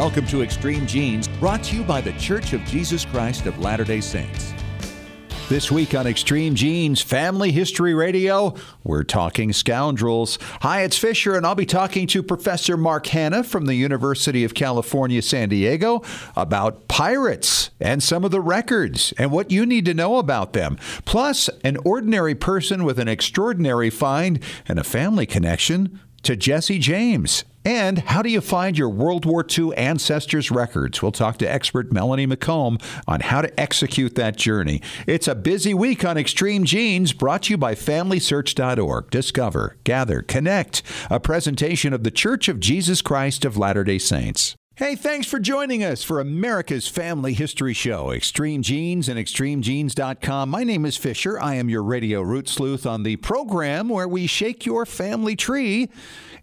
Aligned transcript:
Welcome 0.00 0.26
to 0.28 0.42
Extreme 0.42 0.86
Genes, 0.86 1.28
brought 1.28 1.62
to 1.64 1.76
you 1.76 1.82
by 1.82 2.00
The 2.00 2.14
Church 2.14 2.54
of 2.54 2.64
Jesus 2.64 3.04
Christ 3.04 3.44
of 3.44 3.58
Latter 3.58 3.84
day 3.84 4.00
Saints. 4.00 4.54
This 5.50 5.70
week 5.70 5.94
on 5.94 6.06
Extreme 6.06 6.54
Genes 6.54 7.02
Family 7.02 7.52
History 7.52 7.92
Radio, 7.92 8.54
we're 8.82 9.04
talking 9.04 9.52
scoundrels. 9.52 10.38
Hi, 10.62 10.84
it's 10.84 10.96
Fisher, 10.96 11.34
and 11.34 11.44
I'll 11.44 11.54
be 11.54 11.66
talking 11.66 12.06
to 12.06 12.22
Professor 12.22 12.78
Mark 12.78 13.08
Hanna 13.08 13.44
from 13.44 13.66
the 13.66 13.74
University 13.74 14.42
of 14.42 14.54
California, 14.54 15.20
San 15.20 15.50
Diego 15.50 16.02
about 16.34 16.88
pirates 16.88 17.68
and 17.78 18.02
some 18.02 18.24
of 18.24 18.30
the 18.30 18.40
records 18.40 19.12
and 19.18 19.30
what 19.30 19.50
you 19.50 19.66
need 19.66 19.84
to 19.84 19.92
know 19.92 20.16
about 20.16 20.54
them. 20.54 20.78
Plus, 21.04 21.50
an 21.62 21.76
ordinary 21.84 22.34
person 22.34 22.84
with 22.84 22.98
an 22.98 23.08
extraordinary 23.08 23.90
find 23.90 24.42
and 24.66 24.78
a 24.78 24.82
family 24.82 25.26
connection 25.26 26.00
to 26.22 26.36
Jesse 26.36 26.78
James. 26.78 27.44
And 27.64 27.98
how 27.98 28.22
do 28.22 28.30
you 28.30 28.40
find 28.40 28.78
your 28.78 28.88
World 28.88 29.26
War 29.26 29.44
II 29.46 29.74
ancestors' 29.76 30.50
records? 30.50 31.02
We'll 31.02 31.12
talk 31.12 31.36
to 31.38 31.50
expert 31.50 31.92
Melanie 31.92 32.26
McComb 32.26 32.82
on 33.06 33.20
how 33.20 33.42
to 33.42 33.60
execute 33.60 34.14
that 34.14 34.36
journey. 34.36 34.80
It's 35.06 35.28
a 35.28 35.34
busy 35.34 35.74
week 35.74 36.04
on 36.04 36.16
Extreme 36.16 36.64
Genes, 36.64 37.12
brought 37.12 37.42
to 37.44 37.52
you 37.52 37.58
by 37.58 37.74
FamilySearch.org. 37.74 39.10
Discover, 39.10 39.76
gather, 39.84 40.22
connect. 40.22 40.82
A 41.10 41.20
presentation 41.20 41.92
of 41.92 42.02
the 42.02 42.10
Church 42.10 42.48
of 42.48 42.60
Jesus 42.60 43.02
Christ 43.02 43.44
of 43.44 43.58
Latter 43.58 43.84
day 43.84 43.98
Saints. 43.98 44.56
Hey, 44.80 44.96
thanks 44.96 45.26
for 45.26 45.38
joining 45.38 45.84
us 45.84 46.02
for 46.02 46.20
America's 46.20 46.88
Family 46.88 47.34
History 47.34 47.74
Show, 47.74 48.12
Extreme 48.12 48.62
Genes 48.62 49.10
and 49.10 49.18
ExtremeGenes.com. 49.18 50.48
My 50.48 50.64
name 50.64 50.86
is 50.86 50.96
Fisher. 50.96 51.38
I 51.38 51.56
am 51.56 51.68
your 51.68 51.82
radio 51.82 52.22
root 52.22 52.48
sleuth 52.48 52.86
on 52.86 53.02
the 53.02 53.16
program 53.16 53.90
where 53.90 54.08
we 54.08 54.26
shake 54.26 54.64
your 54.64 54.86
family 54.86 55.36
tree 55.36 55.90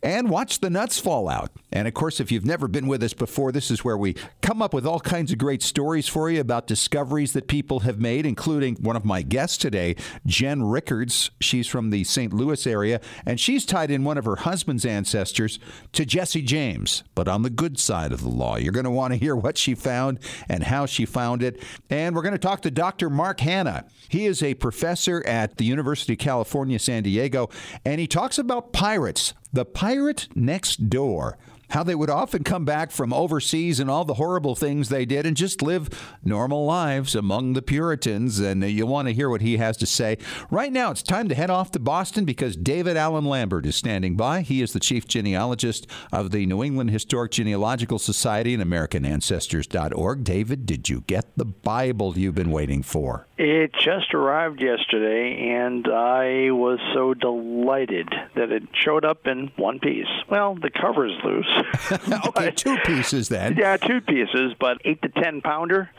and 0.01 0.29
watch 0.29 0.59
the 0.59 0.69
nuts 0.69 0.99
fall 0.99 1.29
out. 1.29 1.51
And 1.71 1.87
of 1.87 1.93
course, 1.93 2.19
if 2.19 2.31
you've 2.31 2.45
never 2.45 2.67
been 2.67 2.87
with 2.87 3.03
us 3.03 3.13
before, 3.13 3.51
this 3.51 3.69
is 3.69 3.83
where 3.83 3.97
we 3.97 4.15
come 4.41 4.61
up 4.61 4.73
with 4.73 4.85
all 4.85 4.99
kinds 4.99 5.31
of 5.31 5.37
great 5.37 5.61
stories 5.61 6.07
for 6.07 6.29
you 6.29 6.39
about 6.39 6.67
discoveries 6.67 7.33
that 7.33 7.47
people 7.47 7.81
have 7.81 7.99
made, 7.99 8.25
including 8.25 8.75
one 8.75 8.95
of 8.95 9.05
my 9.05 9.21
guests 9.21 9.57
today, 9.57 9.95
Jen 10.25 10.63
Rickards. 10.63 11.31
She's 11.41 11.67
from 11.67 11.89
the 11.89 12.03
St. 12.03 12.33
Louis 12.33 12.65
area, 12.65 13.01
and 13.25 13.39
she's 13.39 13.65
tied 13.65 13.91
in 13.91 14.03
one 14.03 14.17
of 14.17 14.25
her 14.25 14.37
husband's 14.37 14.85
ancestors 14.85 15.59
to 15.93 16.05
Jesse 16.05 16.41
James, 16.41 17.03
but 17.15 17.27
on 17.27 17.41
the 17.41 17.49
good 17.49 17.79
side 17.79 18.11
of 18.11 18.21
the 18.21 18.29
law. 18.29 18.55
You're 18.55 18.71
going 18.71 18.85
to 18.85 18.91
want 18.91 19.13
to 19.13 19.19
hear 19.19 19.35
what 19.35 19.57
she 19.57 19.75
found 19.75 20.19
and 20.47 20.63
how 20.63 20.85
she 20.85 21.05
found 21.05 21.43
it. 21.43 21.61
And 21.89 22.15
we're 22.15 22.21
going 22.21 22.33
to 22.33 22.37
talk 22.37 22.61
to 22.61 22.71
Dr. 22.71 23.09
Mark 23.09 23.39
Hanna. 23.39 23.85
He 24.09 24.25
is 24.25 24.41
a 24.41 24.53
professor 24.53 25.25
at 25.25 25.57
the 25.57 25.65
University 25.65 26.13
of 26.13 26.19
California, 26.19 26.79
San 26.79 27.03
Diego, 27.03 27.49
and 27.83 27.99
he 27.99 28.07
talks 28.07 28.37
about 28.37 28.73
pirates 28.73 29.33
the 29.51 29.65
Pirate 29.65 30.27
Next 30.35 30.89
Door 30.89 31.37
how 31.69 31.83
they 31.83 31.95
would 31.95 32.09
often 32.09 32.43
come 32.43 32.65
back 32.65 32.91
from 32.91 33.13
overseas 33.13 33.79
and 33.79 33.89
all 33.89 34.05
the 34.05 34.15
horrible 34.15 34.55
things 34.55 34.89
they 34.89 35.05
did 35.05 35.25
and 35.25 35.35
just 35.35 35.61
live 35.61 35.89
normal 36.23 36.65
lives 36.65 37.15
among 37.15 37.53
the 37.53 37.61
Puritans. 37.61 38.39
And 38.39 38.63
you'll 38.63 38.87
want 38.87 39.07
to 39.07 39.13
hear 39.13 39.29
what 39.29 39.41
he 39.41 39.57
has 39.57 39.77
to 39.77 39.85
say. 39.85 40.17
Right 40.49 40.71
now, 40.71 40.91
it's 40.91 41.03
time 41.03 41.27
to 41.29 41.35
head 41.35 41.49
off 41.49 41.71
to 41.71 41.79
Boston 41.79 42.25
because 42.25 42.55
David 42.55 42.97
Allen 42.97 43.25
Lambert 43.25 43.65
is 43.65 43.75
standing 43.75 44.15
by. 44.15 44.41
He 44.41 44.61
is 44.61 44.73
the 44.73 44.79
chief 44.79 45.07
genealogist 45.07 45.87
of 46.11 46.31
the 46.31 46.45
New 46.45 46.63
England 46.63 46.91
Historic 46.91 47.31
Genealogical 47.31 47.99
Society 47.99 48.53
and 48.53 48.63
AmericanAncestors.org. 48.63 50.23
David, 50.23 50.65
did 50.65 50.89
you 50.89 51.01
get 51.07 51.25
the 51.35 51.45
Bible 51.45 52.17
you've 52.17 52.35
been 52.35 52.51
waiting 52.51 52.83
for? 52.83 53.26
It 53.37 53.71
just 53.73 54.15
arrived 54.15 54.61
yesterday, 54.61 55.51
and 55.51 55.87
I 55.87 56.49
was 56.49 56.79
so 56.95 57.13
delighted 57.13 58.09
that 58.35 58.51
it 58.51 58.63
showed 58.73 59.05
up 59.05 59.27
in 59.27 59.51
one 59.57 59.77
piece. 59.77 60.07
Well, 60.27 60.55
the 60.55 60.71
cover's 60.71 61.13
loose. 61.23 61.47
okay, 62.29 62.49
two 62.49 62.77
pieces 62.83 63.29
then. 63.29 63.55
Yeah, 63.55 63.77
two 63.77 64.01
pieces, 64.01 64.53
but 64.59 64.79
eight 64.85 65.03
to 65.03 65.09
ten 65.09 65.41
pounder. 65.41 65.89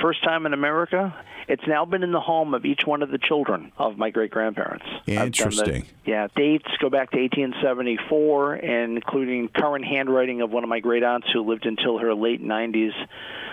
First 0.00 0.22
time 0.22 0.46
in 0.46 0.52
America. 0.52 1.12
It's 1.48 1.66
now 1.66 1.84
been 1.84 2.02
in 2.02 2.10
the 2.10 2.20
home 2.20 2.54
of 2.54 2.64
each 2.64 2.82
one 2.84 3.02
of 3.02 3.10
the 3.10 3.18
children 3.18 3.70
of 3.78 3.96
my 3.96 4.10
great 4.10 4.32
grandparents. 4.32 4.84
Interesting. 5.06 5.86
The, 6.04 6.10
yeah, 6.10 6.28
dates 6.34 6.66
go 6.80 6.90
back 6.90 7.12
to 7.12 7.18
1874, 7.18 8.54
and 8.54 8.96
including 8.96 9.48
current 9.48 9.84
handwriting 9.84 10.40
of 10.40 10.50
one 10.50 10.64
of 10.64 10.68
my 10.68 10.80
great 10.80 11.04
aunts 11.04 11.28
who 11.32 11.42
lived 11.42 11.66
until 11.66 11.98
her 11.98 12.14
late 12.14 12.42
90s 12.42 12.92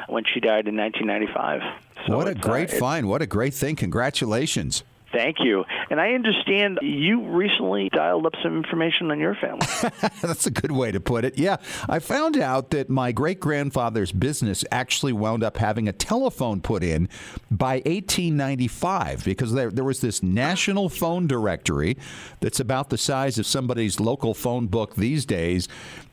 when 0.08 0.24
she 0.24 0.40
died 0.40 0.68
in 0.68 0.76
1995. 0.76 1.62
So 2.08 2.18
what 2.18 2.28
a 2.28 2.36
great 2.36 2.74
uh, 2.74 2.78
find. 2.78 3.08
What 3.08 3.22
a 3.22 3.28
great 3.28 3.54
thing. 3.54 3.76
Congratulations. 3.76 4.84
Thank 5.14 5.38
you. 5.42 5.64
And 5.92 6.02
I 6.02 6.14
understand 6.14 6.80
you 6.82 7.22
recently 7.30 7.90
dialed 7.94 8.26
up 8.26 8.34
some 8.42 8.58
information 8.58 9.12
on 9.12 9.20
your 9.20 9.36
family. 9.36 9.68
That's 10.22 10.48
a 10.48 10.52
good 10.52 10.72
way 10.72 10.92
to 10.92 11.00
put 11.00 11.24
it. 11.24 11.38
Yeah. 11.38 11.58
I 11.88 12.00
found 12.00 12.38
out 12.38 12.72
that 12.72 12.90
my 12.90 13.12
great 13.12 13.40
grandfather's 13.40 14.12
business 14.12 14.66
actually 14.72 15.14
wound 15.14 15.44
up 15.44 15.58
having 15.58 15.88
a 15.88 15.94
telephone 15.94 16.62
put 16.62 16.84
in 16.84 17.10
by 17.52 17.76
1895 17.86 19.24
because 19.24 19.54
there, 19.54 19.70
there 19.70 19.84
was 19.84 20.02
this 20.02 20.24
national 20.24 20.90
phone 20.90 21.28
directory 21.28 21.96
that's 22.40 22.60
about 22.60 22.90
the 22.90 22.98
size 22.98 23.38
of 23.38 23.46
somebody's 23.46 24.00
local 24.00 24.34
phone 24.34 24.66
book 24.66 24.96
these 24.96 25.28
days. 25.28 25.68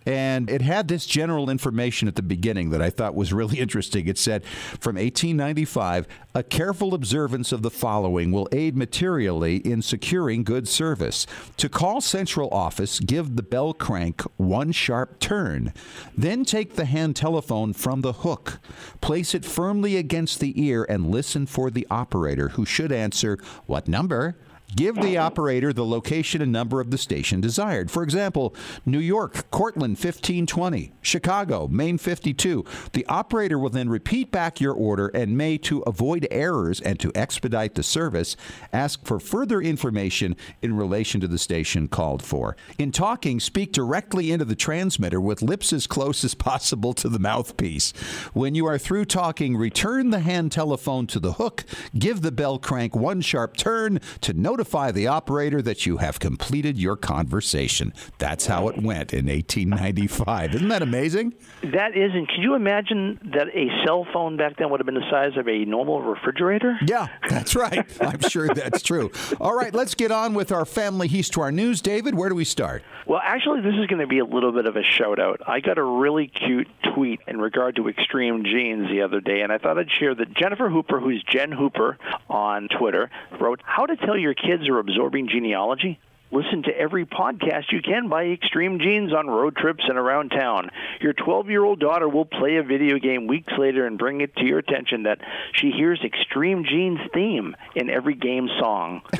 And 0.06 0.48
it 0.48 0.62
had 0.62 0.88
this 0.88 1.06
general 1.06 1.50
information 1.50 2.08
at 2.08 2.16
the 2.16 2.22
beginning 2.22 2.70
that 2.70 2.80
I 2.80 2.90
thought 2.90 3.14
was 3.14 3.32
really 3.32 3.58
interesting. 3.60 4.06
It 4.06 4.18
said 4.18 4.44
from 4.44 4.96
1895, 4.96 6.06
a 6.34 6.42
careful 6.42 6.94
observance 6.94 7.52
of 7.52 7.62
the 7.62 7.70
following 7.70 8.32
will 8.32 8.48
aid 8.52 8.76
materially 8.76 9.56
in 9.56 9.82
securing 9.82 10.44
good 10.44 10.68
service. 10.68 11.26
To 11.58 11.68
call 11.68 12.00
central 12.00 12.48
office, 12.50 13.00
give 13.00 13.36
the 13.36 13.42
bell 13.42 13.74
crank 13.74 14.22
one 14.36 14.72
sharp 14.72 15.18
turn. 15.20 15.72
Then 16.16 16.44
take 16.44 16.74
the 16.74 16.84
hand 16.84 17.16
telephone 17.16 17.72
from 17.72 18.00
the 18.00 18.12
hook. 18.12 18.58
Place 19.00 19.34
it 19.34 19.44
firmly 19.44 19.96
against 19.96 20.40
the 20.40 20.60
ear 20.62 20.86
and 20.88 21.10
listen 21.10 21.46
for 21.46 21.70
the 21.70 21.86
operator 21.90 22.50
who 22.50 22.64
should 22.64 22.92
answer, 22.92 23.38
What 23.66 23.88
number? 23.88 24.36
Give 24.74 24.94
the 24.94 25.18
operator 25.18 25.72
the 25.72 25.84
location 25.84 26.40
and 26.40 26.52
number 26.52 26.80
of 26.80 26.90
the 26.90 26.98
station 26.98 27.40
desired. 27.40 27.90
For 27.90 28.02
example, 28.04 28.54
New 28.86 29.00
York, 29.00 29.50
Cortland 29.50 29.92
1520, 29.92 30.92
Chicago, 31.02 31.66
Main 31.66 31.98
52. 31.98 32.64
The 32.92 33.04
operator 33.06 33.58
will 33.58 33.70
then 33.70 33.88
repeat 33.88 34.30
back 34.30 34.60
your 34.60 34.72
order 34.72 35.08
and 35.08 35.36
may, 35.36 35.58
to 35.58 35.80
avoid 35.80 36.28
errors 36.30 36.80
and 36.80 37.00
to 37.00 37.10
expedite 37.16 37.74
the 37.74 37.82
service, 37.82 38.36
ask 38.72 39.04
for 39.04 39.18
further 39.18 39.60
information 39.60 40.36
in 40.62 40.76
relation 40.76 41.20
to 41.20 41.28
the 41.28 41.38
station 41.38 41.88
called 41.88 42.22
for. 42.22 42.56
In 42.78 42.92
talking, 42.92 43.40
speak 43.40 43.72
directly 43.72 44.30
into 44.30 44.44
the 44.44 44.54
transmitter 44.54 45.20
with 45.20 45.42
lips 45.42 45.72
as 45.72 45.88
close 45.88 46.22
as 46.22 46.34
possible 46.34 46.92
to 46.94 47.08
the 47.08 47.18
mouthpiece. 47.18 47.90
When 48.32 48.54
you 48.54 48.66
are 48.66 48.78
through 48.78 49.06
talking, 49.06 49.56
return 49.56 50.10
the 50.10 50.20
hand 50.20 50.52
telephone 50.52 51.08
to 51.08 51.18
the 51.18 51.32
hook, 51.34 51.64
give 51.98 52.20
the 52.20 52.32
bell 52.32 52.58
crank 52.58 52.94
one 52.94 53.20
sharp 53.20 53.56
turn 53.56 53.98
to 54.20 54.32
notify 54.32 54.59
notify 54.60 54.90
the 54.90 55.06
operator 55.06 55.62
that 55.62 55.86
you 55.86 55.96
have 55.96 56.18
completed 56.18 56.76
your 56.76 56.94
conversation. 56.94 57.94
That's 58.18 58.44
how 58.44 58.68
it 58.68 58.76
went 58.76 59.14
in 59.14 59.24
1895. 59.24 60.56
Isn't 60.56 60.68
that 60.68 60.82
amazing? 60.82 61.32
That 61.62 61.96
is. 61.96 62.12
And 62.12 62.28
can 62.28 62.42
you 62.42 62.54
imagine 62.54 63.18
that 63.32 63.48
a 63.54 63.68
cell 63.86 64.06
phone 64.12 64.36
back 64.36 64.58
then 64.58 64.68
would 64.68 64.78
have 64.78 64.84
been 64.84 64.96
the 64.96 65.10
size 65.10 65.38
of 65.38 65.48
a 65.48 65.64
normal 65.64 66.02
refrigerator? 66.02 66.78
Yeah, 66.86 67.08
that's 67.26 67.56
right. 67.56 67.86
I'm 68.02 68.20
sure 68.20 68.48
that's 68.48 68.82
true. 68.82 69.10
All 69.40 69.56
right, 69.56 69.72
let's 69.74 69.94
get 69.94 70.12
on 70.12 70.34
with 70.34 70.52
our 70.52 70.66
family 70.66 71.08
history 71.08 71.52
news. 71.52 71.80
David, 71.80 72.14
where 72.14 72.28
do 72.28 72.34
we 72.34 72.44
start? 72.44 72.82
Well, 73.06 73.20
actually, 73.24 73.62
this 73.62 73.74
is 73.74 73.86
going 73.86 74.00
to 74.00 74.06
be 74.06 74.18
a 74.18 74.24
little 74.24 74.52
bit 74.52 74.66
of 74.66 74.76
a 74.76 74.82
shout 74.82 75.18
out. 75.18 75.40
I 75.46 75.60
got 75.60 75.78
a 75.78 75.82
really 75.82 76.28
cute 76.28 76.68
tweet 76.94 77.20
in 77.26 77.40
regard 77.40 77.76
to 77.76 77.88
extreme 77.88 78.44
genes 78.44 78.88
the 78.90 79.02
other 79.02 79.20
day, 79.20 79.40
and 79.40 79.50
I 79.50 79.58
thought 79.58 79.78
I'd 79.78 79.90
share 79.90 80.14
that 80.14 80.34
Jennifer 80.34 80.68
Hooper, 80.68 81.00
who's 81.00 81.22
Jen 81.24 81.50
Hooper 81.50 81.98
on 82.28 82.68
Twitter, 82.68 83.10
wrote, 83.40 83.60
How 83.64 83.86
to 83.86 83.96
Tell 83.96 84.16
Your 84.16 84.34
Kids 84.34 84.49
kids 84.50 84.68
are 84.68 84.78
absorbing 84.80 85.28
genealogy? 85.28 86.00
Listen 86.32 86.62
to 86.64 86.70
every 86.76 87.06
podcast 87.06 87.72
you 87.72 87.82
can 87.82 88.08
by 88.08 88.24
Extreme 88.24 88.78
Genes 88.80 89.12
on 89.12 89.26
road 89.28 89.56
trips 89.56 89.84
and 89.88 89.98
around 89.98 90.30
town. 90.30 90.70
Your 91.00 91.12
12 91.12 91.50
year 91.50 91.64
old 91.64 91.78
daughter 91.80 92.08
will 92.08 92.24
play 92.24 92.56
a 92.56 92.62
video 92.62 92.98
game 92.98 93.26
weeks 93.28 93.52
later 93.58 93.86
and 93.86 93.98
bring 93.98 94.20
it 94.20 94.34
to 94.36 94.44
your 94.44 94.58
attention 94.58 95.04
that 95.04 95.18
she 95.54 95.70
hears 95.70 96.00
Extreme 96.04 96.64
Genes 96.64 97.00
theme 97.12 97.56
in 97.76 97.90
every 97.90 98.14
game 98.14 98.48
song. 98.60 99.02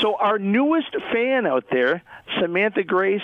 so, 0.00 0.16
our 0.18 0.38
newest 0.38 0.94
fan 1.12 1.46
out 1.46 1.64
there, 1.70 2.02
Samantha 2.40 2.82
Grace, 2.82 3.20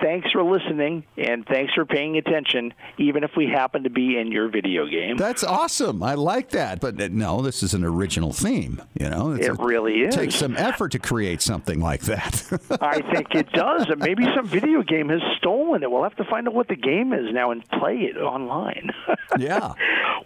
thanks 0.00 0.30
for 0.30 0.42
listening 0.42 1.04
and 1.16 1.46
thanks 1.46 1.74
for 1.74 1.84
paying 1.84 2.16
attention, 2.16 2.72
even 2.98 3.24
if 3.24 3.30
we 3.36 3.46
happen 3.46 3.84
to 3.84 3.90
be 3.90 4.18
in 4.18 4.32
your 4.32 4.48
video 4.48 4.86
game. 4.86 5.16
That's 5.16 5.44
awesome. 5.44 6.02
I 6.02 6.14
like 6.14 6.50
that. 6.50 6.80
But 6.80 7.00
uh, 7.00 7.08
no, 7.10 7.42
this 7.42 7.62
is 7.62 7.74
an 7.74 7.84
original 7.84 8.32
theme. 8.32 8.82
You 8.98 9.08
know, 9.10 9.32
it's 9.32 9.46
it 9.46 9.58
really 9.58 10.00
is. 10.00 10.14
It 10.14 10.18
takes 10.18 10.34
some 10.34 10.56
effort 10.56 10.92
to 10.92 10.98
create 10.98 11.42
something 11.42 11.80
like 11.80 12.02
that. 12.02 12.44
I 12.80 13.00
think 13.12 13.34
it 13.34 13.52
does. 13.52 13.86
And 13.88 14.00
maybe 14.00 14.24
some 14.34 14.46
video 14.46 14.82
game 14.82 15.08
has 15.08 15.20
stolen 15.38 15.82
it. 15.82 15.90
We'll 15.90 16.02
have 16.02 16.16
to 16.16 16.24
find 16.24 16.48
out 16.48 16.54
what 16.54 16.68
the 16.68 16.76
game 16.76 17.12
is 17.12 17.32
now 17.32 17.50
and 17.50 17.66
play 17.70 17.96
it 17.96 18.16
online. 18.16 18.90
yeah. 19.38 19.74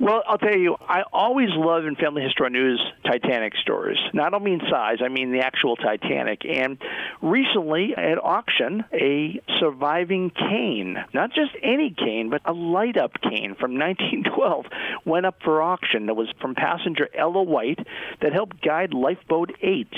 Well, 0.00 0.23
I'll 0.26 0.38
tell 0.38 0.56
you, 0.56 0.76
I 0.81 1.03
always 1.12 1.50
love 1.50 1.85
in 1.85 1.97
Family 1.97 2.23
History 2.23 2.50
News 2.50 2.82
Titanic 3.05 3.55
stories. 3.56 3.99
Now, 4.12 4.26
I 4.26 4.31
don't 4.31 4.43
mean 4.43 4.61
size, 4.70 4.99
I 5.05 5.09
mean 5.09 5.32
the 5.32 5.41
actual 5.41 5.76
Titanic. 5.76 6.44
And 6.44 6.79
recently 7.20 7.94
at 7.97 8.23
auction, 8.23 8.85
a 8.93 9.41
surviving 9.60 10.31
cane, 10.31 10.96
not 11.12 11.32
just 11.32 11.52
any 11.62 11.90
cane, 11.90 12.31
but 12.31 12.43
a 12.44 12.52
light 12.52 12.96
up 12.96 13.12
cane 13.22 13.54
from 13.58 13.72
1912, 13.78 14.66
went 15.04 15.26
up 15.26 15.37
for 15.43 15.62
auction. 15.62 16.06
That 16.06 16.14
was 16.14 16.28
from 16.40 16.54
passenger 16.54 17.08
Ella 17.16 17.43
White 17.43 17.78
that 18.20 18.32
helped 18.32 18.62
guide 18.62 18.94
Lifeboat 18.94 19.52
8. 19.60 19.88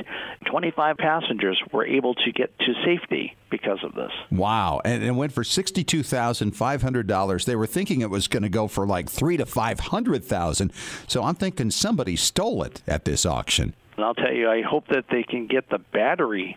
25 0.46 0.96
passengers 0.96 1.60
were 1.72 1.86
able 1.86 2.14
to 2.14 2.32
get 2.32 2.56
to 2.60 2.74
safety 2.84 3.36
because 3.50 3.78
of 3.84 3.94
this. 3.94 4.10
Wow. 4.30 4.80
And 4.84 5.02
it 5.02 5.12
went 5.12 5.32
for 5.32 5.42
$62,500. 5.42 7.44
They 7.44 7.56
were 7.56 7.66
thinking 7.66 8.00
it 8.00 8.10
was 8.10 8.28
going 8.28 8.42
to 8.42 8.48
go 8.48 8.68
for 8.68 8.86
like 8.86 9.08
three 9.08 9.36
to 9.36 9.46
500,000. 9.46 10.72
So 11.06 11.22
I'm 11.22 11.34
thinking 11.34 11.70
somebody 11.70 12.16
stole 12.16 12.62
it 12.62 12.82
at 12.86 13.04
this 13.04 13.24
auction. 13.24 13.74
And 13.96 14.04
I'll 14.04 14.14
tell 14.14 14.32
you, 14.32 14.50
I 14.50 14.62
hope 14.62 14.88
that 14.88 15.04
they 15.10 15.22
can 15.22 15.46
get 15.46 15.70
the 15.70 15.78
battery 15.78 16.56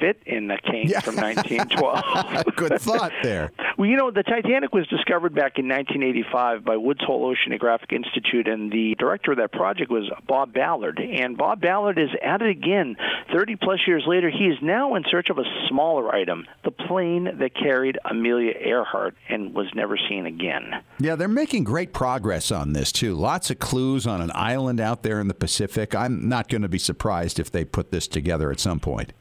fit 0.00 0.22
in 0.26 0.48
the 0.48 0.58
cane 0.58 0.88
yeah. 0.88 1.00
from 1.00 1.16
1912. 1.16 2.54
Good 2.56 2.80
thought 2.80 3.12
there. 3.22 3.52
well, 3.78 3.88
you 3.88 3.96
know, 3.96 4.10
the 4.10 4.22
Titanic 4.22 4.72
was 4.72 4.86
discovered 4.88 5.34
back 5.34 5.58
in 5.58 5.68
1985 5.68 6.64
by 6.64 6.76
Woods 6.76 7.00
Hole 7.04 7.32
Oceanographic 7.32 7.92
Institute, 7.92 8.48
and 8.48 8.72
the 8.72 8.96
director 8.98 9.32
of 9.32 9.38
that 9.38 9.52
project 9.52 9.90
was 9.90 10.10
Bob 10.26 10.52
Ballard. 10.52 10.98
And 10.98 11.36
Bob 11.36 11.60
Ballard 11.60 11.98
is 11.98 12.08
at 12.22 12.42
it 12.42 12.48
again 12.48 12.96
30 13.32 13.56
plus 13.56 13.80
years 13.86 14.04
later. 14.06 14.30
He 14.30 14.46
is 14.46 14.58
now 14.62 14.94
in 14.94 15.04
search 15.10 15.30
of 15.30 15.38
a 15.38 15.44
smaller 15.68 16.12
item, 16.14 16.46
the 16.64 16.70
plane 16.70 17.24
that 17.38 17.54
carried 17.54 17.98
Amelia 18.04 18.52
Earhart 18.52 19.14
and 19.28 19.54
was 19.54 19.66
never 19.74 19.98
seen 20.08 20.26
again. 20.26 20.82
Yeah, 20.98 21.16
they're 21.16 21.28
making 21.28 21.64
great 21.64 21.92
progress 21.92 22.50
on 22.50 22.72
this, 22.72 22.90
too. 22.90 23.14
Lots 23.14 23.50
of 23.50 23.58
clues 23.58 24.06
on 24.06 24.20
an 24.20 24.32
island 24.34 24.80
out 24.80 25.02
there 25.02 25.20
in 25.20 25.28
the 25.28 25.34
Pacific. 25.34 25.94
I'm 25.94 26.28
not 26.28 26.48
going 26.48 26.62
to 26.62 26.68
be 26.68 26.78
surprised 26.78 27.38
if 27.38 27.50
they 27.50 27.64
put 27.64 27.90
this 27.90 28.08
together 28.08 28.50
at 28.50 28.60
some 28.60 28.80
point. 28.80 29.12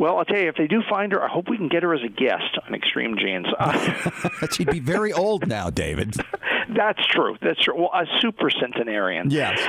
Well, 0.00 0.16
I'll 0.16 0.24
tell 0.24 0.38
you, 0.38 0.48
if 0.48 0.56
they 0.56 0.66
do 0.66 0.80
find 0.88 1.12
her, 1.12 1.22
I 1.22 1.28
hope 1.28 1.50
we 1.50 1.58
can 1.58 1.68
get 1.68 1.82
her 1.82 1.94
as 1.94 2.00
a 2.02 2.08
guest 2.08 2.56
on 2.66 2.74
Extreme 2.74 3.18
Genes. 3.18 3.46
Uh, 3.60 4.46
she'd 4.50 4.70
be 4.70 4.80
very 4.80 5.12
old 5.12 5.46
now, 5.46 5.68
David. 5.68 6.14
That's 6.74 7.06
true. 7.08 7.36
That's 7.42 7.60
true. 7.62 7.76
Well, 7.76 7.90
a 7.92 8.06
super 8.20 8.48
centenarian. 8.50 9.30
Yes. 9.30 9.60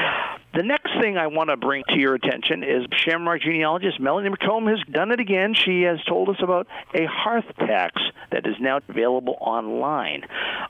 The 0.53 0.63
next 0.63 0.92
thing 1.00 1.18
I 1.18 1.27
want 1.27 1.50
to 1.50 1.56
bring 1.56 1.83
to 1.88 1.98
your 1.98 2.13
attention 2.13 2.63
is 2.63 2.86
Shamrock 3.06 3.39
genealogist 3.42 4.01
Melanie 4.01 4.31
McComb 4.31 4.69
has 4.69 4.86
done 4.92 5.12
it 5.12 5.21
again. 5.21 5.53
She 5.53 5.83
has 5.83 6.03
told 6.03 6.27
us 6.27 6.36
about 6.44 6.68
a 6.94 7.06
hearth 7.06 7.45
tax 7.57 8.01
that 8.33 8.45
is 8.45 8.56
now 8.59 8.81
available 8.89 9.38
online. 9.39 10.24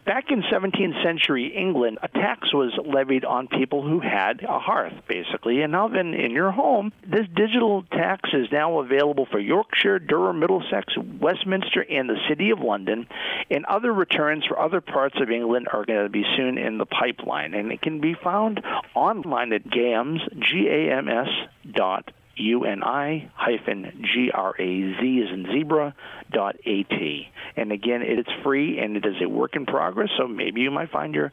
Back 0.06 0.26
in 0.30 0.44
17th 0.44 1.04
century 1.04 1.48
England, 1.56 1.98
a 2.04 2.10
tax 2.10 2.54
was 2.54 2.78
levied 2.86 3.26
on 3.26 3.48
people 3.48 3.82
who 3.82 4.00
had 4.00 4.44
a 4.44 4.60
hearth, 4.60 4.94
basically, 5.08 5.62
an 5.62 5.74
oven 5.74 6.14
in 6.14 6.30
your 6.30 6.52
home. 6.52 6.92
This 7.02 7.28
digital 7.36 7.84
tax 7.92 8.30
is 8.34 8.52
now 8.52 8.82
available 8.82 9.26
for 9.32 9.40
Yorkshire, 9.40 9.98
Durham, 9.98 10.40
Middlesex, 10.40 10.94
Westminster, 11.20 11.84
and 11.90 12.08
the 12.08 12.20
City 12.30 12.52
of 12.52 12.60
London. 12.60 13.08
And 13.50 13.66
other 13.66 13.92
returns 13.92 14.46
for 14.46 14.60
other 14.60 14.82
parts 14.82 15.16
of 15.20 15.32
England 15.32 15.70
are 15.74 15.86
going 15.86 16.04
to 16.04 16.10
be 16.10 16.24
soon 16.38 16.60
in 16.60 16.78
the 16.78 16.86
pipeline. 16.86 17.56
And 17.56 17.72
it 17.72 17.82
can 17.82 18.00
be 18.00 18.14
found 18.14 18.62
online 18.94 19.54
at 19.54 19.71
GAMS, 19.72 20.22
G-A-M-S 20.40 21.28
dot 21.72 22.12
U-N-I 22.38 23.30
hyphen 23.36 24.06
G-R-A-Z 24.14 25.24
as 25.24 25.34
in 25.34 25.48
zebra 25.52 25.94
dot 26.32 26.56
A-T. 26.66 27.30
And 27.56 27.72
again, 27.72 28.02
it's 28.02 28.30
free 28.44 28.80
and 28.80 28.98
it 28.98 29.06
is 29.06 29.16
a 29.22 29.28
work 29.28 29.56
in 29.56 29.66
progress, 29.66 30.10
so 30.18 30.28
maybe 30.28 30.62
you 30.62 30.72
might 30.72 30.92
find 30.92 31.14
your 31.14 31.32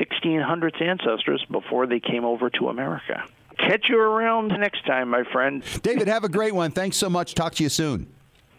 1600s 0.00 0.80
ancestors 0.82 1.44
before 1.50 1.86
they 1.86 2.00
came 2.00 2.24
over 2.24 2.50
to 2.50 2.68
America. 2.68 3.24
Catch 3.58 3.88
you 3.88 4.00
around 4.00 4.48
next 4.48 4.86
time, 4.86 5.10
my 5.10 5.24
friend. 5.32 5.62
David, 5.82 6.08
have 6.08 6.24
a 6.24 6.28
great 6.28 6.54
one. 6.54 6.70
Thanks 6.70 6.96
so 6.96 7.10
much. 7.10 7.34
Talk 7.34 7.54
to 7.56 7.62
you 7.62 7.68
soon. 7.68 8.06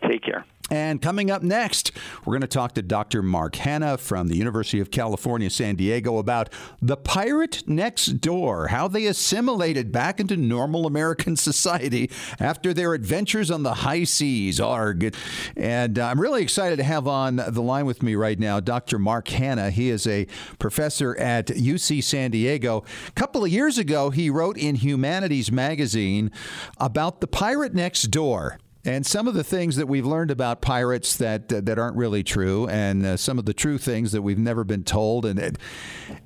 Take 0.08 0.24
care. 0.24 0.46
And 0.72 1.02
coming 1.02 1.32
up 1.32 1.42
next, 1.42 1.92
we're 2.26 2.34
going 2.34 2.42
to 2.42 2.48
talk 2.48 2.74
to 2.74 2.84
Dr. 2.84 3.24
Mark 3.24 3.56
Hanna 3.56 3.98
from 3.98 4.28
the 4.28 4.38
University 4.38 4.80
of 4.80 4.92
California, 4.92 5.50
San 5.50 5.76
Diego 5.76 6.18
about 6.20 6.50
the 6.80 6.96
pirate 6.96 7.64
next 7.68 8.22
door, 8.22 8.68
how 8.68 8.88
they 8.88 9.08
assimilated 9.08 9.92
back 9.92 10.20
into 10.20 10.38
normal 10.38 10.86
American 10.86 11.36
society 11.36 12.12
after 12.40 12.72
their 12.74 12.94
adventures 12.94 13.50
on 13.50 13.64
the 13.64 13.74
high 13.76 14.04
seas. 14.04 14.60
Arg. 14.60 15.16
And 15.56 15.98
I'm 15.98 16.20
really 16.20 16.44
excited 16.44 16.76
to 16.78 16.84
have 16.84 17.08
on 17.08 17.38
the 17.38 17.62
line 17.62 17.86
with 17.86 18.04
me 18.04 18.14
right 18.16 18.38
now 18.38 18.60
Dr. 18.60 19.00
Mark 19.00 19.28
Hanna. 19.30 19.72
He 19.72 19.90
is 19.90 20.06
a 20.06 20.28
professor 20.60 21.18
at 21.18 21.48
UC 21.48 22.04
San 22.04 22.32
Diego. 22.32 22.84
A 23.08 23.12
couple 23.12 23.44
of 23.44 23.50
years 23.50 23.78
ago, 23.78 24.12
he 24.12 24.30
wrote 24.30 24.58
in 24.58 24.76
Humanities 24.76 25.52
Magazine 25.52 26.32
about 26.78 27.22
the 27.22 27.28
pirate 27.28 27.74
next 27.74 28.04
door 28.04 28.60
and 28.86 29.06
some 29.06 29.28
of 29.28 29.34
the 29.34 29.44
things 29.44 29.76
that 29.76 29.88
we've 29.88 30.06
learned 30.06 30.32
about 30.32 30.62
pirates 30.62 31.16
that 31.18 31.52
uh, 31.52 31.62
that 31.62 31.78
aren't 31.78 31.98
really 31.98 32.24
true, 32.24 32.68
and 32.68 33.06
uh, 33.06 33.18
some 33.18 33.38
of 33.38 33.46
the 33.46 33.54
true 33.54 33.78
things 33.78 34.12
that 34.12 34.22
we've 34.22 34.40
never 34.40 34.64
been 34.64 34.84
told. 34.84 35.26
And 35.26 35.40
it, 35.40 35.58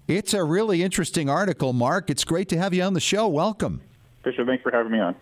it's 0.08 0.34
a 0.34 0.44
really 0.44 0.84
interesting 0.84 1.30
article, 1.30 1.74
Mark. 1.74 2.10
It's 2.10 2.24
great 2.24 2.50
to 2.50 2.58
have 2.58 2.74
you 2.74 2.84
on 2.84 2.94
the 2.94 3.00
show. 3.00 3.28
Welcome. 3.28 3.82
Fisher, 4.24 4.46
thanks 4.46 4.64
for 4.64 4.72
having 4.72 4.92
me 4.92 5.00
on. 5.00 5.16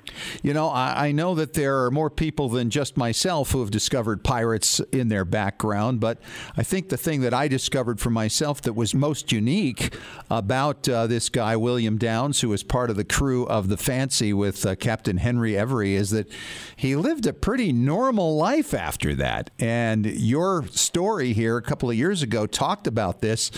You 0.44 0.54
know, 0.54 0.68
I, 0.68 1.08
I, 1.08 1.12
know 1.12 1.34
that 1.34 1.54
there 1.54 1.84
are 1.86 1.90
more 1.92 2.12
people 2.12 2.50
than 2.50 2.70
just 2.70 2.98
myself 2.98 3.52
who 3.52 3.62
have 3.62 3.72
discovered 3.72 4.24
pirates 4.24 4.80
in 4.92 5.08
their 5.08 5.26
background, 5.26 6.00
but 6.00 6.20
I 6.56 6.62
think 6.62 6.90
the 6.90 6.98
thing 6.98 7.22
that 7.22 7.34
I 7.34 7.48
discovered 7.48 8.00
for 8.00 8.12
myself 8.12 8.62
that 8.62 8.74
was 8.74 8.94
most 8.94 9.32
unique 9.32 9.98
about 10.30 10.88
uh, 10.88 11.08
this 11.08 11.30
guy, 11.30 11.56
William 11.56 11.98
Downs, 11.98 12.42
who 12.42 12.50
was 12.50 12.62
part 12.62 12.92
of 12.92 12.96
the 12.96 13.04
crew 13.04 13.48
of 13.48 13.70
the 13.70 13.78
Fancy 13.78 14.34
with 14.34 14.64
uh, 14.68 14.76
Captain 14.76 15.18
Henry 15.18 15.58
Every, 15.58 15.96
is 15.96 16.12
that 16.12 16.32
he 16.76 16.96
lived 16.96 17.26
a 17.26 17.34
pretty 17.34 17.74
normal 17.74 18.38
life 18.38 18.72
after 18.72 19.16
that. 19.16 19.50
And 19.58 20.06
your 20.06 20.68
story 20.68 21.34
here 21.34 21.58
a 21.58 21.64
couple 21.64 21.90
of 21.90 21.96
years 21.96 22.22
ago 22.22 22.46
talked 22.46 22.86
about 22.86 23.22
this. 23.22 23.50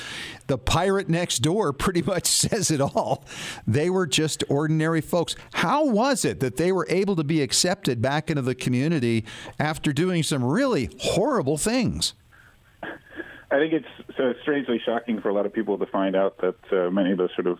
The 0.47 0.57
pirate 0.57 1.09
next 1.09 1.39
door 1.39 1.73
pretty 1.73 2.01
much 2.05 2.27
says 2.27 2.71
it 2.71 2.81
all. 2.81 3.25
They 3.67 3.89
were 3.89 4.07
just 4.07 4.43
ordinary 4.49 5.01
folks. 5.01 5.35
How 5.53 5.85
was 5.85 6.25
it 6.25 6.39
that 6.39 6.57
they 6.57 6.71
were 6.71 6.85
able 6.89 7.15
to 7.15 7.23
be 7.23 7.41
accepted 7.41 8.01
back 8.01 8.29
into 8.29 8.41
the 8.41 8.55
community 8.55 9.25
after 9.59 9.93
doing 9.93 10.23
some 10.23 10.43
really 10.43 10.89
horrible 10.99 11.57
things? 11.57 12.13
I 13.53 13.57
think 13.57 13.73
it's 13.73 14.17
so 14.17 14.33
strangely 14.41 14.81
shocking 14.83 15.21
for 15.21 15.29
a 15.29 15.33
lot 15.33 15.45
of 15.45 15.53
people 15.53 15.77
to 15.77 15.85
find 15.85 16.15
out 16.15 16.37
that 16.39 16.55
uh, 16.71 16.89
many 16.89 17.11
of 17.11 17.19
the 17.19 17.29
sort 17.35 17.45
of 17.45 17.59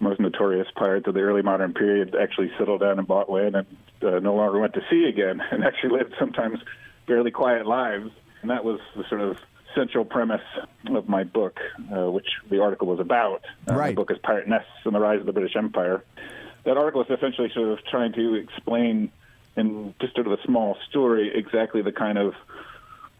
most 0.00 0.18
notorious 0.18 0.66
pirates 0.76 1.06
of 1.06 1.14
the 1.14 1.20
early 1.20 1.42
modern 1.42 1.74
period 1.74 2.14
actually 2.18 2.50
settled 2.58 2.80
down 2.80 2.98
and 2.98 3.06
bought 3.06 3.30
land 3.30 3.54
and 3.54 3.66
uh, 4.02 4.18
no 4.18 4.34
longer 4.34 4.58
went 4.58 4.72
to 4.74 4.80
sea 4.90 5.04
again 5.04 5.42
and 5.50 5.62
actually 5.62 5.90
lived 5.90 6.14
sometimes 6.18 6.58
fairly 7.06 7.30
quiet 7.30 7.66
lives. 7.66 8.10
And 8.40 8.50
that 8.50 8.64
was 8.64 8.80
the 8.96 9.04
sort 9.08 9.20
of 9.20 9.38
central 9.76 10.04
premise 10.04 10.42
of 10.88 11.08
my 11.08 11.22
book, 11.22 11.60
uh, 11.94 12.10
which 12.10 12.26
the 12.50 12.60
article 12.60 12.88
was 12.88 12.98
about. 12.98 13.44
Uh, 13.70 13.74
right. 13.74 13.90
The 13.90 13.94
book 13.94 14.10
is 14.10 14.18
Pirate 14.18 14.48
Nests 14.48 14.68
and 14.84 14.94
the 14.94 15.00
Rise 15.00 15.20
of 15.20 15.26
the 15.26 15.32
British 15.32 15.54
Empire 15.54 16.02
that 16.66 16.76
article 16.76 17.00
is 17.00 17.08
essentially 17.08 17.50
sort 17.54 17.68
of 17.68 17.84
trying 17.86 18.12
to 18.12 18.34
explain 18.34 19.10
in 19.56 19.94
just 20.00 20.14
sort 20.14 20.26
of 20.26 20.32
a 20.32 20.42
small 20.42 20.76
story 20.90 21.32
exactly 21.34 21.80
the 21.80 21.92
kind 21.92 22.18
of 22.18 22.34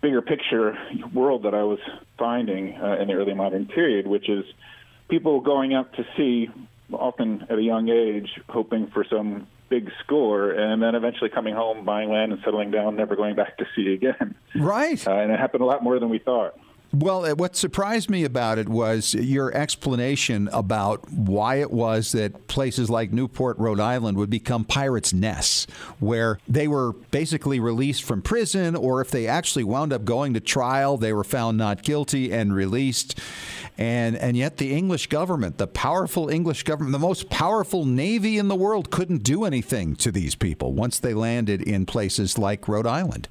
bigger 0.02 0.20
picture 0.20 0.76
world 1.14 1.44
that 1.44 1.54
I 1.54 1.62
was 1.62 1.78
finding 2.18 2.74
uh, 2.74 2.96
in 3.00 3.08
the 3.08 3.14
early 3.14 3.34
modern 3.34 3.66
period, 3.66 4.06
which 4.06 4.28
is 4.28 4.44
people 5.08 5.40
going 5.40 5.74
out 5.74 5.92
to 5.94 6.04
sea, 6.16 6.50
often 6.92 7.46
at 7.48 7.56
a 7.56 7.62
young 7.62 7.88
age, 7.88 8.28
hoping 8.48 8.88
for 8.88 9.04
some 9.04 9.46
big 9.68 9.90
score, 10.04 10.50
and 10.50 10.82
then 10.82 10.94
eventually 10.94 11.30
coming 11.30 11.54
home, 11.54 11.84
buying 11.84 12.10
land, 12.10 12.32
and 12.32 12.40
settling 12.44 12.70
down, 12.70 12.96
never 12.96 13.16
going 13.16 13.34
back 13.34 13.58
to 13.58 13.66
sea 13.74 13.92
again. 13.92 14.34
Right. 14.54 15.06
Uh, 15.06 15.12
and 15.12 15.30
it 15.30 15.38
happened 15.38 15.62
a 15.62 15.66
lot 15.66 15.82
more 15.82 15.98
than 15.98 16.08
we 16.08 16.18
thought. 16.18 16.58
Well, 16.92 17.24
uh, 17.24 17.34
what 17.34 17.56
surprised 17.56 18.08
me 18.08 18.24
about 18.24 18.58
it 18.58 18.68
was 18.68 19.12
your 19.12 19.52
explanation 19.52 20.48
about 20.52 21.10
why 21.10 21.56
it 21.56 21.72
was 21.72 22.12
that 22.12 22.46
places 22.46 22.88
like 22.88 23.12
Newport, 23.12 23.58
Rhode 23.58 23.80
Island 23.80 24.16
would 24.16 24.30
become 24.30 24.64
pirates' 24.64 25.12
nests, 25.12 25.66
where 25.98 26.38
they 26.48 26.68
were 26.68 26.92
basically 27.10 27.58
released 27.58 28.04
from 28.04 28.22
prison, 28.22 28.76
or 28.76 29.00
if 29.00 29.10
they 29.10 29.26
actually 29.26 29.64
wound 29.64 29.92
up 29.92 30.04
going 30.04 30.34
to 30.34 30.40
trial, 30.40 30.96
they 30.96 31.12
were 31.12 31.24
found 31.24 31.58
not 31.58 31.82
guilty 31.82 32.32
and 32.32 32.54
released. 32.54 33.18
And, 33.76 34.16
and 34.16 34.36
yet, 34.36 34.56
the 34.56 34.72
English 34.72 35.08
government, 35.08 35.58
the 35.58 35.66
powerful 35.66 36.28
English 36.28 36.62
government, 36.62 36.92
the 36.92 36.98
most 36.98 37.28
powerful 37.28 37.84
navy 37.84 38.38
in 38.38 38.48
the 38.48 38.54
world, 38.54 38.90
couldn't 38.90 39.22
do 39.22 39.44
anything 39.44 39.96
to 39.96 40.12
these 40.12 40.34
people 40.34 40.72
once 40.72 40.98
they 40.98 41.14
landed 41.14 41.60
in 41.60 41.84
places 41.84 42.38
like 42.38 42.68
Rhode 42.68 42.86
Island. 42.86 43.28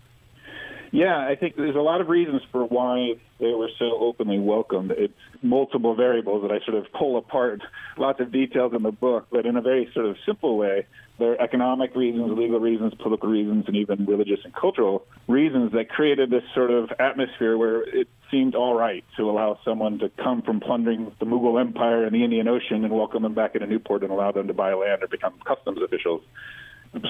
Yeah, 0.96 1.18
I 1.18 1.36
think 1.36 1.58
there's 1.58 1.76
a 1.76 1.80
lot 1.80 2.00
of 2.00 2.08
reasons 2.08 2.42
for 2.54 2.64
why 2.64 3.16
they 3.38 3.52
were 3.52 3.68
so 3.78 3.98
openly 4.00 4.40
welcomed. 4.40 4.92
It's 4.92 5.14
multiple 5.42 5.94
variables 5.94 6.44
that 6.44 6.54
I 6.54 6.64
sort 6.64 6.78
of 6.78 6.86
pull 6.98 7.18
apart, 7.18 7.60
lots 7.98 8.22
of 8.22 8.32
details 8.32 8.72
in 8.74 8.82
the 8.82 8.94
book, 8.94 9.28
but 9.30 9.46
in 9.46 9.58
a 9.58 9.62
very 9.62 9.90
sort 9.94 10.06
of 10.06 10.16
simple 10.26 10.58
way. 10.58 10.88
There 11.20 11.34
are 11.34 11.42
economic 11.42 11.98
reasons, 11.98 12.32
legal 12.38 12.62
reasons, 12.62 12.94
political 12.94 13.28
reasons, 13.28 13.66
and 13.68 13.76
even 13.76 14.06
religious 14.06 14.40
and 14.46 14.56
cultural 14.56 15.06
reasons 15.28 15.74
that 15.74 15.90
created 15.90 16.30
this 16.30 16.44
sort 16.54 16.72
of 16.72 16.90
atmosphere 16.98 17.58
where 17.58 17.82
it 17.82 18.08
seemed 18.32 18.56
all 18.56 18.74
right 18.74 19.04
to 19.18 19.30
allow 19.30 19.60
someone 19.66 20.00
to 20.00 20.08
come 20.24 20.44
from 20.44 20.62
plundering 20.62 21.12
the 21.20 21.26
Mughal 21.26 21.60
Empire 21.60 22.06
and 22.06 22.16
the 22.16 22.24
Indian 22.24 22.48
Ocean 22.48 22.86
and 22.86 22.94
welcome 22.94 23.24
them 23.24 23.34
back 23.34 23.54
into 23.54 23.68
Newport 23.68 24.04
and 24.04 24.14
allow 24.14 24.32
them 24.32 24.48
to 24.48 24.54
buy 24.54 24.74
land 24.74 25.04
or 25.04 25.10
become 25.10 25.34
customs 25.46 25.82
officials. 25.82 26.22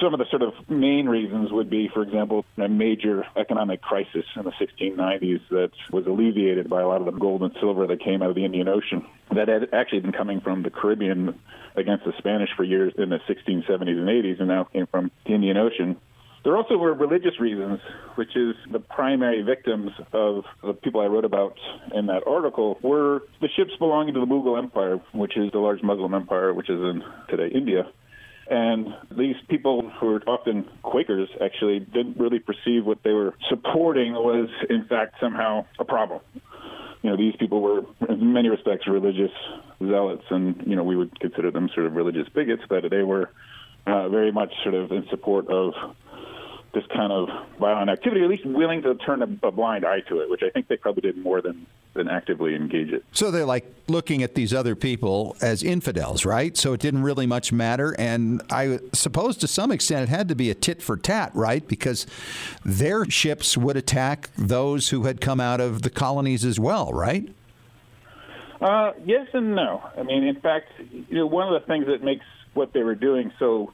Some 0.00 0.12
of 0.12 0.18
the 0.18 0.26
sort 0.30 0.42
of 0.42 0.52
main 0.68 1.08
reasons 1.08 1.52
would 1.52 1.70
be, 1.70 1.88
for 1.92 2.02
example, 2.02 2.44
a 2.56 2.68
major 2.68 3.24
economic 3.36 3.80
crisis 3.82 4.24
in 4.34 4.44
the 4.44 4.52
1690s 4.52 5.40
that 5.50 5.70
was 5.92 6.06
alleviated 6.06 6.68
by 6.68 6.82
a 6.82 6.88
lot 6.88 7.00
of 7.00 7.06
the 7.06 7.18
gold 7.18 7.42
and 7.42 7.54
silver 7.60 7.86
that 7.86 8.00
came 8.00 8.22
out 8.22 8.30
of 8.30 8.34
the 8.34 8.44
Indian 8.44 8.68
Ocean 8.68 9.06
that 9.34 9.48
had 9.48 9.68
actually 9.72 10.00
been 10.00 10.12
coming 10.12 10.40
from 10.40 10.62
the 10.62 10.70
Caribbean 10.70 11.38
against 11.76 12.04
the 12.04 12.12
Spanish 12.18 12.50
for 12.56 12.64
years 12.64 12.92
in 12.96 13.10
the 13.10 13.18
1670s 13.28 13.70
and 13.70 14.08
80s 14.08 14.38
and 14.38 14.48
now 14.48 14.64
came 14.64 14.86
from 14.86 15.10
the 15.24 15.34
Indian 15.34 15.56
Ocean. 15.56 15.96
There 16.44 16.56
also 16.56 16.76
were 16.76 16.94
religious 16.94 17.40
reasons, 17.40 17.80
which 18.14 18.36
is 18.36 18.54
the 18.70 18.78
primary 18.78 19.42
victims 19.42 19.90
of 20.12 20.44
the 20.62 20.74
people 20.74 21.00
I 21.00 21.06
wrote 21.06 21.24
about 21.24 21.58
in 21.92 22.06
that 22.06 22.22
article 22.26 22.78
were 22.82 23.22
the 23.40 23.48
ships 23.56 23.72
belonging 23.78 24.14
to 24.14 24.20
the 24.20 24.26
Mughal 24.26 24.56
Empire, 24.56 25.00
which 25.12 25.36
is 25.36 25.50
the 25.50 25.58
large 25.58 25.82
Muslim 25.82 26.14
empire, 26.14 26.54
which 26.54 26.70
is 26.70 26.80
in 26.80 27.02
today 27.28 27.48
India. 27.52 27.88
And 28.48 28.94
these 29.10 29.36
people 29.48 29.90
who 29.98 30.06
were 30.06 30.22
often 30.26 30.68
Quakers 30.82 31.28
actually 31.42 31.80
didn't 31.80 32.16
really 32.18 32.38
perceive 32.38 32.86
what 32.86 32.98
they 33.02 33.12
were 33.12 33.34
supporting 33.48 34.12
was, 34.12 34.48
in 34.70 34.84
fact, 34.86 35.16
somehow 35.20 35.66
a 35.78 35.84
problem. 35.84 36.20
You 37.02 37.10
know, 37.10 37.16
these 37.16 37.34
people 37.36 37.60
were, 37.60 37.82
in 38.08 38.32
many 38.32 38.48
respects, 38.48 38.86
religious 38.86 39.32
zealots, 39.78 40.24
and, 40.30 40.62
you 40.66 40.76
know, 40.76 40.84
we 40.84 40.96
would 40.96 41.18
consider 41.20 41.50
them 41.50 41.68
sort 41.74 41.86
of 41.86 41.94
religious 41.94 42.28
bigots, 42.28 42.62
but 42.68 42.88
they 42.90 43.02
were 43.02 43.30
uh, 43.86 44.08
very 44.08 44.32
much 44.32 44.52
sort 44.62 44.74
of 44.74 44.90
in 44.90 45.06
support 45.10 45.48
of 45.48 45.74
this 46.76 46.86
kind 46.94 47.10
of 47.10 47.30
violent 47.58 47.88
activity, 47.88 48.22
at 48.22 48.28
least 48.28 48.44
willing 48.44 48.82
to 48.82 48.94
turn 48.96 49.22
a, 49.22 49.46
a, 49.46 49.50
blind 49.50 49.86
eye 49.86 50.00
to 50.00 50.20
it, 50.20 50.28
which 50.28 50.42
I 50.42 50.50
think 50.50 50.68
they 50.68 50.76
probably 50.76 51.00
did 51.00 51.16
more 51.16 51.40
than, 51.40 51.66
than 51.94 52.06
actively 52.06 52.54
engage 52.54 52.90
it. 52.90 53.02
So 53.12 53.30
they're 53.30 53.46
like 53.46 53.64
looking 53.88 54.22
at 54.22 54.34
these 54.34 54.52
other 54.52 54.76
people 54.76 55.36
as 55.40 55.62
infidels, 55.62 56.26
right? 56.26 56.54
So 56.54 56.74
it 56.74 56.80
didn't 56.80 57.02
really 57.02 57.24
much 57.24 57.50
matter. 57.50 57.96
And 57.98 58.42
I 58.50 58.80
suppose 58.92 59.38
to 59.38 59.48
some 59.48 59.72
extent 59.72 60.02
it 60.02 60.08
had 60.10 60.28
to 60.28 60.34
be 60.34 60.50
a 60.50 60.54
tit 60.54 60.82
for 60.82 60.98
tat, 60.98 61.30
right? 61.32 61.66
Because 61.66 62.06
their 62.62 63.06
ships 63.06 63.56
would 63.56 63.78
attack 63.78 64.28
those 64.36 64.90
who 64.90 65.04
had 65.04 65.22
come 65.22 65.40
out 65.40 65.62
of 65.62 65.80
the 65.80 65.90
colonies 65.90 66.44
as 66.44 66.60
well, 66.60 66.92
right? 66.92 67.26
Uh, 68.60 68.92
yes 69.06 69.28
and 69.32 69.54
no. 69.54 69.82
I 69.96 70.02
mean, 70.02 70.24
in 70.24 70.38
fact, 70.42 70.68
you 70.90 71.16
know, 71.16 71.26
one 71.26 71.48
of 71.52 71.58
the 71.58 71.66
things 71.66 71.86
that 71.86 72.04
makes 72.04 72.26
what 72.52 72.74
they 72.74 72.82
were 72.82 72.94
doing 72.94 73.32
so 73.38 73.72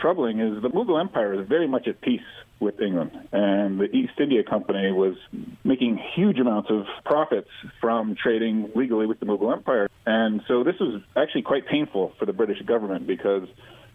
troubling 0.00 0.40
is 0.40 0.62
the 0.62 0.70
Mughal 0.70 1.00
Empire 1.00 1.40
is 1.40 1.48
very 1.48 1.68
much 1.68 1.86
at 1.88 2.00
peace 2.00 2.20
with 2.60 2.80
England, 2.80 3.12
and 3.32 3.78
the 3.78 3.84
East 3.84 4.14
India 4.18 4.42
Company 4.42 4.90
was 4.90 5.16
making 5.64 6.00
huge 6.14 6.38
amounts 6.38 6.70
of 6.70 6.86
profits 7.04 7.50
from 7.80 8.16
trading 8.20 8.70
legally 8.74 9.06
with 9.06 9.20
the 9.20 9.26
Mughal 9.26 9.52
Empire. 9.52 9.88
And 10.06 10.42
so 10.48 10.64
this 10.64 10.74
was 10.80 11.00
actually 11.16 11.42
quite 11.42 11.66
painful 11.66 12.12
for 12.18 12.26
the 12.26 12.32
British 12.32 12.60
government 12.62 13.06
because 13.06 13.48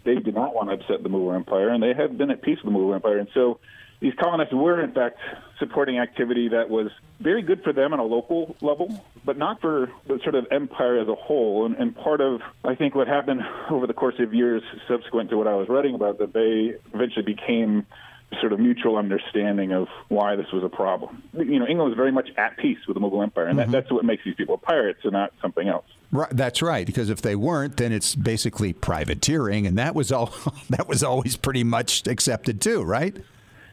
they 0.05 0.15
did 0.15 0.36
not 0.36 0.53
want 0.53 0.69
to 0.69 0.75
upset 0.75 1.03
the 1.03 1.10
Mughal 1.10 1.36
Empire, 1.36 1.69
and 1.69 1.83
they 1.83 1.93
had 1.93 2.17
been 2.17 2.31
at 2.31 2.41
peace 2.41 2.57
with 2.63 2.74
the 2.74 2.79
Mughal 2.79 2.95
Empire. 2.95 3.17
And 3.17 3.29
so 3.33 3.60
these 4.03 4.13
colonists 4.19 4.53
were, 4.53 4.81
in 4.83 4.91
fact, 4.91 5.17
supporting 5.60 5.98
activity 5.98 6.50
that 6.50 6.69
was 6.69 6.91
very 7.22 7.41
good 7.41 7.63
for 7.63 7.72
them 7.72 7.93
on 7.93 8.00
a 8.00 8.03
local 8.03 8.53
level, 8.60 9.01
but 9.24 9.38
not 9.38 9.62
for 9.62 9.89
the 10.07 10.19
sort 10.24 10.36
of 10.36 10.45
empire 10.51 11.00
as 11.00 11.07
a 11.07 11.15
whole. 11.15 11.65
And, 11.65 11.77
and 11.77 11.95
part 11.95 12.19
of, 12.19 12.41
I 12.65 12.75
think, 12.75 12.95
what 12.95 13.07
happened 13.07 13.43
over 13.69 13.88
the 13.88 13.93
course 13.93 14.15
of 14.19 14.33
years 14.33 14.62
subsequent 14.89 15.29
to 15.29 15.38
what 15.38 15.48
I 15.48 15.55
was 15.55 15.69
writing 15.69 15.95
about, 15.95 16.19
that 16.19 16.33
they 16.33 16.75
eventually 16.93 17.24
became 17.24 17.86
sort 18.41 18.51
of 18.51 18.60
mutual 18.60 18.98
understanding 18.98 19.72
of 19.72 19.88
why 20.10 20.36
this 20.36 20.51
was 20.51 20.65
a 20.65 20.69
problem. 20.69 21.24
You 21.31 21.60
know, 21.60 21.67
England 21.67 21.91
was 21.91 21.95
very 21.95 22.12
much 22.12 22.27
at 22.36 22.57
peace 22.57 22.79
with 22.86 22.95
the 22.95 23.00
Mughal 23.00 23.24
Empire, 23.24 23.45
and 23.45 23.57
mm-hmm. 23.57 23.72
that, 23.72 23.83
that's 23.83 23.91
what 23.91 24.03
makes 24.03 24.25
these 24.25 24.36
people 24.36 24.57
pirates 24.57 25.00
and 25.03 25.13
not 25.13 25.31
something 25.41 25.69
else. 25.69 25.86
Right, 26.12 26.29
that's 26.31 26.62
right. 26.62 26.86
Because 26.86 27.10
if 27.10 27.22
they 27.22 27.38
weren't, 27.38 27.77
then 27.77 27.93
it's 27.93 28.15
basically 28.15 28.74
privateering, 28.74 29.65
and 29.65 29.77
that 29.77 29.95
was 29.95 30.12
all. 30.12 30.33
that 30.69 30.89
was 30.89 31.03
always 31.03 31.38
pretty 31.38 31.63
much 31.63 32.05
accepted 32.05 32.60
too, 32.60 32.83
right? 32.83 33.15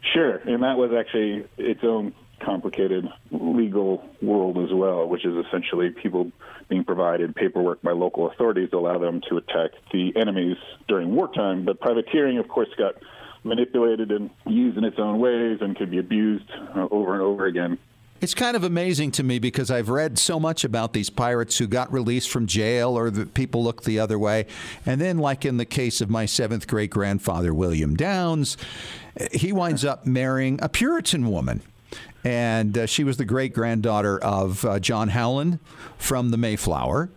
Sure, 0.02 0.36
and 0.36 0.62
that 0.62 0.76
was 0.76 0.92
actually 0.98 1.44
its 1.58 1.80
own 1.82 2.14
complicated 2.40 3.06
legal 3.30 4.02
world 4.22 4.58
as 4.58 4.72
well, 4.72 5.06
which 5.06 5.24
is 5.24 5.34
essentially 5.46 5.90
people 5.90 6.32
being 6.68 6.84
provided 6.84 7.34
paperwork 7.34 7.82
by 7.82 7.92
local 7.92 8.30
authorities 8.30 8.70
to 8.70 8.78
allow 8.78 8.98
them 8.98 9.20
to 9.28 9.36
attack 9.36 9.72
the 9.92 10.12
enemies 10.16 10.56
during 10.88 11.14
wartime. 11.14 11.64
But 11.64 11.80
privateering, 11.80 12.38
of 12.38 12.48
course, 12.48 12.68
got 12.78 12.94
manipulated 13.44 14.10
and 14.10 14.30
used 14.46 14.78
in 14.78 14.84
its 14.84 14.98
own 14.98 15.18
ways 15.18 15.58
and 15.60 15.76
could 15.76 15.90
be 15.90 15.98
abused 15.98 16.50
uh, 16.74 16.88
over 16.90 17.12
and 17.12 17.22
over 17.22 17.46
again. 17.46 17.78
It's 18.20 18.34
kind 18.34 18.54
of 18.54 18.64
amazing 18.64 19.12
to 19.12 19.22
me 19.22 19.38
because 19.38 19.70
I've 19.70 19.88
read 19.88 20.18
so 20.18 20.38
much 20.38 20.62
about 20.62 20.92
these 20.92 21.08
pirates 21.08 21.56
who 21.56 21.66
got 21.66 21.90
released 21.90 22.28
from 22.28 22.46
jail 22.46 22.98
or 22.98 23.08
the 23.08 23.24
people 23.24 23.64
look 23.64 23.84
the 23.84 23.98
other 23.98 24.18
way. 24.18 24.46
And 24.84 25.00
then, 25.00 25.16
like 25.16 25.46
in 25.46 25.56
the 25.56 25.64
case 25.64 26.02
of 26.02 26.10
my 26.10 26.26
seventh 26.26 26.66
great 26.66 26.90
grandfather, 26.90 27.54
William 27.54 27.96
Downs, 27.96 28.58
he 29.32 29.52
winds 29.52 29.86
up 29.86 30.04
marrying 30.04 30.58
a 30.60 30.68
Puritan 30.68 31.30
woman. 31.30 31.62
And 32.22 32.76
uh, 32.76 32.84
she 32.84 33.04
was 33.04 33.16
the 33.16 33.24
great 33.24 33.54
granddaughter 33.54 34.18
of 34.18 34.66
uh, 34.66 34.78
John 34.80 35.08
Howland 35.08 35.58
from 35.96 36.30
the 36.30 36.36
Mayflower. 36.36 37.08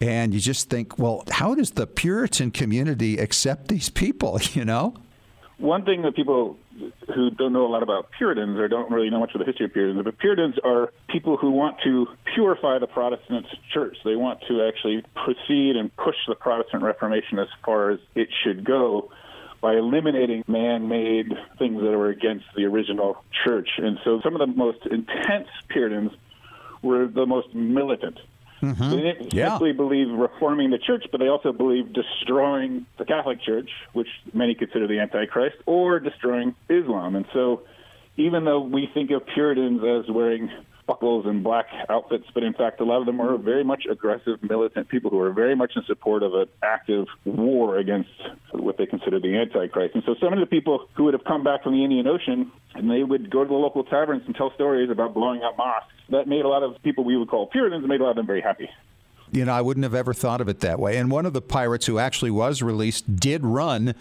And 0.00 0.34
you 0.34 0.40
just 0.40 0.68
think, 0.68 0.98
well, 0.98 1.22
how 1.30 1.54
does 1.54 1.72
the 1.72 1.86
Puritan 1.86 2.50
community 2.50 3.18
accept 3.18 3.68
these 3.68 3.90
people, 3.90 4.40
you 4.54 4.64
know? 4.64 4.94
One 5.58 5.84
thing 5.84 6.02
that 6.02 6.16
people 6.16 6.56
who 7.14 7.30
don't 7.30 7.52
know 7.52 7.66
a 7.66 7.72
lot 7.72 7.82
about 7.82 8.10
Puritans 8.16 8.58
or 8.58 8.68
don't 8.68 8.90
really 8.90 9.10
know 9.10 9.20
much 9.20 9.34
of 9.34 9.40
the 9.40 9.44
history 9.44 9.66
of 9.66 9.72
Puritans, 9.72 10.04
but 10.04 10.18
Puritans 10.18 10.56
are 10.64 10.92
people 11.08 11.36
who 11.36 11.50
want 11.50 11.76
to 11.84 12.06
purify 12.34 12.78
the 12.78 12.86
Protestant 12.86 13.46
church. 13.72 13.96
They 14.04 14.16
want 14.16 14.40
to 14.48 14.62
actually 14.66 15.02
proceed 15.14 15.76
and 15.76 15.94
push 15.96 16.16
the 16.26 16.34
Protestant 16.34 16.82
Reformation 16.82 17.38
as 17.38 17.48
far 17.64 17.90
as 17.90 18.00
it 18.14 18.28
should 18.44 18.64
go 18.64 19.10
by 19.60 19.74
eliminating 19.74 20.44
man-made 20.46 21.32
things 21.58 21.80
that 21.82 21.90
were 21.90 22.10
against 22.10 22.44
the 22.56 22.64
original 22.64 23.24
church. 23.44 23.68
And 23.78 23.98
so 24.04 24.20
some 24.22 24.34
of 24.34 24.40
the 24.40 24.46
most 24.46 24.78
intense 24.86 25.48
Puritans 25.68 26.12
were 26.82 27.08
the 27.08 27.26
most 27.26 27.52
militant. 27.54 28.18
Mm-hmm. 28.62 28.90
They 28.90 28.96
didn't 28.96 29.34
yeah. 29.34 29.50
simply 29.50 29.72
believe 29.72 30.08
reforming 30.10 30.70
the 30.70 30.78
church, 30.78 31.06
but 31.10 31.18
they 31.18 31.28
also 31.28 31.52
believed 31.52 31.92
destroying 31.92 32.86
the 32.98 33.04
Catholic 33.04 33.40
Church, 33.42 33.70
which 33.92 34.08
many 34.32 34.54
consider 34.54 34.86
the 34.86 34.98
Antichrist, 34.98 35.56
or 35.66 36.00
destroying 36.00 36.54
Islam. 36.68 37.16
And 37.16 37.26
so, 37.32 37.62
even 38.16 38.44
though 38.44 38.60
we 38.60 38.88
think 38.92 39.10
of 39.10 39.26
Puritans 39.26 39.80
as 39.84 40.12
wearing 40.12 40.50
buckles 40.88 41.26
and 41.26 41.44
black 41.44 41.66
outfits, 41.88 42.24
but 42.34 42.42
in 42.42 42.54
fact, 42.54 42.80
a 42.80 42.84
lot 42.84 42.98
of 42.98 43.06
them 43.06 43.20
are 43.20 43.36
very 43.36 43.62
much 43.62 43.84
aggressive, 43.88 44.42
militant 44.42 44.88
people 44.88 45.10
who 45.10 45.20
are 45.20 45.32
very 45.32 45.54
much 45.54 45.72
in 45.76 45.84
support 45.86 46.24
of 46.24 46.34
an 46.34 46.46
active 46.64 47.06
war 47.24 47.78
against 47.78 48.10
what 48.52 48.78
they 48.78 48.86
consider 48.86 49.20
the 49.20 49.36
Antichrist. 49.36 49.94
And 49.94 50.02
so, 50.04 50.16
some 50.20 50.32
of 50.32 50.40
the 50.40 50.46
people 50.46 50.88
who 50.94 51.04
would 51.04 51.14
have 51.14 51.24
come 51.24 51.44
back 51.44 51.62
from 51.62 51.74
the 51.74 51.84
Indian 51.84 52.08
Ocean 52.08 52.50
and 52.74 52.90
they 52.90 53.04
would 53.04 53.30
go 53.30 53.44
to 53.44 53.48
the 53.48 53.54
local 53.54 53.84
taverns 53.84 54.22
and 54.26 54.34
tell 54.34 54.52
stories 54.54 54.90
about 54.90 55.14
blowing 55.14 55.42
up 55.42 55.56
mosques. 55.56 55.92
That 56.10 56.26
made 56.26 56.44
a 56.44 56.48
lot 56.48 56.62
of 56.62 56.82
people 56.82 57.04
we 57.04 57.16
would 57.16 57.28
call 57.28 57.46
Puritans, 57.46 57.86
made 57.86 58.00
a 58.00 58.04
lot 58.04 58.10
of 58.10 58.16
them 58.16 58.26
very 58.26 58.40
happy. 58.40 58.68
You 59.30 59.44
know, 59.44 59.52
I 59.52 59.60
wouldn't 59.60 59.84
have 59.84 59.94
ever 59.94 60.14
thought 60.14 60.40
of 60.40 60.48
it 60.48 60.60
that 60.60 60.78
way. 60.78 60.96
And 60.96 61.10
one 61.10 61.26
of 61.26 61.32
the 61.32 61.42
pirates 61.42 61.86
who 61.86 61.98
actually 61.98 62.30
was 62.30 62.62
released 62.62 63.16
did 63.16 63.44
run 63.44 63.94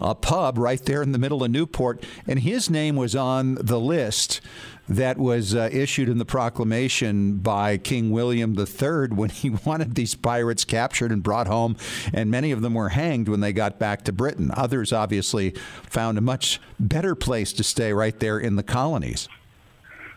a 0.00 0.14
pub 0.14 0.58
right 0.58 0.82
there 0.84 1.02
in 1.02 1.12
the 1.12 1.18
middle 1.18 1.42
of 1.42 1.50
Newport, 1.50 2.04
and 2.26 2.38
his 2.38 2.68
name 2.68 2.96
was 2.96 3.16
on 3.16 3.54
the 3.56 3.80
list 3.80 4.40
that 4.88 5.16
was 5.16 5.54
uh, 5.54 5.70
issued 5.72 6.08
in 6.08 6.18
the 6.18 6.24
proclamation 6.24 7.38
by 7.38 7.78
King 7.78 8.10
William 8.10 8.54
III 8.58 9.08
when 9.08 9.30
he 9.30 9.50
wanted 9.64 9.94
these 9.94 10.14
pirates 10.14 10.64
captured 10.64 11.10
and 11.10 11.22
brought 11.22 11.46
home, 11.46 11.76
and 12.12 12.30
many 12.30 12.52
of 12.52 12.62
them 12.62 12.74
were 12.74 12.90
hanged 12.90 13.28
when 13.28 13.40
they 13.40 13.52
got 13.52 13.78
back 13.78 14.02
to 14.04 14.12
Britain. 14.12 14.50
Others 14.54 14.92
obviously 14.92 15.50
found 15.84 16.18
a 16.18 16.22
much 16.22 16.60
better 16.78 17.14
place 17.14 17.52
to 17.54 17.64
stay 17.64 17.92
right 17.92 18.18
there 18.20 18.38
in 18.38 18.56
the 18.56 18.62
colonies. 18.62 19.28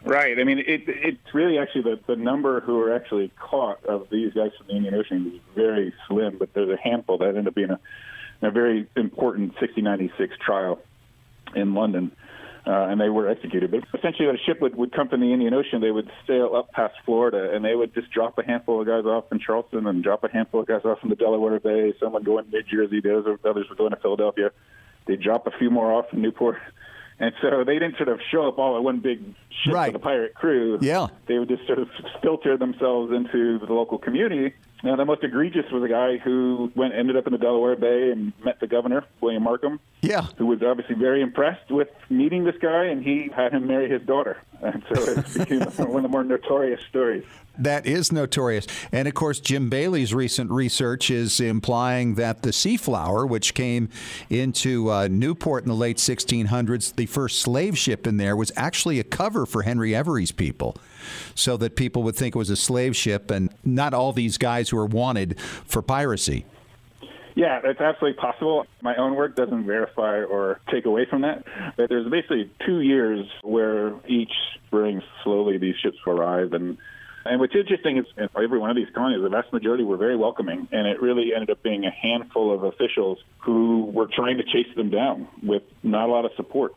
Right. 0.08 0.40
I 0.40 0.44
mean, 0.44 0.60
it, 0.60 0.84
it's 0.88 1.34
really 1.34 1.58
actually 1.58 1.84
the, 1.84 2.00
the 2.08 2.16
number 2.16 2.62
who 2.62 2.80
are 2.82 2.94
actually 2.94 3.32
caught 3.40 3.84
of 3.86 4.08
these 4.10 4.34
guys 4.34 4.52
from 4.58 4.68
the 4.68 4.74
Indian 4.74 4.94
Ocean 4.96 5.34
is 5.36 5.42
very 5.56 5.94
slim, 6.08 6.38
but 6.38 6.54
there's 6.54 6.70
a 6.70 6.78
handful 6.78 7.18
that 7.20 7.36
end 7.36 7.48
up 7.48 7.56
being 7.56 7.72
a, 7.72 7.80
a 8.42 8.52
very 8.52 8.88
important 8.96 9.50
1696 9.60 10.36
trial 10.44 10.80
in 11.56 11.74
London 11.74 12.12
uh, 12.68 12.88
and 12.90 13.00
they 13.00 13.08
were 13.08 13.30
executed. 13.30 13.72
But 13.72 13.84
essentially, 13.98 14.28
when 14.28 14.36
a 14.36 14.40
ship 14.40 14.60
would, 14.62 14.76
would 14.76 14.92
come 14.92 15.08
from 15.08 15.22
the 15.22 15.32
Indian 15.32 15.54
Ocean, 15.54 15.80
they 15.80 15.92
would 15.92 16.12
sail 16.28 16.54
up 16.54 16.72
past 16.74 16.96
Florida, 17.06 17.56
and 17.56 17.64
they 17.64 17.74
would 17.74 17.94
just 17.94 18.12
drop 18.12 18.38
a 18.38 18.46
handful 18.46 18.82
of 18.82 18.88
guys 18.88 19.06
off 19.06 19.32
in 19.32 19.40
Charleston 19.40 19.88
and 19.88 20.04
drop 20.04 20.26
a 20.26 20.30
handful 20.30 20.62
of 20.62 20.68
guys 20.68 20.82
off 20.84 20.98
in 21.02 21.10
the 21.10 21.16
Delaware 21.16 21.62
Bay. 21.62 21.94
Some 22.00 22.12
would 22.14 22.26
go 22.26 22.40
in 22.40 22.50
New 22.50 22.64
Jersey, 22.64 23.00
the 23.00 23.20
others, 23.20 23.40
others 23.46 23.68
would 23.70 23.78
go 23.78 23.86
into 23.86 23.98
Philadelphia. 23.98 24.52
They'd 25.06 25.22
drop 25.22 25.48
a 25.48 25.52
few 25.58 25.70
more 25.70 25.94
off 25.94 26.08
in 26.12 26.22
Newport. 26.22 26.58
And 27.20 27.34
so 27.42 27.64
they 27.64 27.74
didn't 27.74 27.98
sort 27.98 28.10
of 28.10 28.20
show 28.30 28.48
up 28.48 28.60
all 28.60 28.78
at 28.78 28.84
one 28.84 29.00
big 29.00 29.24
ship 29.64 29.74
right. 29.74 29.92
with 29.92 30.02
a 30.02 30.04
pirate 30.04 30.36
crew. 30.36 30.78
Yeah. 30.82 31.08
They 31.26 31.40
would 31.40 31.50
just 31.50 31.66
sort 31.66 31.80
of 31.80 31.90
filter 32.22 32.58
themselves 32.58 33.12
into 33.12 33.60
the 33.60 33.74
local 33.74 33.98
community. 33.98 34.54
Now, 34.84 34.96
the 34.96 35.06
most 35.06 35.24
egregious 35.24 35.66
was 35.72 35.84
a 35.84 35.88
guy 35.88 36.18
who 36.18 36.72
went 36.76 36.94
ended 36.94 37.18
up 37.18 37.26
in 37.26 37.34
the 37.34 37.40
Delaware 37.40 37.76
Bay 37.76 38.12
and 38.12 38.34
met 38.44 38.60
the 38.60 38.68
governor, 38.68 39.04
William 39.22 39.44
Markham. 39.44 39.80
Yeah. 40.02 40.28
Who 40.38 40.46
was 40.46 40.62
obviously 40.62 40.96
very 40.96 41.22
impressed 41.22 41.72
with 41.72 41.88
meeting 42.10 42.44
this 42.44 42.58
guy, 42.62 42.86
and 42.86 43.04
he 43.04 43.32
had 43.36 43.52
him 43.54 43.66
marry 43.66 43.90
his 43.90 44.04
daughter. 44.04 44.38
and 44.62 44.84
so 44.94 45.02
it 45.02 45.34
became 45.38 45.62
one 45.62 45.98
of 45.98 46.04
the 46.04 46.10
more 46.10 46.24
notorious 46.24 46.82
stories. 46.88 47.26
That 47.60 47.86
is 47.86 48.12
notorious. 48.12 48.68
And 48.92 49.08
of 49.08 49.14
course, 49.14 49.40
Jim 49.40 49.70
Bailey's 49.70 50.14
recent 50.14 50.52
research 50.52 51.10
is 51.10 51.40
implying 51.40 52.16
that 52.16 52.44
the 52.44 52.52
Seaflower, 52.52 53.28
which 53.28 53.54
came 53.54 53.90
into 54.30 54.92
uh, 54.92 55.08
Newport 55.08 55.64
in 55.64 55.70
the 55.70 55.76
late 55.76 55.98
1600s, 55.98 56.96
the 56.96 57.06
first 57.08 57.40
slave 57.40 57.78
ship 57.78 58.06
in 58.06 58.18
there, 58.18 58.36
was 58.36 58.52
actually 58.56 59.00
a 59.00 59.04
cover 59.04 59.46
for 59.46 59.64
Henry 59.64 59.96
Every's 59.96 60.32
people. 60.32 60.78
So 61.36 61.56
that 61.58 61.76
people 61.76 62.04
would 62.04 62.16
think 62.16 62.36
it 62.36 62.38
was 62.38 62.50
a 62.50 62.58
slave 62.58 62.96
ship 62.96 63.32
and 63.32 63.50
not 63.64 63.94
all 63.94 64.12
these 64.12 64.38
guys 64.38 64.70
who 64.70 64.78
are 64.78 64.86
wanted 64.86 65.40
for 65.40 65.82
piracy. 65.82 66.46
Yeah, 67.38 67.62
it's 67.64 67.80
absolutely 67.80 68.20
possible. 68.20 68.66
My 68.82 68.96
own 68.96 69.16
work 69.16 69.36
doesn't 69.36 69.66
verify 69.66 70.24
or 70.24 70.60
take 70.72 70.86
away 70.86 71.06
from 71.06 71.22
that. 71.22 71.46
But 71.78 71.88
there's 71.88 72.10
basically 72.10 72.50
two 72.66 72.82
years 72.82 73.28
where 73.44 73.94
each 74.08 74.32
spring, 74.66 75.04
slowly, 75.24 75.60
these 75.60 75.76
ships 75.82 75.98
arrive. 76.08 76.54
And, 76.54 76.80
and 77.30 77.40
what's 77.40 77.56
interesting 77.56 77.98
is 77.98 78.06
in 78.18 78.30
every 78.36 78.60
one 78.60 78.70
of 78.70 78.76
these 78.76 78.90
colonies, 78.94 79.22
the 79.22 79.30
vast 79.30 79.52
majority 79.54 79.84
were 79.84 79.98
very 79.98 80.16
welcoming. 80.16 80.68
And 80.72 80.88
it 80.88 81.02
really 81.02 81.34
ended 81.34 81.50
up 81.50 81.64
being 81.64 81.86
a 81.86 81.92
handful 81.92 82.54
of 82.54 82.64
officials 82.64 83.20
who 83.40 83.86
were 83.86 84.08
trying 84.08 84.38
to 84.38 84.44
chase 84.44 84.74
them 84.76 84.90
down 84.90 85.28
with 85.44 85.64
not 85.84 86.10
a 86.10 86.12
lot 86.12 86.26
of 86.26 86.32
support. 86.36 86.74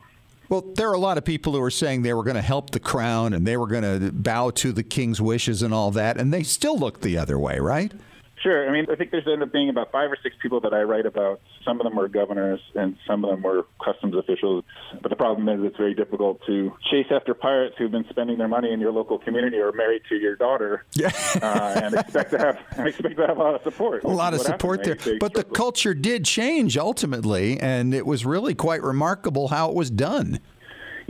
Well, 0.49 0.62
there 0.75 0.90
are 0.90 0.95
a 0.95 0.99
lot 0.99 1.16
of 1.16 1.25
people 1.25 1.52
who 1.52 1.62
are 1.62 1.71
saying 1.71 2.02
they 2.02 2.12
were 2.12 2.25
going 2.25 2.37
to 2.37 2.42
help 2.42 2.71
the 2.71 2.80
crown 2.80 3.35
and 3.35 3.47
they 3.47 3.57
were 3.57 3.69
going 3.69 3.85
to 3.85 4.11
bow 4.11 4.50
to 4.50 4.73
the 4.73 4.83
king's 4.83 5.21
wishes 5.21 5.62
and 5.62 5.73
all 5.73 5.92
that, 5.92 6.16
and 6.16 6.33
they 6.33 6.42
still 6.42 6.76
look 6.76 7.02
the 7.02 7.16
other 7.16 7.38
way, 7.38 7.61
right? 7.61 7.92
Sure. 8.42 8.69
I 8.69 8.73
mean, 8.73 8.87
I 8.90 8.97
think 8.97 9.12
there's 9.12 9.26
ended 9.26 9.42
up 9.42 9.52
being 9.52 9.69
about 9.69 9.92
five 9.92 10.11
or 10.11 10.16
six 10.23 10.35
people 10.42 10.61
that 10.62 10.75
I 10.75 10.83
write 10.83 11.07
about. 11.07 11.40
Some 11.64 11.80
of 11.80 11.84
them 11.84 11.96
were 11.96 12.08
governors 12.08 12.60
and 12.74 12.96
some 13.06 13.24
of 13.24 13.30
them 13.30 13.42
were 13.42 13.66
customs 13.84 14.14
officials. 14.16 14.64
But 15.02 15.10
the 15.10 15.16
problem 15.16 15.48
is 15.48 15.64
it's 15.64 15.76
very 15.76 15.94
difficult 15.94 16.40
to 16.46 16.72
chase 16.90 17.06
after 17.10 17.34
pirates 17.34 17.76
who've 17.78 17.90
been 17.90 18.06
spending 18.10 18.38
their 18.38 18.48
money 18.48 18.72
in 18.72 18.80
your 18.80 18.92
local 18.92 19.18
community 19.18 19.58
or 19.58 19.72
married 19.72 20.02
to 20.08 20.16
your 20.16 20.36
daughter 20.36 20.84
yeah. 20.94 21.10
uh, 21.42 21.80
and 21.82 21.94
expect 21.94 22.30
to 22.30 22.38
have 22.38 22.58
expect 22.86 23.16
to 23.16 23.26
have 23.26 23.36
a 23.36 23.40
lot 23.40 23.54
of 23.54 23.62
support. 23.62 24.04
A 24.04 24.08
lot 24.08 24.34
of 24.34 24.40
support 24.40 24.84
there. 24.84 24.96
But 25.18 25.34
the 25.34 25.44
culture 25.44 25.94
did 25.94 26.24
change 26.24 26.76
ultimately, 26.76 27.58
and 27.60 27.94
it 27.94 28.06
was 28.06 28.24
really 28.24 28.54
quite 28.54 28.82
remarkable 28.82 29.48
how 29.48 29.70
it 29.70 29.74
was 29.74 29.90
done. 29.90 30.40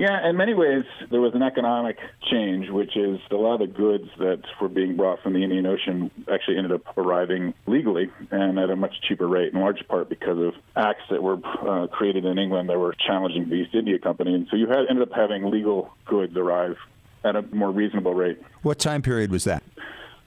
Yeah, 0.01 0.27
in 0.27 0.35
many 0.39 0.55
ways, 0.55 0.85
there 1.11 1.21
was 1.21 1.35
an 1.35 1.43
economic 1.43 1.99
change, 2.33 2.71
which 2.71 2.97
is 2.97 3.21
a 3.31 3.35
lot 3.35 3.61
of 3.61 3.69
the 3.69 3.75
goods 3.77 4.09
that 4.17 4.41
were 4.59 4.71
being 4.71 4.97
brought 4.97 5.23
from 5.23 5.35
the 5.35 5.45
Indian 5.45 5.67
Ocean 5.67 6.11
actually 6.33 6.57
ended 6.57 6.73
up 6.73 6.97
arriving 6.97 7.53
legally 7.67 8.11
and 8.31 8.59
at 8.59 8.71
a 8.71 8.77
much 8.77 8.95
cheaper 9.07 9.29
rate, 9.29 9.53
in 9.53 9.61
large 9.61 9.87
part 9.89 10.09
because 10.09 10.39
of 10.39 10.55
acts 10.75 11.03
that 11.11 11.23
were 11.23 11.37
uh, 11.69 11.87
created 11.89 12.25
in 12.25 12.39
England 12.39 12.71
that 12.71 12.79
were 12.79 12.95
challenging 13.07 13.51
the 13.51 13.57
East 13.57 13.75
India 13.75 13.99
Company. 13.99 14.33
And 14.33 14.47
so 14.51 14.57
you 14.57 14.69
had 14.69 14.87
ended 14.89 15.07
up 15.07 15.15
having 15.15 15.51
legal 15.51 15.91
goods 16.07 16.35
arrive 16.35 16.77
at 17.23 17.37
a 17.37 17.43
more 17.55 17.71
reasonable 17.71 18.15
rate. 18.15 18.41
What 18.63 18.79
time 18.79 19.03
period 19.03 19.31
was 19.31 19.45
that? 19.45 19.63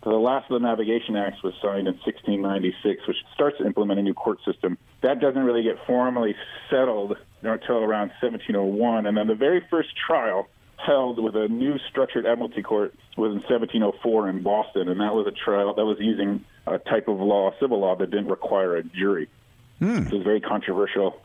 So 0.04 0.12
the 0.12 0.18
last 0.18 0.52
of 0.52 0.62
the 0.62 0.68
Navigation 0.68 1.16
Acts 1.16 1.42
was 1.42 1.56
signed 1.64 1.88
in 1.88 1.96
1696, 2.06 3.08
which 3.08 3.18
starts 3.34 3.58
to 3.58 3.66
implement 3.66 4.00
a 4.00 4.04
new 4.04 4.14
court 4.14 4.38
system. 4.46 4.78
That 5.02 5.20
doesn't 5.20 5.44
really 5.44 5.64
get 5.64 5.78
formally 5.88 6.36
settled 6.70 7.18
until 7.44 7.78
around 7.78 8.12
1701, 8.22 9.06
and 9.06 9.18
then 9.18 9.28
the 9.28 9.36
very 9.36 9.62
first 9.70 9.90
trial 10.08 10.48
held 10.78 11.20
with 11.20 11.36
a 11.36 11.48
new 11.48 11.78
structured 11.90 12.26
admiralty 12.26 12.62
court 12.62 12.94
was 13.18 13.30
in 13.30 13.42
1704 13.42 14.30
in 14.30 14.44
Boston, 14.44 14.90
and 14.90 15.00
that 15.00 15.14
was 15.14 15.28
a 15.28 15.32
trial 15.32 15.74
that 15.74 15.86
was 15.86 15.98
using 16.00 16.44
a 16.68 16.80
type 16.80 17.08
of 17.08 17.20
law, 17.20 17.52
civil 17.60 17.80
law, 17.80 17.96
that 17.96 18.10
didn't 18.12 18.28
require 18.28 18.76
a 18.78 18.84
jury. 18.84 19.30
Hmm. 19.80 20.08
It 20.08 20.12
was 20.12 20.24
very 20.24 20.42
controversial, 20.42 21.22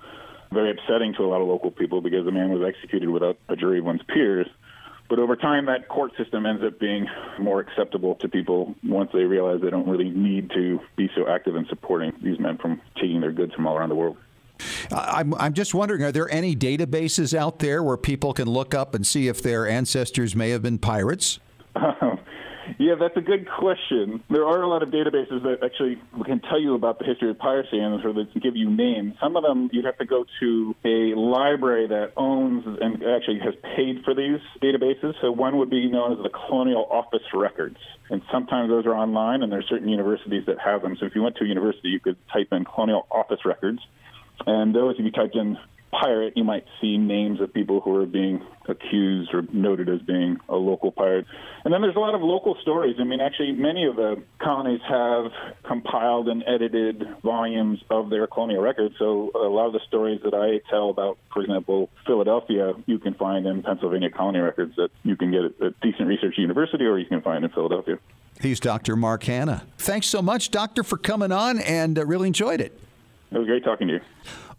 very 0.52 0.70
upsetting 0.70 1.14
to 1.14 1.22
a 1.22 1.28
lot 1.28 1.40
of 1.40 1.48
local 1.48 1.70
people 1.70 2.00
because 2.00 2.25
the 2.25 2.32
man 2.32 2.50
was 2.50 2.66
executed 2.66 3.08
without 3.08 3.38
a 3.48 3.56
jury 3.56 3.78
of 3.78 3.84
one's 3.84 4.02
peers. 4.02 4.46
But 5.08 5.18
over 5.18 5.37
time, 5.37 5.66
that 5.66 5.88
court 5.88 6.12
system 6.18 6.44
ends 6.44 6.62
up 6.62 6.78
being 6.78 7.06
more 7.38 7.60
acceptable 7.60 8.16
to 8.16 8.28
people 8.28 8.75
once 8.84 9.10
they 9.14 9.25
realize 9.25 9.62
they 9.62 9.70
don't 9.70 9.88
really 9.88 10.10
need 10.10 10.50
to 10.50 10.80
be 10.96 11.10
so 11.16 11.26
active 11.26 11.56
in 11.56 11.66
supporting 11.66 12.12
these 12.22 12.38
men 12.38 12.58
from 12.58 12.82
taking 12.96 13.22
their 13.22 13.32
goods 13.32 13.54
from 13.54 13.66
all 13.66 13.76
around 13.76 13.88
the 13.88 13.94
world. 13.94 14.18
I'm, 14.90 15.34
I'm 15.34 15.52
just 15.52 15.74
wondering 15.74 16.02
are 16.02 16.12
there 16.12 16.30
any 16.30 16.54
databases 16.56 17.36
out 17.36 17.58
there 17.58 17.82
where 17.82 17.96
people 17.96 18.32
can 18.32 18.48
look 18.48 18.74
up 18.74 18.94
and 18.94 19.06
see 19.06 19.28
if 19.28 19.42
their 19.42 19.68
ancestors 19.68 20.34
may 20.34 20.50
have 20.50 20.62
been 20.62 20.78
pirates? 20.78 21.38
Yeah, 22.78 22.94
that's 22.94 23.16
a 23.16 23.20
good 23.20 23.48
question. 23.48 24.22
There 24.30 24.44
are 24.44 24.62
a 24.62 24.68
lot 24.68 24.85
of 24.85 24.90
databases 24.90 25.42
that 25.42 25.64
actually 25.64 26.00
can 26.24 26.40
tell 26.40 26.61
you 26.61 26.74
about 26.74 27.00
the 27.00 27.04
history 27.04 27.28
of 27.28 27.38
piracy 27.38 27.78
and 27.78 28.00
sort 28.02 28.16
of 28.16 28.33
give 28.40 28.54
you 28.54 28.70
names. 28.70 29.14
Some 29.20 29.37
of 29.37 29.42
them 29.42 29.68
you'd 29.72 29.85
have 29.85 29.98
to 29.98 30.04
go 30.04 30.24
to 30.40 30.76
a 30.85 31.14
library 31.18 31.88
that 31.88 32.12
owns 32.16 32.64
and 32.80 33.02
actually 33.02 33.40
has 33.40 33.54
paid 33.74 34.04
for 34.04 34.14
these 34.14 34.38
databases. 34.62 35.14
So 35.20 35.33
one 35.33 35.56
would 35.59 35.70
be 35.70 35.90
known 35.90 36.12
as 36.12 36.18
the 36.22 36.30
Colonial 36.30 36.87
Office 36.90 37.26
Records. 37.35 37.78
And 38.11 38.22
sometimes 38.30 38.68
those 38.68 38.87
are 38.87 38.94
online, 38.94 39.42
and 39.42 39.50
there 39.50 39.59
are 39.59 39.68
certain 39.68 39.88
universities 39.88 40.44
that 40.46 40.59
have 40.61 40.83
them. 40.83 40.96
So 41.00 41.06
if 41.06 41.14
you 41.16 41.22
went 41.22 41.37
to 41.37 41.44
a 41.44 41.48
university, 41.48 41.88
you 41.88 42.00
could 42.00 42.16
type 42.33 42.48
in 42.52 42.64
Colonial 42.64 43.06
Office 43.11 43.44
Records. 43.44 43.80
And 44.46 44.74
those, 44.74 44.96
if 44.98 45.05
you 45.05 45.11
typed 45.11 45.37
in 45.37 45.59
pirate, 45.90 46.35
you 46.37 46.44
might 46.44 46.64
see 46.81 46.98
names 46.98 47.40
of 47.40 47.53
people 47.53 47.81
who 47.81 47.96
are 47.96 48.07
being 48.07 48.44
accused 48.68 49.33
or 49.33 49.42
noted 49.53 49.88
as 49.88 50.01
being 50.03 50.38
a 50.48 50.57
local 50.57 50.92
pirate. 50.92 51.27
And 51.64 51.72
then 51.72 51.81
there's 51.81 51.96
a 51.96 52.01
lot 52.01 52.14
of 52.14 52.20
local 52.20 52.57
stories. 52.61 52.96
I 53.01 53.05
mean, 53.05 53.20
actually, 53.20 53.53
many 53.53 53.87
of 53.87 53.96
the 53.96 54.22
colonies 54.38 54.81
have 54.88 55.33
compiled 55.64 56.29
and 56.29 56.44
edited 56.46 57.05
volumes 57.22 57.83
of 57.90 58.11
their 58.11 58.27
colonial 58.27 58.62
records. 58.62 58.94
So 58.98 59.31
a 59.35 59.48
lot 59.48 59.66
of 59.66 59.72
the 59.72 59.81
stories 59.88 60.20
that 60.24 60.35
I 60.35 60.61
tell 60.70 60.90
about, 60.90 61.18
for 61.33 61.42
example, 61.42 61.90
Philadelphia, 62.07 62.74
you 62.87 62.98
can 62.98 63.14
find 63.14 63.46
in 63.46 63.62
Pennsylvania 63.62 64.11
colony 64.11 64.40
records 64.40 64.77
that 64.77 64.90
you 65.03 65.16
can 65.16 65.31
get 65.31 65.44
at 65.64 65.81
decent 65.81 66.09
research 66.09 66.35
university 66.37 66.85
or 66.85 66.98
you 66.98 67.07
can 67.07 67.22
find 67.22 67.44
in 67.44 67.51
Philadelphia. 67.51 67.98
He's 68.40 68.61
Dr. 68.61 68.94
Mark 68.94 69.24
Hanna. 69.24 69.66
Thanks 69.79 70.07
so 70.07 70.22
much, 70.22 70.51
Doctor, 70.51 70.85
for 70.85 70.96
coming 70.96 71.33
on 71.33 71.59
and 71.59 71.98
uh, 71.98 72.07
really 72.07 72.29
enjoyed 72.29 72.61
it. 72.61 72.79
It 73.30 73.38
was 73.38 73.46
great 73.46 73.64
talking 73.64 73.88
to 73.88 73.94
you. 73.94 74.00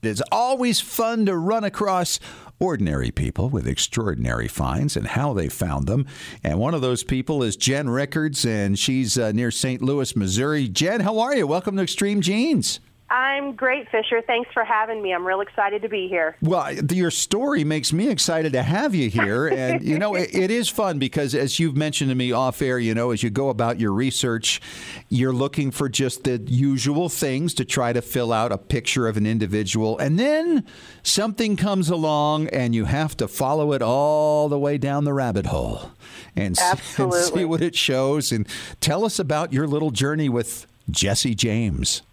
It's 0.02 0.22
always 0.32 0.80
fun 0.80 1.26
to 1.26 1.36
run 1.36 1.64
across 1.64 2.20
ordinary 2.60 3.12
people 3.12 3.50
with 3.50 3.68
extraordinary 3.68 4.48
finds 4.48 4.96
and 4.96 5.08
how 5.08 5.34
they 5.34 5.50
found 5.50 5.88
them. 5.88 6.06
And 6.44 6.60
one 6.60 6.74
of 6.74 6.82
those 6.82 7.04
people 7.04 7.42
is 7.42 7.56
Jen 7.56 7.90
Rickards, 7.90 8.46
and 8.46 8.78
she's 8.78 9.18
uh, 9.18 9.32
near 9.32 9.52
St. 9.52 9.82
Louis, 9.82 10.16
Missouri. 10.16 10.68
Jen, 10.68 11.02
how 11.02 11.20
are 11.20 11.36
you? 11.36 11.48
Welcome 11.48 11.78
to 11.78 11.84
Extreme 11.84 12.22
Genes. 12.22 12.80
I'm 13.12 13.56
great, 13.56 13.90
Fisher. 13.90 14.22
Thanks 14.22 14.52
for 14.54 14.64
having 14.64 15.02
me. 15.02 15.14
I'm 15.14 15.26
real 15.26 15.42
excited 15.42 15.82
to 15.82 15.90
be 15.90 16.08
here. 16.08 16.36
Well, 16.42 16.72
your 16.74 17.10
story 17.10 17.64
makes 17.64 17.92
me 17.92 18.10
excited 18.10 18.54
to 18.54 18.62
have 18.62 18.94
you 18.94 19.10
here. 19.10 19.48
And, 19.48 19.84
you 19.84 19.98
know, 19.98 20.14
it, 20.14 20.34
it 20.34 20.52
is 20.52 20.70
fun 20.70 21.00
because, 21.00 21.34
as 21.34 21.60
you've 21.60 21.76
mentioned 21.76 22.12
to 22.12 22.16
me 22.16 22.32
off 22.32 22.62
air, 22.62 22.78
you 22.78 22.94
know, 22.94 23.10
as 23.10 23.24
you 23.24 23.32
go 23.32 23.50
about 23.50 23.80
your 23.80 23.94
research, 23.94 24.62
you're 25.10 25.34
looking 25.34 25.72
for 25.72 25.90
just 25.90 26.24
the 26.24 26.38
usual 26.46 27.10
things 27.10 27.56
to 27.56 27.66
try 27.66 27.94
to 27.94 28.02
fill 28.02 28.32
out 28.32 28.52
a 28.52 28.60
picture 28.60 29.08
of 29.08 29.18
an 29.18 29.26
individual. 29.26 29.98
And 29.98 30.20
then 30.20 30.66
something 31.02 31.56
comes 31.56 31.90
along 31.90 32.50
and 32.50 32.76
you 32.76 32.86
have 32.86 33.18
to 33.18 33.28
follow 33.28 33.74
it 33.74 33.82
all 33.82 34.50
the 34.50 34.60
way 34.60 34.78
down 34.78 35.06
the 35.06 35.14
rabbit 35.14 35.48
hole 35.48 35.92
and, 36.36 36.56
see, 36.56 37.04
and 37.04 37.14
see 37.14 37.46
what 37.46 37.62
it 37.62 37.76
shows. 37.76 38.32
And 38.32 38.48
tell 38.82 39.04
us 39.04 39.18
about 39.18 39.52
your 39.52 39.66
little 39.66 39.90
journey 39.90 40.30
with 40.30 40.68
Jesse 40.92 41.36
James. 41.36 42.04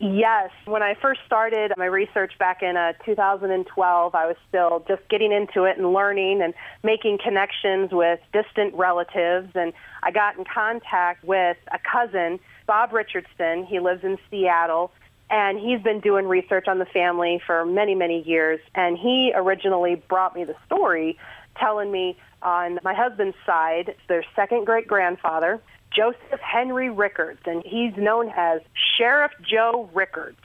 Yes. 0.00 0.50
When 0.64 0.82
I 0.82 0.94
first 1.00 1.20
started 1.26 1.72
my 1.76 1.86
research 1.86 2.32
back 2.38 2.62
in 2.62 2.76
uh, 2.76 2.92
2012, 3.04 4.14
I 4.14 4.26
was 4.26 4.36
still 4.48 4.84
just 4.88 5.08
getting 5.08 5.32
into 5.32 5.64
it 5.64 5.78
and 5.78 5.92
learning 5.92 6.42
and 6.42 6.52
making 6.82 7.18
connections 7.22 7.90
with 7.92 8.18
distant 8.32 8.74
relatives. 8.74 9.50
And 9.54 9.72
I 10.02 10.10
got 10.10 10.36
in 10.36 10.44
contact 10.44 11.24
with 11.24 11.56
a 11.72 11.78
cousin, 11.78 12.40
Bob 12.66 12.92
Richardson. 12.92 13.64
He 13.64 13.78
lives 13.78 14.02
in 14.02 14.18
Seattle. 14.30 14.90
And 15.30 15.58
he's 15.58 15.80
been 15.80 16.00
doing 16.00 16.26
research 16.26 16.68
on 16.68 16.78
the 16.78 16.84
family 16.84 17.40
for 17.46 17.64
many, 17.64 17.94
many 17.94 18.22
years. 18.22 18.60
And 18.74 18.98
he 18.98 19.32
originally 19.34 19.94
brought 19.94 20.34
me 20.34 20.44
the 20.44 20.54
story 20.66 21.18
telling 21.58 21.90
me 21.90 22.16
on 22.42 22.78
my 22.82 22.94
husband's 22.94 23.36
side, 23.46 23.94
their 24.08 24.24
second 24.36 24.66
great 24.66 24.86
grandfather 24.86 25.62
Joseph 25.94 26.40
Henry 26.40 26.90
Rickards, 26.90 27.40
and 27.46 27.62
he's 27.64 27.96
known 27.96 28.30
as 28.36 28.60
Sheriff 28.96 29.32
Joe 29.42 29.88
Rickards. 29.92 30.38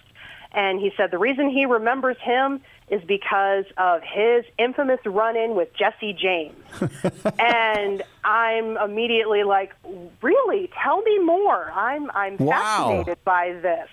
And 0.52 0.80
he 0.80 0.92
said 0.98 1.12
the 1.12 1.18
reason 1.18 1.50
he 1.50 1.66
remembers 1.66 2.18
him 2.22 2.62
is 2.90 3.04
because 3.04 3.66
of 3.78 4.02
his 4.02 4.46
infamous 4.58 5.00
run-in 5.06 5.56
with 5.56 5.70
Jesse 5.76 6.14
James. 6.14 6.56
and 7.40 8.02
I'm 8.24 8.78
immediately 8.78 9.44
like, 9.44 9.76
really? 10.22 10.70
Tell 10.84 11.02
me 11.02 11.20
more. 11.20 11.72
I'm 11.72 12.10
I'm 12.12 12.38
wow. 12.38 12.56
fascinated 12.56 13.24
by 13.24 13.54
this. 13.62 13.90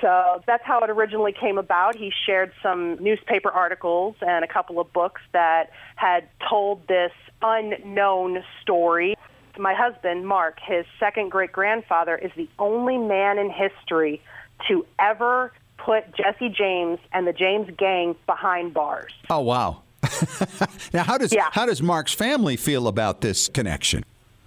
So 0.00 0.42
that's 0.46 0.64
how 0.64 0.80
it 0.80 0.90
originally 0.90 1.32
came 1.32 1.58
about. 1.58 1.94
He 1.94 2.12
shared 2.26 2.52
some 2.62 3.02
newspaper 3.02 3.50
articles 3.50 4.16
and 4.20 4.44
a 4.44 4.48
couple 4.48 4.80
of 4.80 4.92
books 4.92 5.22
that 5.32 5.70
had 5.94 6.28
told 6.48 6.86
this 6.88 7.12
unknown 7.40 8.42
story 8.60 9.16
my 9.58 9.74
husband, 9.74 10.26
Mark, 10.26 10.58
his 10.60 10.84
second 11.00 11.30
great 11.30 11.52
grandfather, 11.52 12.16
is 12.16 12.30
the 12.36 12.48
only 12.58 12.98
man 12.98 13.38
in 13.38 13.50
history 13.50 14.20
to 14.68 14.86
ever 14.98 15.52
put 15.78 16.14
Jesse 16.16 16.48
James 16.48 16.98
and 17.12 17.26
the 17.26 17.32
James 17.32 17.68
gang 17.76 18.16
behind 18.26 18.72
bars. 18.74 19.12
Oh, 19.28 19.40
wow. 19.40 19.82
now, 20.92 21.02
how 21.02 21.16
does 21.18 21.32
Yeah. 21.32 21.48
how 21.52 21.66
does 21.66 21.80
Mark's 21.82 22.12
family 22.12 22.56
feel 22.56 22.86
about 22.88 23.20
this 23.22 23.48
connection? 23.48 24.04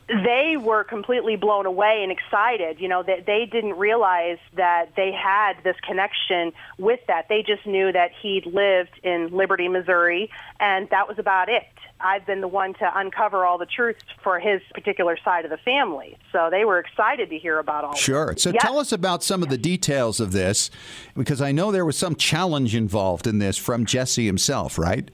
They 0.08 0.56
were 0.58 0.84
completely 0.84 1.36
blown 1.36 1.66
away 1.66 2.00
and 2.02 2.12
excited. 2.12 2.80
You 2.80 2.88
know, 2.88 3.04
that 3.04 3.26
they 3.26 3.46
didn't 3.46 3.78
realize 3.78 4.38
that 4.56 4.96
they 4.96 5.12
had 5.12 5.56
this 5.64 5.76
connection 5.86 6.54
with 6.78 7.00
that. 7.08 7.28
They 7.30 7.44
just 7.44 7.66
knew 7.66 7.92
that 7.92 8.12
he'd 8.22 8.46
lived 8.46 9.00
in 9.04 9.30
Liberty, 9.36 9.68
Missouri, 9.68 10.30
and 10.60 10.90
that 10.90 11.08
was 11.08 11.20
about 11.20 11.50
it. 11.50 11.64
I've 12.00 12.28
been 12.28 12.42
the 12.42 12.48
one 12.48 12.76
to 12.76 12.92
uncover 12.96 13.44
all 13.44 13.58
the 13.58 13.66
truth 13.66 13.96
for 14.24 14.40
his 14.40 14.62
particular 14.74 15.18
side 15.26 15.46
of 15.46 15.52
the 15.52 15.58
family. 15.58 16.16
So 16.32 16.50
they 16.52 16.64
were 16.64 16.78
excited 16.78 17.32
to 17.32 17.40
hear 17.40 17.58
about 17.58 17.84
all 17.86 17.96
Sure. 17.96 18.32
it. 18.32 18.40
So 18.40 18.52
Yes. 18.52 18.62
tell 18.62 18.78
us 18.78 18.92
about 18.92 19.24
some 19.24 19.42
of 19.42 19.50
the 19.50 19.58
details 19.58 20.20
of 20.20 20.32
this, 20.32 20.70
because 21.16 21.42
I 21.42 21.52
know 21.52 21.72
there 21.72 21.86
was 21.86 21.98
some 21.98 22.16
challenge 22.16 22.76
involved 22.76 23.26
in 23.26 23.40
this 23.40 23.58
from 23.58 23.84
Jesse 23.84 24.28
himself, 24.28 24.78
right? 24.78 25.10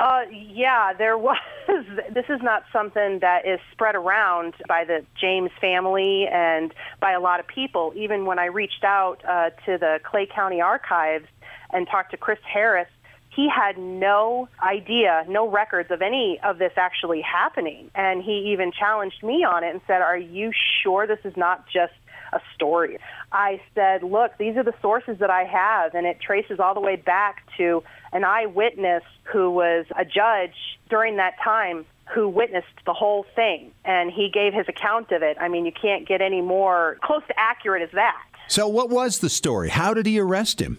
Uh, 0.00 0.22
yeah, 0.30 0.92
there 0.92 1.18
was. 1.18 1.36
This 2.10 2.24
is 2.30 2.40
not 2.42 2.62
something 2.72 3.18
that 3.18 3.46
is 3.46 3.60
spread 3.72 3.94
around 3.94 4.54
by 4.66 4.84
the 4.84 5.04
James 5.20 5.50
family 5.60 6.26
and 6.26 6.72
by 6.98 7.12
a 7.12 7.20
lot 7.20 7.40
of 7.40 7.46
people. 7.46 7.92
Even 7.94 8.24
when 8.24 8.38
I 8.38 8.46
reached 8.46 8.82
out 8.84 9.22
uh, 9.28 9.50
to 9.66 9.76
the 9.76 10.00
Clay 10.02 10.26
County 10.26 10.62
Archives 10.62 11.26
and 11.70 11.86
talked 11.86 12.12
to 12.12 12.16
Chris 12.16 12.38
Harris, 12.50 12.88
he 13.36 13.48
had 13.48 13.76
no 13.76 14.48
idea, 14.62 15.26
no 15.28 15.46
records 15.48 15.90
of 15.90 16.00
any 16.00 16.40
of 16.42 16.58
this 16.58 16.72
actually 16.76 17.20
happening. 17.20 17.90
And 17.94 18.22
he 18.22 18.50
even 18.52 18.72
challenged 18.72 19.22
me 19.22 19.44
on 19.44 19.62
it 19.62 19.72
and 19.72 19.82
said, 19.86 20.00
Are 20.00 20.16
you 20.16 20.50
sure 20.82 21.06
this 21.06 21.20
is 21.24 21.36
not 21.36 21.66
just 21.66 21.92
a 22.32 22.40
story? 22.54 22.98
I 23.32 23.60
said, 23.74 24.02
Look, 24.02 24.38
these 24.38 24.56
are 24.56 24.62
the 24.62 24.74
sources 24.80 25.18
that 25.18 25.30
I 25.30 25.44
have, 25.44 25.94
and 25.94 26.06
it 26.06 26.20
traces 26.20 26.58
all 26.60 26.74
the 26.74 26.80
way 26.80 26.96
back 26.96 27.42
to 27.58 27.82
an 28.12 28.24
eyewitness 28.24 29.02
who 29.24 29.50
was 29.50 29.86
a 29.96 30.04
judge 30.04 30.54
during 30.88 31.16
that 31.16 31.34
time 31.42 31.84
who 32.14 32.28
witnessed 32.28 32.66
the 32.86 32.94
whole 32.94 33.26
thing. 33.34 33.70
And 33.84 34.10
he 34.10 34.30
gave 34.32 34.54
his 34.54 34.66
account 34.68 35.12
of 35.12 35.22
it. 35.22 35.36
I 35.38 35.48
mean, 35.48 35.66
you 35.66 35.72
can't 35.72 36.08
get 36.08 36.22
any 36.22 36.40
more 36.40 36.96
close 37.02 37.22
to 37.28 37.38
accurate 37.38 37.82
as 37.82 37.90
that. 37.92 38.22
So 38.48 38.66
what 38.66 38.88
was 38.88 39.18
the 39.18 39.28
story? 39.28 39.68
How 39.68 39.92
did 39.92 40.06
he 40.06 40.18
arrest 40.18 40.60
him? 40.60 40.78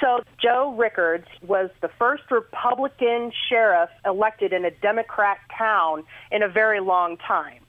So 0.00 0.24
Joe 0.42 0.74
Rickards 0.76 1.28
was 1.46 1.70
the 1.80 1.88
first 1.98 2.24
Republican 2.30 3.30
sheriff 3.48 3.90
elected 4.04 4.52
in 4.52 4.64
a 4.64 4.70
Democrat 4.72 5.38
town 5.56 6.02
in 6.32 6.42
a 6.42 6.48
very 6.48 6.80
long 6.80 7.16
time. 7.18 7.60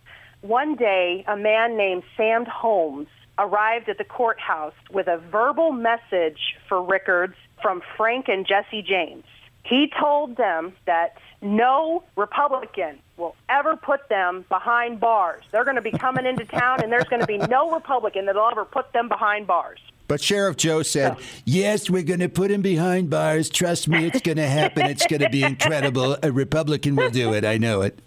One 0.42 0.76
day, 0.76 1.24
a 1.28 1.38
man 1.38 1.78
named 1.78 2.04
Sam 2.18 2.46
Holmes 2.46 3.08
arrived 3.38 3.90
at 3.90 3.98
the 3.98 4.04
courthouse 4.04 4.74
with 4.92 5.08
a 5.08 5.18
verbal 5.18 5.72
message 5.72 6.56
for 6.68 6.82
Rickards 6.82 7.36
from 7.62 7.82
Frank 7.98 8.28
and 8.28 8.46
Jesse 8.46 8.82
James. 8.82 9.24
He 9.64 9.92
told 10.00 10.38
them 10.38 10.74
that 10.86 11.18
no 11.42 12.04
Republican 12.16 13.00
will 13.18 13.36
ever 13.50 13.76
put 13.76 14.08
them 14.10 14.46
behind 14.50 15.00
bars. 15.00 15.44
They're 15.52 15.64
going 15.64 15.76
to 15.76 15.82
be 15.82 15.92
coming 15.92 16.26
into 16.26 16.46
town, 16.46 16.84
and 16.84 16.92
there's 16.92 17.06
going 17.06 17.22
to 17.22 17.28
be 17.28 17.38
no 17.38 17.72
Republican 17.72 18.26
that'll 18.26 18.48
ever 18.50 18.66
put 18.66 18.94
them 18.94 19.08
behind 19.10 19.48
bars. 19.48 19.80
But 20.08 20.22
Sheriff 20.22 20.58
Joe 20.58 20.84
said, 20.84 21.18
Yes, 21.46 21.90
we're 21.90 22.04
going 22.04 22.20
to 22.20 22.30
put 22.30 22.52
him 22.52 22.62
behind 22.62 23.10
bars. 23.10 23.50
Trust 23.50 23.88
me, 23.88 24.06
it's 24.06 24.22
going 24.22 24.38
to 24.38 24.48
happen. 24.48 24.86
It's 24.86 25.06
going 25.08 25.22
to 25.22 25.30
be 25.30 25.44
incredible. 25.52 26.18
A 26.22 26.32
Republican 26.32 26.96
will 26.96 27.10
do 27.10 27.34
it. 27.34 27.44
I 27.44 27.58
know 27.58 27.82
it. 27.82 28.00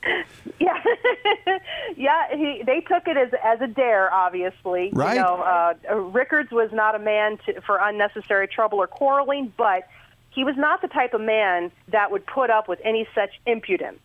Yeah. 1.96 2.36
He 2.36 2.62
they 2.64 2.80
took 2.80 3.08
it 3.08 3.16
as 3.16 3.30
as 3.42 3.60
a 3.60 3.66
dare, 3.66 4.12
obviously. 4.12 4.90
Right. 4.92 5.16
You 5.16 5.22
know, 5.22 5.74
uh, 5.90 5.94
Rickards 5.96 6.50
was 6.50 6.70
not 6.72 6.94
a 6.94 6.98
man 6.98 7.38
to, 7.46 7.60
for 7.62 7.78
unnecessary 7.78 8.46
trouble 8.46 8.78
or 8.78 8.86
quarreling, 8.86 9.52
but 9.56 9.88
he 10.30 10.44
was 10.44 10.54
not 10.56 10.82
the 10.82 10.88
type 10.88 11.14
of 11.14 11.20
man 11.20 11.72
that 11.88 12.10
would 12.10 12.26
put 12.26 12.50
up 12.50 12.68
with 12.68 12.78
any 12.84 13.08
such 13.14 13.30
impudence. 13.46 14.00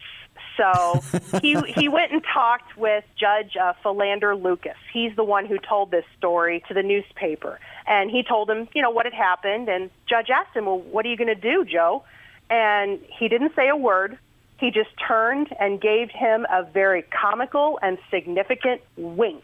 So 0.57 1.01
he 1.41 1.59
he 1.67 1.87
went 1.89 2.11
and 2.11 2.23
talked 2.23 2.77
with 2.77 3.03
Judge 3.19 3.55
uh, 3.61 3.73
Philander 3.81 4.35
Lucas. 4.35 4.77
He's 4.91 5.15
the 5.15 5.23
one 5.23 5.45
who 5.45 5.57
told 5.57 5.91
this 5.91 6.05
story 6.17 6.63
to 6.67 6.73
the 6.73 6.83
newspaper, 6.83 7.59
and 7.85 8.09
he 8.09 8.23
told 8.23 8.49
him, 8.49 8.67
you 8.73 8.81
know, 8.81 8.89
what 8.89 9.05
had 9.05 9.13
happened. 9.13 9.69
And 9.69 9.89
Judge 10.07 10.29
asked 10.29 10.55
him, 10.55 10.65
"Well, 10.65 10.79
what 10.79 11.05
are 11.05 11.09
you 11.09 11.17
going 11.17 11.27
to 11.27 11.35
do, 11.35 11.65
Joe?" 11.65 12.03
And 12.49 12.99
he 13.19 13.29
didn't 13.29 13.55
say 13.55 13.69
a 13.69 13.75
word. 13.75 14.17
He 14.63 14.71
just 14.71 14.91
turned 15.05 15.49
and 15.59 15.81
gave 15.81 16.09
him 16.09 16.45
a 16.49 16.63
very 16.63 17.01
comical 17.01 17.79
and 17.81 17.97
significant 18.09 18.79
wink, 18.95 19.43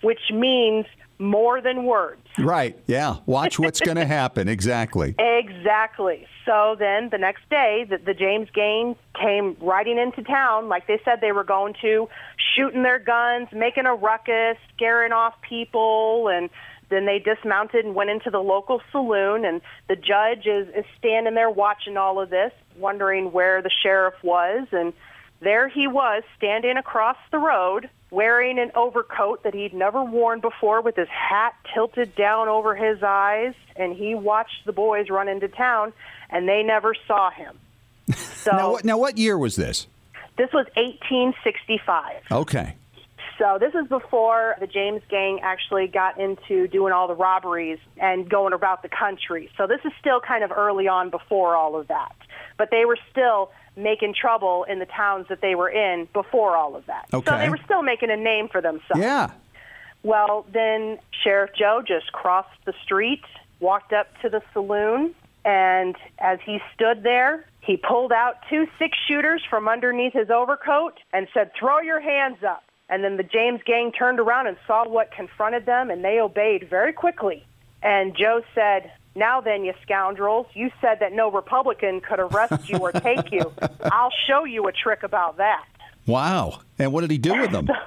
which 0.00 0.30
means 0.32 0.86
more 1.18 1.60
than 1.60 1.84
words. 1.84 2.22
Right. 2.38 2.74
Yeah. 2.86 3.16
Watch 3.26 3.58
what's 3.58 3.80
going 3.80 3.96
to 3.98 4.06
happen. 4.06 4.48
Exactly. 4.48 5.16
Exactly. 5.18 6.26
So 6.46 6.76
then 6.78 7.10
the 7.10 7.18
next 7.18 7.42
day, 7.50 7.84
the, 7.86 7.98
the 7.98 8.14
James 8.14 8.48
gang 8.54 8.96
came 9.20 9.54
riding 9.60 9.98
into 9.98 10.22
town 10.22 10.70
like 10.70 10.86
they 10.86 10.98
said 11.04 11.20
they 11.20 11.32
were 11.32 11.44
going 11.44 11.74
to, 11.82 12.08
shooting 12.56 12.82
their 12.82 12.98
guns, 12.98 13.48
making 13.52 13.84
a 13.84 13.94
ruckus, 13.94 14.56
scaring 14.74 15.12
off 15.12 15.34
people, 15.46 16.28
and 16.28 16.48
then 16.90 17.06
they 17.06 17.18
dismounted 17.18 17.84
and 17.84 17.94
went 17.94 18.10
into 18.10 18.30
the 18.30 18.38
local 18.40 18.80
saloon. 18.92 19.44
And 19.44 19.60
the 19.88 19.96
judge 19.96 20.46
is, 20.46 20.68
is 20.68 20.84
standing 20.98 21.34
there 21.34 21.50
watching 21.50 21.96
all 21.96 22.20
of 22.20 22.30
this, 22.30 22.52
wondering 22.76 23.32
where 23.32 23.62
the 23.62 23.70
sheriff 23.82 24.14
was. 24.22 24.66
And 24.72 24.92
there 25.40 25.68
he 25.68 25.86
was, 25.86 26.22
standing 26.36 26.76
across 26.76 27.16
the 27.30 27.38
road, 27.38 27.88
wearing 28.10 28.58
an 28.58 28.70
overcoat 28.74 29.42
that 29.42 29.54
he'd 29.54 29.74
never 29.74 30.02
worn 30.02 30.40
before 30.40 30.80
with 30.80 30.96
his 30.96 31.08
hat 31.08 31.54
tilted 31.74 32.14
down 32.14 32.48
over 32.48 32.74
his 32.74 33.02
eyes. 33.02 33.54
And 33.76 33.94
he 33.94 34.14
watched 34.14 34.64
the 34.66 34.72
boys 34.72 35.10
run 35.10 35.28
into 35.28 35.48
town, 35.48 35.92
and 36.30 36.48
they 36.48 36.62
never 36.62 36.94
saw 37.06 37.30
him. 37.30 37.58
So 38.44 38.50
Now, 38.52 38.70
what, 38.72 38.84
now, 38.84 38.98
what 38.98 39.16
year 39.16 39.38
was 39.38 39.56
this? 39.56 39.86
this 40.36 40.52
was 40.52 40.66
1865. 40.76 42.22
Okay. 42.30 42.74
So 43.38 43.58
this 43.58 43.74
is 43.74 43.88
before 43.88 44.56
the 44.60 44.66
James 44.66 45.02
gang 45.08 45.40
actually 45.42 45.88
got 45.88 46.20
into 46.20 46.68
doing 46.68 46.92
all 46.92 47.08
the 47.08 47.14
robberies 47.14 47.78
and 47.96 48.28
going 48.28 48.52
about 48.52 48.82
the 48.82 48.88
country. 48.88 49.50
So 49.56 49.66
this 49.66 49.80
is 49.84 49.92
still 50.00 50.20
kind 50.20 50.44
of 50.44 50.52
early 50.52 50.86
on 50.88 51.10
before 51.10 51.56
all 51.56 51.76
of 51.76 51.88
that. 51.88 52.14
But 52.56 52.70
they 52.70 52.84
were 52.84 52.98
still 53.10 53.50
making 53.76 54.14
trouble 54.14 54.64
in 54.64 54.78
the 54.78 54.86
towns 54.86 55.26
that 55.28 55.40
they 55.40 55.54
were 55.54 55.68
in 55.68 56.08
before 56.12 56.56
all 56.56 56.76
of 56.76 56.86
that. 56.86 57.06
Okay. 57.12 57.30
So 57.30 57.38
they 57.38 57.48
were 57.48 57.58
still 57.64 57.82
making 57.82 58.10
a 58.10 58.16
name 58.16 58.48
for 58.48 58.60
themselves. 58.60 58.98
Yeah. 58.98 59.32
Well, 60.04 60.46
then 60.52 60.98
Sheriff 61.22 61.50
Joe 61.58 61.82
just 61.86 62.12
crossed 62.12 62.64
the 62.66 62.74
street, 62.84 63.22
walked 63.58 63.92
up 63.92 64.06
to 64.20 64.28
the 64.28 64.42
saloon, 64.52 65.14
and 65.44 65.96
as 66.18 66.38
he 66.44 66.58
stood 66.74 67.02
there, 67.02 67.46
he 67.60 67.76
pulled 67.76 68.12
out 68.12 68.36
two 68.50 68.66
six 68.78 68.96
shooters 69.08 69.42
from 69.48 69.68
underneath 69.68 70.12
his 70.12 70.30
overcoat 70.30 70.98
and 71.12 71.26
said, 71.32 71.50
Throw 71.58 71.80
your 71.80 72.00
hands 72.00 72.38
up. 72.46 72.63
And 72.88 73.02
then 73.02 73.16
the 73.16 73.22
James 73.22 73.60
gang 73.64 73.92
turned 73.92 74.20
around 74.20 74.46
and 74.46 74.56
saw 74.66 74.86
what 74.88 75.10
confronted 75.10 75.66
them, 75.66 75.90
and 75.90 76.04
they 76.04 76.20
obeyed 76.20 76.68
very 76.68 76.92
quickly. 76.92 77.46
And 77.82 78.16
Joe 78.16 78.42
said, 78.54 78.92
Now 79.14 79.40
then, 79.40 79.64
you 79.64 79.72
scoundrels, 79.82 80.46
you 80.54 80.70
said 80.80 81.00
that 81.00 81.12
no 81.12 81.30
Republican 81.30 82.00
could 82.00 82.20
arrest 82.20 82.68
you 82.68 82.78
or 82.78 82.92
take 82.92 83.32
you. 83.32 83.52
I'll 83.84 84.12
show 84.26 84.44
you 84.44 84.66
a 84.66 84.72
trick 84.72 85.02
about 85.02 85.38
that. 85.38 85.64
Wow. 86.06 86.60
And 86.78 86.92
what 86.92 87.00
did 87.00 87.10
he 87.10 87.18
do 87.18 87.40
with 87.40 87.50
them? 87.50 87.68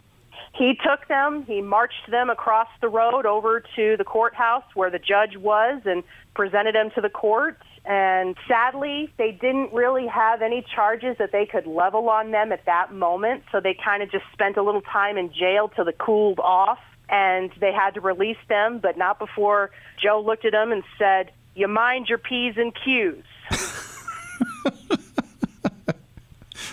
He 0.58 0.74
took 0.74 1.08
them, 1.08 1.44
he 1.46 1.62
marched 1.62 2.10
them 2.10 2.32
across 2.32 2.68
the 2.82 2.90
road 2.90 3.28
over 3.28 3.64
to 3.76 3.96
the 3.96 4.04
courthouse 4.04 4.64
where 4.74 4.90
the 4.90 4.98
judge 4.98 5.38
was 5.38 5.84
and 5.86 6.04
presented 6.34 6.74
them 6.74 6.90
to 6.96 7.02
the 7.02 7.10
court. 7.10 7.60
And 7.88 8.36
sadly, 8.50 9.14
they 9.18 9.32
didn't 9.32 9.72
really 9.74 10.08
have 10.08 10.42
any 10.42 10.62
charges 10.76 11.16
that 11.20 11.32
they 11.32 11.46
could 11.46 11.66
level 11.66 12.10
on 12.10 12.32
them 12.32 12.52
at 12.52 12.66
that 12.66 12.94
moment. 12.94 13.44
So 13.52 13.62
they 13.62 13.74
kind 13.82 14.04
of 14.04 14.12
just 14.12 14.26
spent 14.34 14.58
a 14.58 14.62
little 14.62 14.82
time 14.82 15.18
in 15.18 15.32
jail 15.32 15.70
till 15.74 15.86
they 15.86 15.94
cooled 15.98 16.40
off. 16.40 16.80
And 17.10 17.50
they 17.62 17.72
had 17.72 17.94
to 17.94 18.02
release 18.02 18.36
them, 18.50 18.80
but 18.80 18.98
not 18.98 19.18
before 19.20 19.72
Joe 20.04 20.22
looked 20.26 20.44
at 20.44 20.52
them 20.52 20.74
and 20.74 20.84
said, 21.00 21.32
You 21.56 21.70
mind 21.70 22.10
your 22.10 22.18
P's 22.18 22.56
and 22.58 22.74
Q's. 22.76 23.24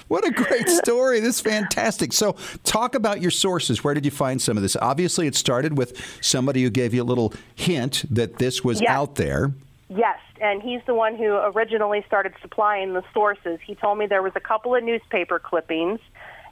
What 0.09 0.27
a 0.27 0.31
great 0.31 0.69
story. 0.69 1.21
This 1.21 1.37
is 1.37 1.41
fantastic. 1.41 2.13
So, 2.13 2.37
talk 2.63 2.95
about 2.95 3.23
your 3.23 3.31
sources. 3.31 3.83
Where 3.83 3.95
did 3.95 4.05
you 4.05 4.11
find 4.11 4.41
some 4.41 4.57
of 4.57 4.63
this? 4.63 4.77
Obviously, 4.77 5.27
it 5.27 5.35
started 5.35 5.79
with 5.79 5.97
somebody 6.21 6.63
who 6.63 6.69
gave 6.71 6.93
you 6.93 7.03
a 7.03 7.05
little 7.05 7.33
hint 7.55 8.05
that 8.15 8.39
this 8.39 8.63
was 8.63 8.81
Yes. 8.83 8.91
out 8.91 9.15
there. 9.17 9.53
Yes, 9.97 10.19
and 10.41 10.61
he's 10.61 10.81
the 10.87 10.95
one 10.95 11.17
who 11.17 11.37
originally 11.37 12.03
started 12.07 12.35
supplying 12.43 12.95
the 12.95 13.05
sources. 13.13 13.61
He 13.65 13.75
told 13.77 13.99
me 13.99 14.07
there 14.07 14.23
was 14.23 14.33
a 14.35 14.41
couple 14.41 14.75
of 14.75 14.83
newspaper 14.83 15.39
clippings, 15.39 16.01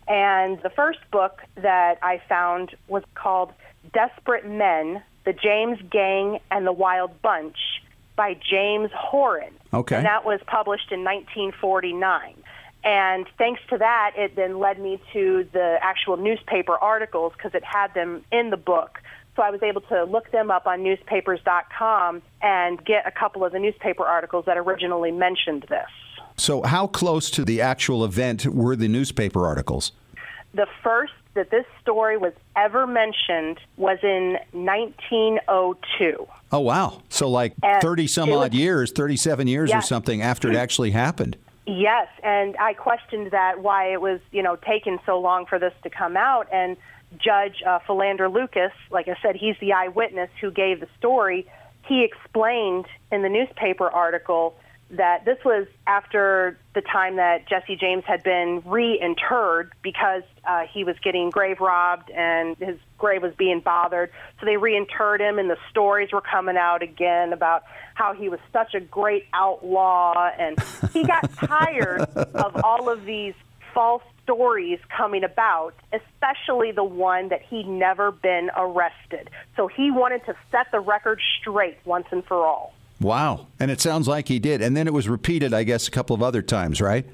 and 0.06 0.62
the 0.62 0.70
first 0.70 1.00
book 1.10 1.42
that 1.56 1.98
I 2.02 2.22
found 2.28 2.76
was 2.86 3.02
called 3.14 3.52
Desperate 3.92 4.46
Men, 4.46 5.02
The 5.24 5.32
James 5.32 5.78
Gang 5.90 6.38
and 6.50 6.66
the 6.66 6.72
Wild 6.72 7.20
Bunch 7.20 7.56
by 8.14 8.34
James 8.34 8.90
Horan. 8.94 9.54
Okay. 9.72 9.96
And 9.96 10.06
that 10.06 10.24
was 10.24 10.40
published 10.46 10.92
in 10.92 11.02
1949. 11.02 12.34
And 12.84 13.26
thanks 13.38 13.60
to 13.70 13.78
that, 13.78 14.12
it 14.16 14.36
then 14.36 14.58
led 14.58 14.78
me 14.78 15.00
to 15.12 15.48
the 15.52 15.78
actual 15.80 16.16
newspaper 16.16 16.76
articles 16.76 17.32
because 17.36 17.54
it 17.54 17.64
had 17.64 17.94
them 17.94 18.24
in 18.32 18.50
the 18.50 18.56
book. 18.56 18.98
So 19.36 19.42
I 19.42 19.50
was 19.50 19.62
able 19.62 19.80
to 19.82 20.04
look 20.04 20.30
them 20.30 20.50
up 20.50 20.66
on 20.66 20.82
newspapers.com 20.82 22.22
and 22.42 22.84
get 22.84 23.06
a 23.06 23.10
couple 23.10 23.44
of 23.44 23.52
the 23.52 23.58
newspaper 23.58 24.04
articles 24.04 24.44
that 24.46 24.58
originally 24.58 25.10
mentioned 25.10 25.64
this. 25.68 25.88
So, 26.36 26.62
how 26.62 26.86
close 26.86 27.30
to 27.30 27.44
the 27.44 27.60
actual 27.60 28.04
event 28.04 28.46
were 28.46 28.74
the 28.74 28.88
newspaper 28.88 29.46
articles? 29.46 29.92
The 30.54 30.66
first 30.82 31.12
that 31.34 31.50
this 31.50 31.64
story 31.80 32.18
was 32.18 32.32
ever 32.56 32.86
mentioned 32.86 33.58
was 33.76 33.98
in 34.02 34.38
1902. 34.52 36.26
Oh, 36.50 36.60
wow. 36.60 37.02
So, 37.08 37.28
like 37.30 37.54
30 37.80 38.06
some 38.06 38.32
odd 38.32 38.54
years, 38.54 38.92
37 38.92 39.46
years 39.46 39.70
yes. 39.70 39.84
or 39.84 39.86
something 39.86 40.20
after 40.20 40.50
it 40.50 40.56
actually 40.56 40.90
happened. 40.90 41.36
Yes, 41.66 42.08
and 42.24 42.56
I 42.56 42.74
questioned 42.74 43.30
that 43.30 43.62
why 43.62 43.92
it 43.92 44.00
was, 44.00 44.20
you 44.32 44.42
know, 44.42 44.56
taken 44.56 44.98
so 45.06 45.20
long 45.20 45.46
for 45.46 45.58
this 45.58 45.72
to 45.84 45.90
come 45.90 46.16
out. 46.16 46.48
And 46.52 46.76
Judge 47.18 47.62
uh, 47.66 47.78
Philander 47.86 48.28
Lucas, 48.28 48.72
like 48.90 49.08
I 49.08 49.16
said, 49.22 49.36
he's 49.36 49.56
the 49.60 49.72
eyewitness 49.72 50.30
who 50.40 50.50
gave 50.50 50.80
the 50.80 50.88
story. 50.98 51.46
He 51.86 52.04
explained 52.04 52.86
in 53.10 53.22
the 53.22 53.28
newspaper 53.28 53.88
article 53.88 54.54
that 54.92 55.24
this 55.24 55.38
was 55.44 55.66
after 55.86 56.58
the 56.74 56.82
time 56.82 57.16
that 57.16 57.48
Jesse 57.48 57.76
James 57.76 58.04
had 58.06 58.22
been 58.22 58.60
reinterred 58.62 59.70
because 59.82 60.22
uh, 60.46 60.64
he 60.70 60.84
was 60.84 60.96
getting 61.02 61.30
grave 61.30 61.60
robbed 61.60 62.10
and 62.10 62.56
his 62.58 62.76
grave 62.98 63.22
was 63.22 63.34
being 63.34 63.60
bothered. 63.60 64.10
So 64.38 64.46
they 64.46 64.56
reinterred 64.56 65.20
him, 65.20 65.38
and 65.38 65.48
the 65.48 65.56
stories 65.70 66.12
were 66.12 66.20
coming 66.20 66.58
out 66.58 66.82
again 66.82 67.32
about 67.32 67.64
how 67.94 68.12
he 68.12 68.28
was 68.28 68.38
such 68.52 68.74
a 68.74 68.80
great 68.80 69.26
outlaw. 69.32 70.30
And 70.38 70.58
he 70.92 71.04
got 71.04 71.32
tired 71.36 72.02
of 72.34 72.62
all 72.62 72.90
of 72.90 73.06
these 73.06 73.34
false 73.72 74.02
stories 74.24 74.78
coming 74.96 75.24
about, 75.24 75.74
especially 75.92 76.72
the 76.72 76.84
one 76.84 77.28
that 77.28 77.42
he'd 77.42 77.66
never 77.66 78.12
been 78.12 78.50
arrested. 78.56 79.30
So 79.56 79.66
he 79.66 79.90
wanted 79.90 80.24
to 80.26 80.34
set 80.50 80.70
the 80.72 80.80
record 80.80 81.20
straight 81.40 81.78
once 81.84 82.06
and 82.10 82.24
for 82.24 82.46
all. 82.46 82.74
Wow. 83.00 83.48
And 83.58 83.70
it 83.70 83.80
sounds 83.80 84.06
like 84.06 84.28
he 84.28 84.38
did. 84.38 84.62
And 84.62 84.76
then 84.76 84.86
it 84.86 84.92
was 84.92 85.08
repeated, 85.08 85.52
I 85.52 85.64
guess, 85.64 85.88
a 85.88 85.90
couple 85.90 86.14
of 86.14 86.22
other 86.22 86.40
times, 86.40 86.80
right? 86.80 87.04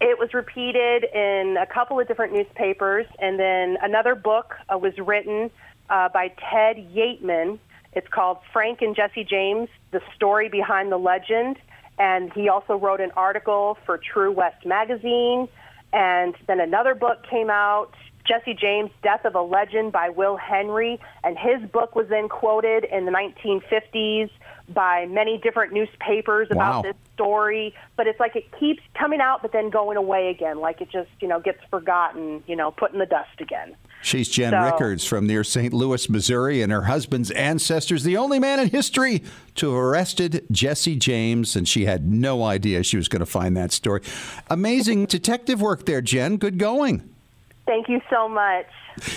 It 0.00 0.18
was 0.18 0.32
repeated 0.34 1.04
in 1.14 1.56
a 1.60 1.66
couple 1.66 2.00
of 2.00 2.08
different 2.08 2.32
newspapers. 2.32 3.06
And 3.18 3.38
then 3.38 3.76
another 3.82 4.14
book 4.14 4.54
uh, 4.72 4.78
was 4.78 4.96
written 4.98 5.50
uh, 5.90 6.08
by 6.08 6.28
Ted 6.28 6.76
Yeatman. 6.94 7.58
It's 7.92 8.08
called 8.08 8.38
Frank 8.52 8.82
and 8.82 8.96
Jesse 8.96 9.24
James 9.24 9.68
The 9.92 10.00
Story 10.16 10.48
Behind 10.48 10.90
the 10.90 10.96
Legend. 10.96 11.58
And 11.98 12.32
he 12.32 12.48
also 12.48 12.76
wrote 12.76 13.00
an 13.00 13.12
article 13.16 13.78
for 13.84 13.98
True 13.98 14.32
West 14.32 14.66
magazine. 14.66 15.48
And 15.94 16.34
then 16.48 16.60
another 16.60 16.94
book 16.94 17.24
came 17.30 17.48
out 17.48 17.94
Jesse 18.26 18.54
James, 18.54 18.90
Death 19.02 19.24
of 19.24 19.34
a 19.34 19.40
Legend 19.42 19.92
by 19.92 20.08
Will 20.08 20.36
Henry, 20.36 20.98
and 21.22 21.36
his 21.38 21.68
book 21.70 21.94
was 21.94 22.06
then 22.08 22.28
quoted 22.28 22.84
in 22.84 23.04
the 23.04 23.12
1950s 23.12 24.30
by 24.68 25.06
many 25.06 25.38
different 25.38 25.74
newspapers 25.74 26.48
about 26.50 26.76
wow. 26.76 26.82
this 26.82 26.96
story, 27.12 27.74
but 27.96 28.06
it's 28.06 28.18
like 28.18 28.34
it 28.34 28.44
keeps 28.58 28.82
coming 28.94 29.20
out 29.20 29.42
but 29.42 29.52
then 29.52 29.68
going 29.68 29.98
away 29.98 30.30
again, 30.30 30.58
like 30.58 30.80
it 30.80 30.90
just, 30.90 31.10
you 31.20 31.28
know, 31.28 31.38
gets 31.38 31.60
forgotten, 31.70 32.42
you 32.46 32.56
know, 32.56 32.70
put 32.70 32.92
in 32.92 32.98
the 32.98 33.06
dust 33.06 33.40
again. 33.40 33.76
She's 34.04 34.28
Jen 34.28 34.52
so, 34.52 34.60
Rickards 34.60 35.06
from 35.06 35.26
near 35.26 35.42
St. 35.42 35.72
Louis, 35.72 36.10
Missouri, 36.10 36.60
and 36.60 36.70
her 36.70 36.82
husband's 36.82 37.30
ancestors, 37.30 38.04
the 38.04 38.18
only 38.18 38.38
man 38.38 38.60
in 38.60 38.68
history 38.68 39.22
to 39.54 39.70
have 39.70 39.78
arrested 39.78 40.44
Jesse 40.50 40.96
James, 40.96 41.56
and 41.56 41.66
she 41.66 41.86
had 41.86 42.06
no 42.06 42.42
idea 42.44 42.82
she 42.82 42.98
was 42.98 43.08
going 43.08 43.20
to 43.20 43.26
find 43.26 43.56
that 43.56 43.72
story. 43.72 44.02
Amazing 44.50 45.06
detective 45.06 45.62
work 45.62 45.86
there, 45.86 46.02
Jen. 46.02 46.36
Good 46.36 46.58
going. 46.58 47.13
Thank 47.66 47.88
you 47.88 48.00
so 48.10 48.28
much. 48.28 48.66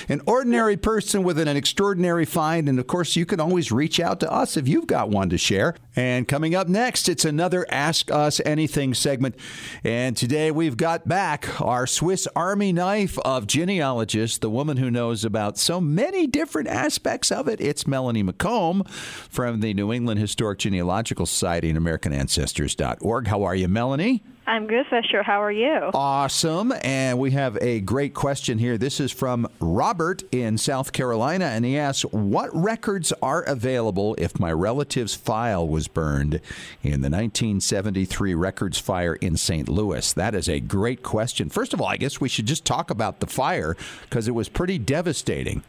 An 0.08 0.22
ordinary 0.26 0.78
person 0.78 1.24
with 1.24 1.38
an, 1.38 1.48
extraordinary 1.50 2.26
find. 2.26 2.70
And 2.70 2.80
of 2.80 2.88
course, 2.88 3.16
you 3.16 3.26
can 3.26 3.40
always 3.40 3.72
reach 3.72 4.00
out 4.00 4.20
to 4.22 4.32
us 4.32 4.56
if 4.56 4.68
you've 4.68 4.88
got 4.88 5.10
one 5.10 5.30
to 5.30 5.38
share. 5.38 5.76
And 5.96 6.28
coming 6.28 6.56
up 6.56 6.68
next, 6.68 7.10
it's 7.10 7.26
another 7.26 7.66
Ask 7.70 8.10
Us 8.10 8.40
Anything 8.46 8.94
segment. 8.94 9.36
And 9.84 10.16
today 10.16 10.50
we've 10.52 10.78
got 10.78 11.08
back 11.08 11.62
our 11.62 11.86
Swiss 11.86 12.28
Army 12.36 12.72
knife 12.72 13.20
of 13.20 13.48
genealogists, 13.48 14.38
the 14.38 14.50
woman 14.50 14.78
who 14.78 14.90
knows 14.90 15.26
about 15.26 15.58
so 15.58 15.82
many 15.82 16.26
different 16.26 16.70
aspects 16.70 17.32
of 17.32 17.48
it. 17.48 17.60
It's 17.60 17.86
Melanie 17.86 18.24
McComb 18.24 18.88
from 18.90 19.60
the 19.60 19.74
New 19.74 19.92
England 19.92 20.20
Historic 20.20 20.60
Genealogical 20.60 21.26
Society 21.26 21.70
and 21.70 21.80
AmericanAncestors.org. 21.80 23.28
How 23.28 23.44
are 23.44 23.56
you, 23.56 23.68
Melanie? 23.68 24.24
I'm 24.48 24.66
good, 24.66 24.86
Fisher. 24.90 25.24
How 25.24 25.44
are 25.44 25.52
you? 25.52 25.92
Awesome. 25.94 26.74
And 26.82 27.20
we 27.20 27.32
have 27.32 27.58
a 27.60 27.82
great 27.82 28.14
question 28.14 28.58
here. 28.58 28.78
This 28.78 29.02
is 29.02 29.12
from 29.12 29.46
Robert 29.60 30.24
in 30.32 30.58
South 30.58 30.94
Carolina, 30.94 31.46
and 31.46 31.66
he 31.66 31.78
asks, 31.78 32.04
What 32.14 32.56
records 32.56 33.12
are 33.22 33.42
available 33.44 34.16
if 34.18 34.40
my 34.40 34.54
relative's 34.54 35.14
file 35.14 35.68
was 35.68 35.90
burned 35.90 36.36
in 36.82 37.02
the 37.02 37.10
1973 37.10 38.34
records 38.36 38.78
fire 38.78 39.16
in 39.16 39.36
St. 39.36 39.68
Louis? 39.68 40.14
That 40.14 40.34
is 40.34 40.48
a 40.48 40.62
great 40.62 41.04
question. 41.04 41.50
First 41.50 41.74
of 41.74 41.82
all, 41.82 41.88
I 41.88 41.98
guess 41.98 42.22
we 42.22 42.30
should 42.30 42.46
just 42.46 42.64
talk 42.64 42.90
about 42.90 43.20
the 43.20 43.28
fire 43.28 43.76
because 44.04 44.30
it 44.30 44.36
was 44.36 44.48
pretty 44.48 44.78
devastating. 44.78 45.62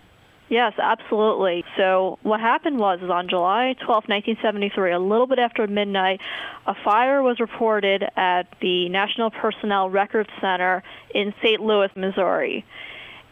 Yes, 0.48 0.72
absolutely. 0.78 1.62
So 1.76 2.18
what 2.22 2.40
happened 2.40 2.78
was 2.78 3.00
is 3.02 3.11
on 3.11 3.28
July 3.28 3.74
12, 3.84 4.04
1973, 4.08 4.92
a 4.92 4.98
little 4.98 5.26
bit 5.26 5.38
after 5.38 5.66
midnight, 5.66 6.20
a 6.66 6.74
fire 6.84 7.22
was 7.22 7.38
reported 7.38 8.02
at 8.16 8.44
the 8.61 8.88
National 8.88 9.30
Personnel 9.30 9.90
Records 9.90 10.30
Center 10.40 10.82
in 11.14 11.34
St. 11.42 11.61
Louis, 11.61 11.90
Missouri. 11.94 12.64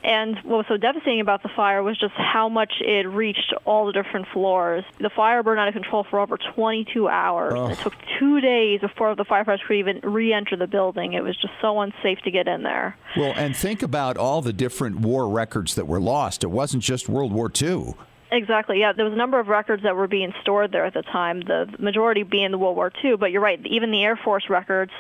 And 0.07 0.37
what 0.45 0.59
was 0.59 0.67
so 0.69 0.77
devastating 0.77 1.21
about 1.21 1.43
the 1.43 1.49
fire 1.57 1.83
was 1.83 1.99
just 1.99 2.15
how 2.15 2.49
much 2.49 2.75
it 2.81 3.09
reached 3.09 3.53
all 3.65 3.87
the 3.87 3.93
different 3.93 4.29
floors. 4.33 4.85
The 4.99 5.11
fire 5.11 5.43
burned 5.43 5.59
out 5.59 5.67
of 5.67 5.75
control 5.75 6.07
for 6.09 6.21
over 6.21 6.39
22 6.39 7.09
hours. 7.09 7.55
Oh. 7.57 7.67
It 7.67 7.79
took 7.81 7.95
two 8.21 8.41
days 8.41 8.81
before 8.81 9.17
the 9.17 9.25
firefighters 9.25 9.67
could 9.67 9.75
even 9.75 9.99
re-enter 10.05 10.55
the 10.57 10.69
building. 10.69 11.15
It 11.15 11.25
was 11.25 11.37
just 11.37 11.55
so 11.61 11.81
unsafe 11.81 12.21
to 12.21 12.31
get 12.31 12.47
in 12.47 12.63
there. 12.63 12.97
Well, 13.17 13.33
and 13.35 13.57
think 13.57 13.83
about 13.83 14.17
all 14.17 14.43
the 14.43 14.53
different 14.53 15.01
war 15.01 15.29
records 15.29 15.75
that 15.75 15.89
were 15.89 16.01
lost. 16.01 16.45
It 16.45 16.53
wasn't 16.53 16.85
just 16.85 17.09
World 17.09 17.33
War 17.33 17.51
II. 17.61 17.95
Exactly. 18.31 18.81
Yeah, 18.81 18.93
there 18.93 19.05
was 19.05 19.15
a 19.15 19.17
number 19.17 19.39
of 19.39 19.49
records 19.49 19.83
that 19.85 19.95
were 19.95 20.09
being 20.09 20.33
stored 20.43 20.73
there 20.73 20.85
at 20.85 20.95
the 20.95 21.03
time. 21.03 21.41
The 21.41 21.73
majority 21.79 22.23
being 22.23 22.51
the 22.51 22.59
World 22.59 22.77
War 22.77 22.93
II. 23.05 23.17
But 23.17 23.31
you're 23.31 23.43
right. 23.43 23.61
Even 23.67 23.91
the 23.91 24.03
Air 24.03 24.17
Force 24.17 24.51
records 24.51 24.93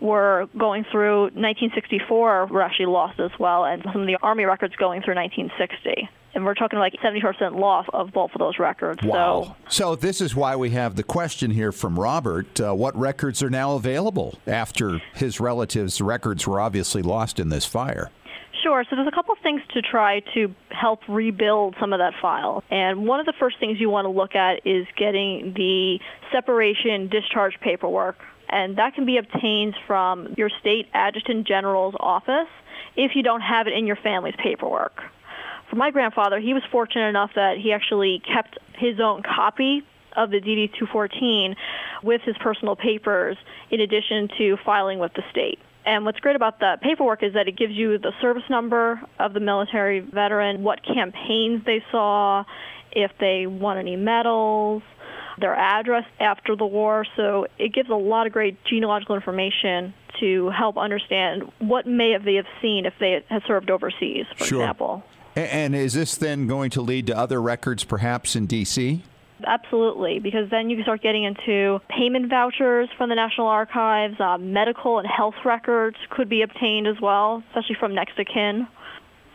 were 0.00 0.48
going 0.56 0.84
through 0.90 1.22
1964 1.34 2.46
were 2.46 2.62
actually 2.62 2.86
lost 2.86 3.18
as 3.18 3.32
well, 3.38 3.64
and 3.64 3.82
some 3.92 4.02
of 4.02 4.06
the 4.06 4.16
Army 4.22 4.44
records 4.44 4.76
going 4.76 5.02
through 5.02 5.16
1960 5.16 6.08
and 6.34 6.44
we're 6.44 6.54
talking 6.54 6.78
like 6.78 6.94
70% 7.02 7.58
loss 7.58 7.86
of 7.92 8.12
both 8.12 8.30
of 8.32 8.38
those 8.38 8.60
records. 8.60 9.02
Wow. 9.02 9.56
So, 9.68 9.94
so 9.94 9.96
this 9.96 10.20
is 10.20 10.36
why 10.36 10.54
we 10.54 10.70
have 10.70 10.94
the 10.94 11.02
question 11.02 11.50
here 11.50 11.72
from 11.72 11.98
Robert: 11.98 12.60
uh, 12.60 12.74
What 12.74 12.96
records 12.96 13.42
are 13.42 13.50
now 13.50 13.74
available 13.74 14.38
after 14.46 15.00
his 15.14 15.40
relatives' 15.40 16.00
records 16.00 16.46
were 16.46 16.60
obviously 16.60 17.02
lost 17.02 17.40
in 17.40 17.48
this 17.48 17.64
fire? 17.64 18.10
Sure. 18.68 18.84
So 18.90 18.96
there's 18.96 19.08
a 19.08 19.12
couple 19.12 19.32
of 19.32 19.38
things 19.38 19.62
to 19.72 19.80
try 19.80 20.20
to 20.34 20.54
help 20.68 21.00
rebuild 21.08 21.74
some 21.80 21.94
of 21.94 22.00
that 22.00 22.12
file. 22.20 22.62
And 22.70 23.06
one 23.06 23.18
of 23.18 23.24
the 23.24 23.32
first 23.40 23.58
things 23.58 23.80
you 23.80 23.88
want 23.88 24.04
to 24.04 24.10
look 24.10 24.34
at 24.34 24.66
is 24.66 24.86
getting 24.94 25.54
the 25.56 26.00
separation 26.30 27.08
discharge 27.08 27.58
paperwork. 27.60 28.18
And 28.50 28.76
that 28.76 28.94
can 28.94 29.06
be 29.06 29.16
obtained 29.16 29.74
from 29.86 30.34
your 30.36 30.50
state 30.60 30.86
adjutant 30.92 31.46
general's 31.46 31.94
office 31.98 32.50
if 32.94 33.12
you 33.16 33.22
don't 33.22 33.40
have 33.40 33.68
it 33.68 33.72
in 33.72 33.86
your 33.86 33.96
family's 33.96 34.36
paperwork. 34.36 35.00
For 35.70 35.76
my 35.76 35.90
grandfather, 35.90 36.38
he 36.38 36.52
was 36.52 36.62
fortunate 36.70 37.08
enough 37.08 37.30
that 37.36 37.56
he 37.56 37.72
actually 37.72 38.20
kept 38.20 38.58
his 38.74 39.00
own 39.00 39.22
copy 39.22 39.82
of 40.14 40.30
the 40.30 40.42
DD 40.42 40.74
214 40.78 41.56
with 42.02 42.20
his 42.20 42.36
personal 42.36 42.76
papers 42.76 43.38
in 43.70 43.80
addition 43.80 44.28
to 44.36 44.58
filing 44.62 44.98
with 44.98 45.14
the 45.14 45.22
state. 45.30 45.58
And 45.88 46.04
what's 46.04 46.20
great 46.20 46.36
about 46.36 46.60
the 46.60 46.76
paperwork 46.82 47.22
is 47.22 47.32
that 47.32 47.48
it 47.48 47.56
gives 47.56 47.72
you 47.72 47.96
the 47.96 48.12
service 48.20 48.42
number 48.50 49.00
of 49.18 49.32
the 49.32 49.40
military 49.40 50.00
veteran, 50.00 50.62
what 50.62 50.84
campaigns 50.84 51.64
they 51.64 51.82
saw, 51.90 52.44
if 52.92 53.10
they 53.18 53.46
won 53.46 53.78
any 53.78 53.96
medals, 53.96 54.82
their 55.40 55.54
address 55.54 56.04
after 56.20 56.54
the 56.56 56.66
war. 56.66 57.06
So 57.16 57.46
it 57.58 57.72
gives 57.72 57.88
a 57.88 57.94
lot 57.94 58.26
of 58.26 58.34
great 58.34 58.62
genealogical 58.66 59.14
information 59.14 59.94
to 60.20 60.50
help 60.50 60.76
understand 60.76 61.50
what 61.58 61.86
may 61.86 62.10
have 62.10 62.22
they 62.22 62.34
have 62.34 62.46
seen 62.60 62.84
if 62.84 62.92
they 63.00 63.24
had 63.26 63.42
served 63.46 63.70
overseas, 63.70 64.26
for 64.36 64.44
sure. 64.44 64.60
example. 64.60 65.02
And 65.36 65.74
is 65.74 65.94
this 65.94 66.16
then 66.16 66.46
going 66.46 66.68
to 66.70 66.82
lead 66.82 67.06
to 67.06 67.16
other 67.16 67.40
records 67.40 67.84
perhaps 67.84 68.36
in 68.36 68.44
D.C.? 68.44 69.02
Absolutely, 69.46 70.18
because 70.18 70.50
then 70.50 70.68
you 70.68 70.76
can 70.76 70.84
start 70.84 71.00
getting 71.00 71.24
into 71.24 71.78
payment 71.88 72.28
vouchers 72.28 72.88
from 72.96 73.08
the 73.08 73.14
National 73.14 73.46
Archives, 73.46 74.18
uh, 74.20 74.36
medical 74.38 74.98
and 74.98 75.06
health 75.06 75.36
records 75.44 75.96
could 76.10 76.28
be 76.28 76.42
obtained 76.42 76.88
as 76.88 76.96
well, 77.00 77.42
especially 77.48 77.76
from 77.78 77.94
next 77.94 78.18
of 78.18 78.26
kin. 78.26 78.66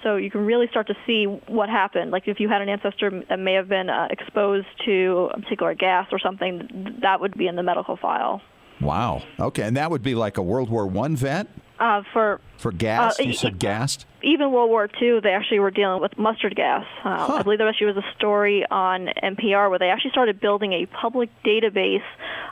So 0.04 0.18
you 0.18 0.30
can 0.30 0.46
really 0.46 0.68
start 0.68 0.88
to 0.88 0.96
see 1.08 1.26
what 1.26 1.70
happened. 1.70 2.12
Like 2.12 2.28
if 2.28 2.42
you 2.42 2.50
had 2.50 2.62
an 2.62 2.68
ancestor 2.68 3.24
that 3.30 3.40
may 3.40 3.54
have 3.54 3.70
been 3.70 3.90
uh, 3.90 4.08
exposed 4.10 4.68
to 4.86 5.30
a 5.34 5.40
particular 5.40 5.74
gas 5.74 6.08
or 6.12 6.20
something, 6.20 6.98
that 7.02 7.22
would 7.22 7.38
be 7.38 7.48
in 7.48 7.56
the 7.56 7.64
medical 7.64 7.96
file. 7.96 8.42
Wow. 8.84 9.24
Okay, 9.40 9.64
and 9.64 9.78
that 9.78 9.90
would 9.92 10.04
be 10.04 10.16
like 10.16 10.38
a 10.38 10.42
World 10.42 10.70
War 10.70 10.86
One 10.86 11.16
vet. 11.16 11.48
Uh, 11.80 12.04
for 12.14 12.40
for 12.58 12.72
gas, 12.72 13.20
uh, 13.20 13.24
you 13.24 13.34
said 13.34 13.60
gassed. 13.60 14.06
Even 14.22 14.52
World 14.52 14.70
War 14.70 14.88
II, 15.02 15.20
they 15.22 15.32
actually 15.32 15.60
were 15.60 15.72
dealing 15.72 16.02
with 16.02 16.18
mustard 16.18 16.56
gas. 16.56 16.86
Uh, 17.04 17.18
huh. 17.26 17.34
I 17.34 17.42
believe 17.42 17.58
there 17.60 17.68
actually 17.68 17.88
was 17.88 17.98
a 17.98 18.16
story 18.16 18.64
on 18.70 19.10
NPR 19.22 19.70
where 19.70 19.80
they 19.80 19.90
actually 19.90 20.12
started 20.12 20.40
building 20.40 20.72
a 20.72 20.86
public 20.86 21.30
database 21.44 22.04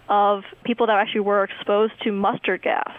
of 0.10 0.44
people 0.66 0.88
that 0.88 0.98
actually 0.98 1.22
were 1.22 1.44
exposed 1.44 1.94
to 2.04 2.12
mustard 2.12 2.64
gas. 2.64 2.92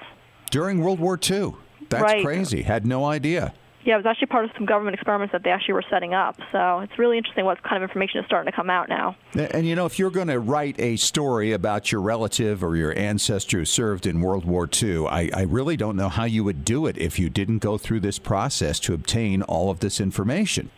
During 0.51 0.81
World 0.81 1.01
War 1.01 1.19
II. 1.19 1.53
That's 1.89 2.03
Right. 2.03 2.25
crazy. 2.25 2.63
Had 2.63 2.87
no 2.87 3.05
idea. 3.05 3.53
Yeah, 3.85 3.95
it 3.95 3.99
was 3.99 4.07
actually 4.07 4.29
part 4.29 4.45
of 4.45 4.53
some 4.57 4.67
government 4.67 4.95
experiments 4.95 5.33
that 5.33 5.43
they 5.43 5.51
actually 5.51 5.75
were 5.75 5.85
setting 5.91 6.15
up. 6.15 6.39
So 6.53 6.81
it's 6.81 6.99
really 6.99 7.19
interesting 7.19 7.45
what 7.45 7.63
kind 7.63 7.83
of 7.83 7.89
information 7.89 8.21
is 8.21 8.27
starting 8.27 8.51
to 8.51 8.55
come 8.55 8.71
out 8.71 8.89
now. 8.89 9.17
And 9.35 9.67
you 9.67 9.75
know, 9.75 9.87
if 9.87 9.99
you're 9.99 10.11
going 10.11 10.29
to 10.29 10.39
write 10.39 10.79
a 10.79 10.97
story 10.97 11.53
about 11.53 11.91
your 11.91 12.01
relative 12.01 12.63
or 12.63 12.77
your 12.77 12.97
ancestor 12.97 13.59
who 13.59 13.65
served 13.65 14.07
in 14.07 14.21
World 14.21 14.45
War 14.45 14.69
II, 14.81 15.07
I, 15.07 15.31
I 15.35 15.43
really 15.43 15.77
don't 15.77 15.97
know 15.97 16.09
how 16.09 16.25
you 16.25 16.45
would 16.45 16.65
do 16.65 16.87
it 16.87 16.97
if 16.99 17.19
you 17.19 17.29
didn't 17.29 17.59
go 17.59 17.77
through 17.79 18.01
this 18.01 18.19
process 18.19 18.79
to 18.81 18.95
obtain 18.95 19.43
all 19.43 19.71
of 19.71 19.81
this 19.81 20.01
information. 20.01 20.71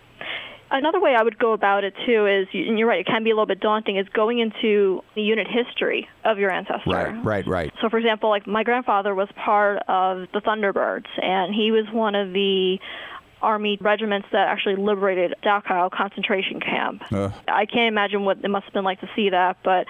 Another 0.76 0.98
way 0.98 1.14
I 1.16 1.22
would 1.22 1.38
go 1.38 1.52
about 1.52 1.84
it 1.84 1.94
too 2.04 2.26
is, 2.26 2.48
and 2.52 2.76
you're 2.76 2.88
right, 2.88 2.98
it 2.98 3.06
can 3.06 3.22
be 3.22 3.30
a 3.30 3.34
little 3.34 3.46
bit 3.46 3.60
daunting, 3.60 3.96
is 3.96 4.08
going 4.12 4.40
into 4.40 5.02
the 5.14 5.22
unit 5.22 5.46
history 5.46 6.08
of 6.24 6.38
your 6.38 6.50
ancestor. 6.50 6.90
Right, 6.90 7.24
right, 7.24 7.46
right. 7.46 7.72
So, 7.80 7.88
for 7.88 7.96
example, 7.96 8.28
like 8.28 8.48
my 8.48 8.64
grandfather 8.64 9.14
was 9.14 9.28
part 9.36 9.78
of 9.86 10.26
the 10.32 10.40
Thunderbirds, 10.40 11.06
and 11.22 11.54
he 11.54 11.70
was 11.70 11.86
one 11.92 12.16
of 12.16 12.32
the 12.32 12.78
army 13.44 13.78
regiments 13.80 14.28
that 14.32 14.48
actually 14.48 14.76
liberated 14.76 15.34
Dachau 15.44 15.90
concentration 15.90 16.60
camp. 16.60 17.02
Uh. 17.12 17.30
I 17.46 17.66
can't 17.66 17.88
imagine 17.88 18.24
what 18.24 18.38
it 18.42 18.48
must 18.48 18.64
have 18.64 18.74
been 18.74 18.84
like 18.84 19.00
to 19.00 19.10
see 19.14 19.30
that, 19.30 19.58
but 19.62 19.86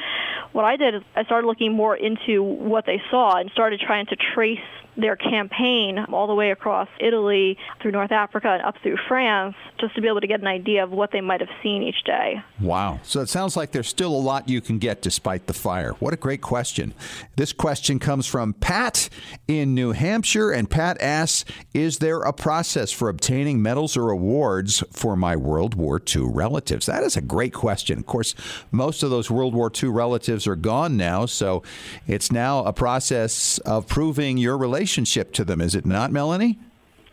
what 0.52 0.64
I 0.64 0.76
did 0.76 0.96
is 0.96 1.02
I 1.16 1.24
started 1.24 1.46
looking 1.46 1.72
more 1.72 1.96
into 1.96 2.42
what 2.42 2.86
they 2.86 3.00
saw 3.10 3.36
and 3.36 3.50
started 3.50 3.80
trying 3.80 4.06
to 4.06 4.16
trace 4.34 4.58
their 4.96 5.16
campaign 5.16 5.98
all 6.12 6.26
the 6.26 6.34
way 6.34 6.50
across 6.50 6.88
Italy, 7.00 7.58
through 7.80 7.92
North 7.92 8.12
Africa, 8.12 8.48
and 8.48 8.62
up 8.62 8.76
through 8.82 8.96
France, 9.08 9.56
just 9.80 9.94
to 9.94 10.00
be 10.00 10.08
able 10.08 10.20
to 10.20 10.26
get 10.26 10.40
an 10.40 10.46
idea 10.46 10.84
of 10.84 10.90
what 10.90 11.10
they 11.12 11.20
might 11.20 11.40
have 11.40 11.50
seen 11.62 11.82
each 11.82 12.04
day. 12.04 12.42
Wow. 12.60 13.00
So 13.02 13.20
it 13.20 13.28
sounds 13.28 13.56
like 13.56 13.72
there's 13.72 13.88
still 13.88 14.14
a 14.14 14.18
lot 14.18 14.48
you 14.48 14.60
can 14.60 14.78
get 14.78 15.02
despite 15.02 15.46
the 15.46 15.52
fire. 15.52 15.92
What 15.94 16.14
a 16.14 16.16
great 16.16 16.40
question. 16.40 16.94
This 17.36 17.52
question 17.52 17.98
comes 17.98 18.26
from 18.26 18.54
Pat 18.54 19.08
in 19.48 19.74
New 19.74 19.92
Hampshire, 19.92 20.50
and 20.50 20.70
Pat 20.70 21.00
asks 21.00 21.44
Is 21.72 21.98
there 21.98 22.20
a 22.20 22.32
process 22.32 22.92
for 22.92 23.08
obtaining 23.08 23.43
medals 23.52 23.96
or 23.96 24.10
awards 24.10 24.82
for 24.90 25.16
my 25.16 25.36
World 25.36 25.74
War 25.74 26.00
II 26.14 26.22
relatives? 26.28 26.86
That 26.86 27.02
is 27.02 27.16
a 27.16 27.20
great 27.20 27.52
question. 27.52 27.98
Of 27.98 28.06
course, 28.06 28.34
most 28.70 29.02
of 29.02 29.10
those 29.10 29.30
World 29.30 29.54
War 29.54 29.70
II 29.70 29.90
relatives 29.90 30.46
are 30.46 30.56
gone 30.56 30.96
now, 30.96 31.26
so 31.26 31.62
it's 32.06 32.32
now 32.32 32.64
a 32.64 32.72
process 32.72 33.58
of 33.58 33.86
proving 33.86 34.38
your 34.38 34.56
relationship 34.56 35.32
to 35.34 35.44
them, 35.44 35.60
is 35.60 35.74
it 35.74 35.84
not, 35.84 36.10
Melanie? 36.10 36.58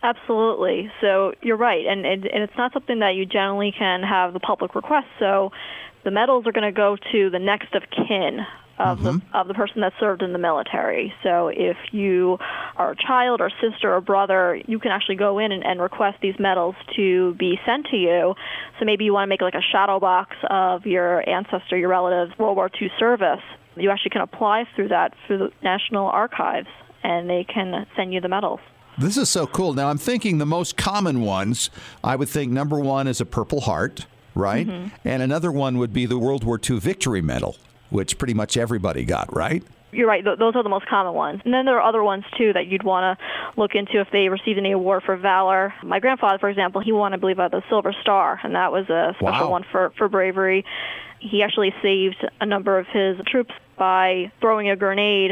Absolutely. 0.03 0.91
So 0.99 1.33
you're 1.41 1.57
right, 1.57 1.85
and, 1.85 2.05
and 2.05 2.25
and 2.25 2.43
it's 2.43 2.57
not 2.57 2.73
something 2.73 2.99
that 2.99 3.13
you 3.13 3.25
generally 3.25 3.71
can 3.77 4.01
have 4.01 4.33
the 4.33 4.39
public 4.39 4.73
request. 4.73 5.07
So 5.19 5.51
the 6.03 6.11
medals 6.11 6.47
are 6.47 6.51
going 6.51 6.63
to 6.63 6.75
go 6.75 6.97
to 7.11 7.29
the 7.29 7.37
next 7.37 7.75
of 7.75 7.83
kin 7.89 8.39
of 8.81 9.03
the 9.03 9.11
mm-hmm. 9.13 9.35
of 9.35 9.47
the 9.47 9.53
person 9.53 9.81
that 9.81 9.93
served 9.99 10.21
in 10.21 10.33
the 10.33 10.39
military. 10.39 11.13
So 11.23 11.47
if 11.47 11.77
you 11.91 12.37
are 12.77 12.91
a 12.91 12.95
child 12.95 13.41
or 13.41 13.51
sister 13.61 13.93
or 13.93 14.01
brother, 14.01 14.61
you 14.67 14.79
can 14.79 14.91
actually 14.91 15.15
go 15.15 15.39
in 15.39 15.51
and, 15.51 15.65
and 15.65 15.81
request 15.81 16.17
these 16.21 16.35
medals 16.39 16.75
to 16.95 17.33
be 17.35 17.59
sent 17.65 17.87
to 17.87 17.97
you. 17.97 18.35
So 18.79 18.85
maybe 18.85 19.05
you 19.05 19.13
want 19.13 19.25
to 19.25 19.29
make 19.29 19.41
like 19.41 19.53
a 19.53 19.61
shadow 19.71 19.99
box 19.99 20.35
of 20.49 20.85
your 20.85 21.27
ancestor, 21.29 21.77
your 21.77 21.89
relative's 21.89 22.37
World 22.37 22.55
War 22.55 22.69
II 22.81 22.91
service. 22.99 23.41
You 23.75 23.89
actually 23.89 24.11
can 24.11 24.21
apply 24.21 24.65
through 24.75 24.89
that 24.89 25.13
through 25.25 25.37
the 25.37 25.51
National 25.63 26.07
Archives, 26.07 26.67
and 27.03 27.29
they 27.29 27.45
can 27.45 27.85
send 27.95 28.13
you 28.13 28.19
the 28.19 28.27
medals. 28.27 28.59
This 28.97 29.17
is 29.17 29.29
so 29.29 29.47
cool. 29.47 29.73
Now, 29.73 29.89
I'm 29.89 29.97
thinking 29.97 30.37
the 30.37 30.45
most 30.45 30.75
common 30.75 31.21
ones, 31.21 31.69
I 32.03 32.15
would 32.15 32.29
think 32.29 32.51
number 32.51 32.79
one 32.79 33.07
is 33.07 33.21
a 33.21 33.25
Purple 33.25 33.61
Heart, 33.61 34.05
right? 34.35 34.67
Mm-hmm. 34.67 35.07
And 35.07 35.23
another 35.23 35.51
one 35.51 35.77
would 35.77 35.93
be 35.93 36.05
the 36.05 36.17
World 36.17 36.43
War 36.43 36.59
II 36.69 36.79
Victory 36.79 37.21
Medal, 37.21 37.55
which 37.91 38.17
pretty 38.17 38.33
much 38.33 38.57
everybody 38.57 39.05
got, 39.05 39.33
right? 39.35 39.63
You're 39.93 40.07
right. 40.07 40.23
Th- 40.23 40.39
those 40.39 40.55
are 40.55 40.63
the 40.63 40.69
most 40.69 40.85
common 40.87 41.13
ones. 41.13 41.41
And 41.43 41.53
then 41.53 41.65
there 41.65 41.77
are 41.77 41.87
other 41.87 42.01
ones 42.01 42.23
too 42.37 42.53
that 42.53 42.65
you'd 42.67 42.83
want 42.83 43.19
to 43.19 43.25
look 43.61 43.75
into 43.75 43.99
if 43.99 44.07
they 44.11 44.29
received 44.29 44.57
any 44.57 44.71
award 44.71 45.03
for 45.05 45.17
valor. 45.17 45.73
My 45.83 45.99
grandfather, 45.99 46.39
for 46.39 46.49
example, 46.49 46.79
he 46.81 46.93
won, 46.93 47.13
I 47.13 47.17
believe, 47.17 47.35
the 47.37 47.61
Silver 47.69 47.93
Star, 48.01 48.39
and 48.41 48.55
that 48.55 48.71
was 48.71 48.89
a 48.89 49.13
special 49.19 49.47
Wow. 49.47 49.51
one 49.51 49.65
for 49.69 49.91
for 49.97 50.07
bravery. 50.07 50.63
He 51.19 51.43
actually 51.43 51.73
saved 51.81 52.25
a 52.39 52.45
number 52.45 52.79
of 52.79 52.87
his 52.87 53.17
troops 53.27 53.51
by 53.77 54.31
throwing 54.39 54.69
a 54.69 54.75
grenade 54.77 55.31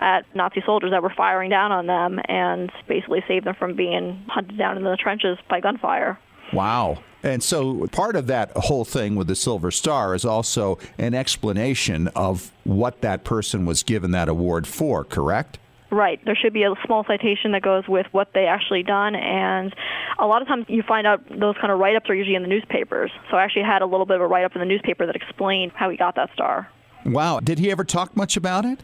at 0.00 0.22
Nazi 0.34 0.62
soldiers 0.66 0.90
that 0.90 1.00
were 1.02 1.14
firing 1.16 1.48
down 1.48 1.70
on 1.70 1.86
them, 1.86 2.20
and 2.28 2.72
basically 2.88 3.22
saved 3.28 3.46
them 3.46 3.54
from 3.54 3.76
being 3.76 4.24
hunted 4.28 4.58
down 4.58 4.76
in 4.76 4.82
the 4.82 4.96
trenches 4.96 5.38
by 5.48 5.60
gunfire. 5.60 6.18
Wow. 6.52 6.98
And 7.22 7.42
so 7.42 7.86
part 7.88 8.16
of 8.16 8.26
that 8.26 8.50
whole 8.56 8.84
thing 8.84 9.14
with 9.14 9.28
the 9.28 9.36
Silver 9.36 9.70
Star 9.70 10.14
is 10.14 10.24
also 10.24 10.78
an 10.98 11.14
explanation 11.14 12.08
of 12.08 12.50
what 12.64 13.00
that 13.02 13.24
person 13.24 13.64
was 13.64 13.82
given 13.82 14.10
that 14.10 14.28
award 14.28 14.66
for, 14.66 15.04
correct? 15.04 15.58
Right. 15.90 16.24
There 16.24 16.34
should 16.34 16.54
be 16.54 16.62
a 16.62 16.74
small 16.86 17.04
citation 17.04 17.52
that 17.52 17.62
goes 17.62 17.86
with 17.86 18.06
what 18.12 18.32
they 18.32 18.46
actually 18.46 18.82
done, 18.82 19.14
and 19.14 19.74
a 20.18 20.26
lot 20.26 20.40
of 20.40 20.48
times 20.48 20.64
you 20.68 20.82
find 20.82 21.06
out 21.06 21.22
those 21.28 21.54
kind 21.60 21.70
of 21.70 21.78
write-ups 21.78 22.08
are 22.08 22.14
usually 22.14 22.34
in 22.34 22.42
the 22.42 22.48
newspapers. 22.48 23.10
So 23.30 23.36
I 23.36 23.44
actually 23.44 23.64
had 23.64 23.82
a 23.82 23.86
little 23.86 24.06
bit 24.06 24.16
of 24.16 24.22
a 24.22 24.26
write-up 24.26 24.54
in 24.54 24.60
the 24.60 24.66
newspaper 24.66 25.04
that 25.04 25.14
explained 25.14 25.72
how 25.74 25.90
he 25.90 25.98
got 25.98 26.16
that 26.16 26.30
star. 26.32 26.70
Wow. 27.04 27.40
Did 27.40 27.58
he 27.58 27.70
ever 27.70 27.84
talk 27.84 28.16
much 28.16 28.36
about 28.38 28.64
it? 28.64 28.80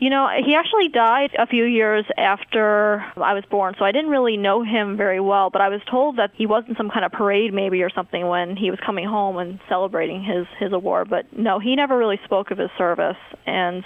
You 0.00 0.10
know, 0.10 0.28
he 0.44 0.54
actually 0.54 0.88
died 0.88 1.30
a 1.38 1.46
few 1.46 1.64
years 1.64 2.04
after 2.18 3.04
I 3.16 3.32
was 3.32 3.44
born, 3.48 3.74
so 3.78 3.84
I 3.84 3.92
didn't 3.92 4.10
really 4.10 4.36
know 4.36 4.62
him 4.62 4.96
very 4.96 5.20
well, 5.20 5.50
but 5.50 5.60
I 5.62 5.68
was 5.68 5.80
told 5.88 6.18
that 6.18 6.32
he 6.34 6.46
was 6.46 6.64
in 6.68 6.74
some 6.76 6.90
kind 6.90 7.04
of 7.04 7.12
parade 7.12 7.54
maybe 7.54 7.82
or 7.82 7.90
something 7.90 8.26
when 8.26 8.56
he 8.56 8.70
was 8.70 8.80
coming 8.84 9.06
home 9.06 9.38
and 9.38 9.60
celebrating 9.68 10.22
his 10.22 10.46
his 10.58 10.72
award, 10.72 11.08
but 11.08 11.32
no, 11.36 11.58
he 11.58 11.76
never 11.76 11.96
really 11.96 12.18
spoke 12.24 12.50
of 12.50 12.58
his 12.58 12.70
service 12.76 13.16
and 13.46 13.84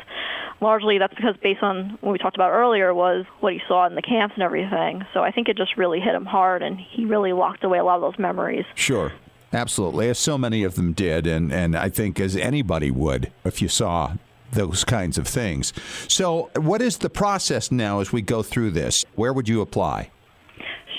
largely 0.61 0.99
that's 0.99 1.15
because 1.15 1.37
based 1.43 1.63
on 1.63 1.99
what 2.01 2.13
we 2.13 2.19
talked 2.19 2.37
about 2.37 2.51
earlier 2.51 2.93
was 2.93 3.25
what 3.41 3.53
he 3.53 3.61
saw 3.69 3.87
in 3.87 3.95
the 3.95 4.03
camps 4.03 4.35
and 4.35 4.43
everything. 4.43 5.05
So 5.15 5.21
I 5.21 5.31
think 5.31 5.49
it 5.49 5.57
just 5.57 5.77
really 5.77 6.01
hit 6.01 6.15
him 6.15 6.25
hard 6.25 6.63
and 6.63 6.79
he 6.79 7.05
really 7.05 7.33
locked 7.33 7.65
away 7.65 7.79
a 7.79 7.85
lot 7.85 7.97
of 7.97 8.03
those 8.03 8.19
memories. 8.19 8.65
Sure. 8.75 9.13
Absolutely. 9.53 10.11
As 10.11 10.19
so 10.19 10.37
many 10.37 10.63
of 10.63 10.75
them 10.75 10.93
did, 10.93 11.27
and, 11.27 11.51
and 11.51 11.75
I 11.75 11.89
think 11.89 12.21
as 12.21 12.37
anybody 12.37 12.91
would 12.91 13.33
if 13.45 13.63
you 13.63 13.69
saw 13.69 14.15
those 14.53 14.85
kinds 14.85 15.19
of 15.19 15.27
things. 15.27 15.73
So, 16.09 16.51
what 16.57 16.83
is 16.83 16.99
the 16.99 17.11
process 17.11 17.71
now 17.71 18.01
as 18.01 18.13
we 18.13 18.23
go 18.23 18.43
through 18.43 18.71
this? 18.73 19.05
Where 19.15 19.33
would 19.33 19.49
you 19.49 19.61
apply? 19.61 20.11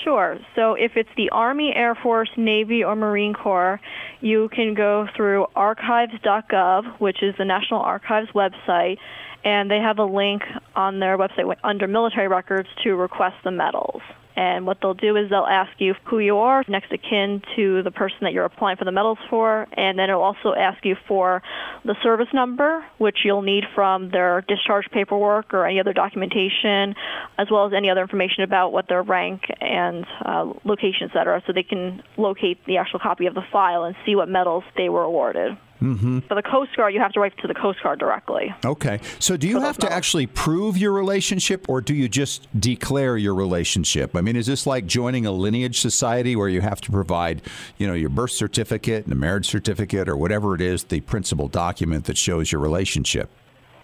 Sure. 0.04 0.38
So 0.56 0.74
if 0.74 0.92
it's 0.96 1.10
the 1.16 1.28
Army, 1.30 1.72
Air 1.74 1.94
Force, 1.94 2.30
Navy, 2.36 2.82
or 2.82 2.96
Marine 2.96 3.34
Corps, 3.34 3.80
you 4.20 4.48
can 4.48 4.74
go 4.74 5.06
through 5.14 5.46
archives.gov, 5.54 7.00
which 7.00 7.22
is 7.22 7.34
the 7.36 7.44
National 7.44 7.80
Archives 7.80 8.30
website, 8.34 8.96
and 9.44 9.70
they 9.70 9.78
have 9.78 9.98
a 9.98 10.04
link 10.04 10.42
on 10.74 11.00
their 11.00 11.18
website 11.18 11.54
under 11.64 11.86
military 11.86 12.28
records 12.28 12.68
to 12.82 12.96
request 12.96 13.36
the 13.44 13.50
medals. 13.50 14.00
And 14.40 14.64
what 14.64 14.78
they'll 14.80 14.94
do 14.94 15.16
is 15.16 15.28
they'll 15.28 15.44
ask 15.44 15.70
you 15.76 15.92
who 16.06 16.18
you 16.18 16.38
are, 16.38 16.64
next 16.66 16.90
of 16.90 17.00
kin 17.02 17.42
to 17.56 17.82
the 17.82 17.90
person 17.90 18.16
that 18.22 18.32
you're 18.32 18.46
applying 18.46 18.78
for 18.78 18.86
the 18.86 18.90
medals 18.90 19.18
for, 19.28 19.66
and 19.76 19.98
then 19.98 20.08
it'll 20.08 20.22
also 20.22 20.54
ask 20.58 20.82
you 20.82 20.96
for 21.06 21.42
the 21.84 21.94
service 22.02 22.28
number, 22.32 22.82
which 22.96 23.18
you'll 23.22 23.42
need 23.42 23.64
from 23.74 24.10
their 24.10 24.40
discharge 24.48 24.86
paperwork 24.92 25.52
or 25.52 25.66
any 25.66 25.78
other 25.78 25.92
documentation, 25.92 26.94
as 27.36 27.48
well 27.50 27.66
as 27.66 27.74
any 27.76 27.90
other 27.90 28.00
information 28.00 28.42
about 28.42 28.72
what 28.72 28.88
their 28.88 29.02
rank 29.02 29.42
and 29.60 30.06
uh, 30.24 30.50
location, 30.64 31.10
et 31.10 31.12
cetera, 31.12 31.42
so 31.46 31.52
they 31.52 31.62
can 31.62 32.02
locate 32.16 32.64
the 32.64 32.78
actual 32.78 32.98
copy 32.98 33.26
of 33.26 33.34
the 33.34 33.44
file 33.52 33.84
and 33.84 33.94
see 34.06 34.16
what 34.16 34.26
medals 34.26 34.64
they 34.74 34.88
were 34.88 35.02
awarded. 35.02 35.52
Mm-hmm. 35.80 36.20
For 36.20 36.34
the 36.34 36.42
Coast 36.42 36.76
Guard, 36.76 36.94
you 36.94 37.00
have 37.00 37.12
to 37.12 37.20
write 37.20 37.36
to 37.38 37.48
the 37.48 37.54
Coast 37.54 37.82
Guard 37.82 37.98
directly. 37.98 38.54
Okay. 38.64 39.00
So, 39.18 39.36
do 39.36 39.48
you 39.48 39.60
have 39.60 39.78
to 39.78 39.92
actually 39.92 40.26
prove 40.26 40.76
your 40.76 40.92
relationship 40.92 41.68
or 41.68 41.80
do 41.80 41.94
you 41.94 42.08
just 42.08 42.48
declare 42.58 43.16
your 43.16 43.34
relationship? 43.34 44.14
I 44.14 44.20
mean, 44.20 44.36
is 44.36 44.46
this 44.46 44.66
like 44.66 44.86
joining 44.86 45.26
a 45.26 45.32
lineage 45.32 45.80
society 45.80 46.36
where 46.36 46.48
you 46.48 46.60
have 46.60 46.80
to 46.82 46.90
provide, 46.90 47.42
you 47.78 47.86
know, 47.86 47.94
your 47.94 48.10
birth 48.10 48.32
certificate 48.32 49.04
and 49.04 49.12
a 49.12 49.16
marriage 49.16 49.46
certificate 49.46 50.08
or 50.08 50.16
whatever 50.16 50.54
it 50.54 50.60
is, 50.60 50.84
the 50.84 51.00
principal 51.00 51.48
document 51.48 52.04
that 52.04 52.18
shows 52.18 52.52
your 52.52 52.60
relationship? 52.60 53.30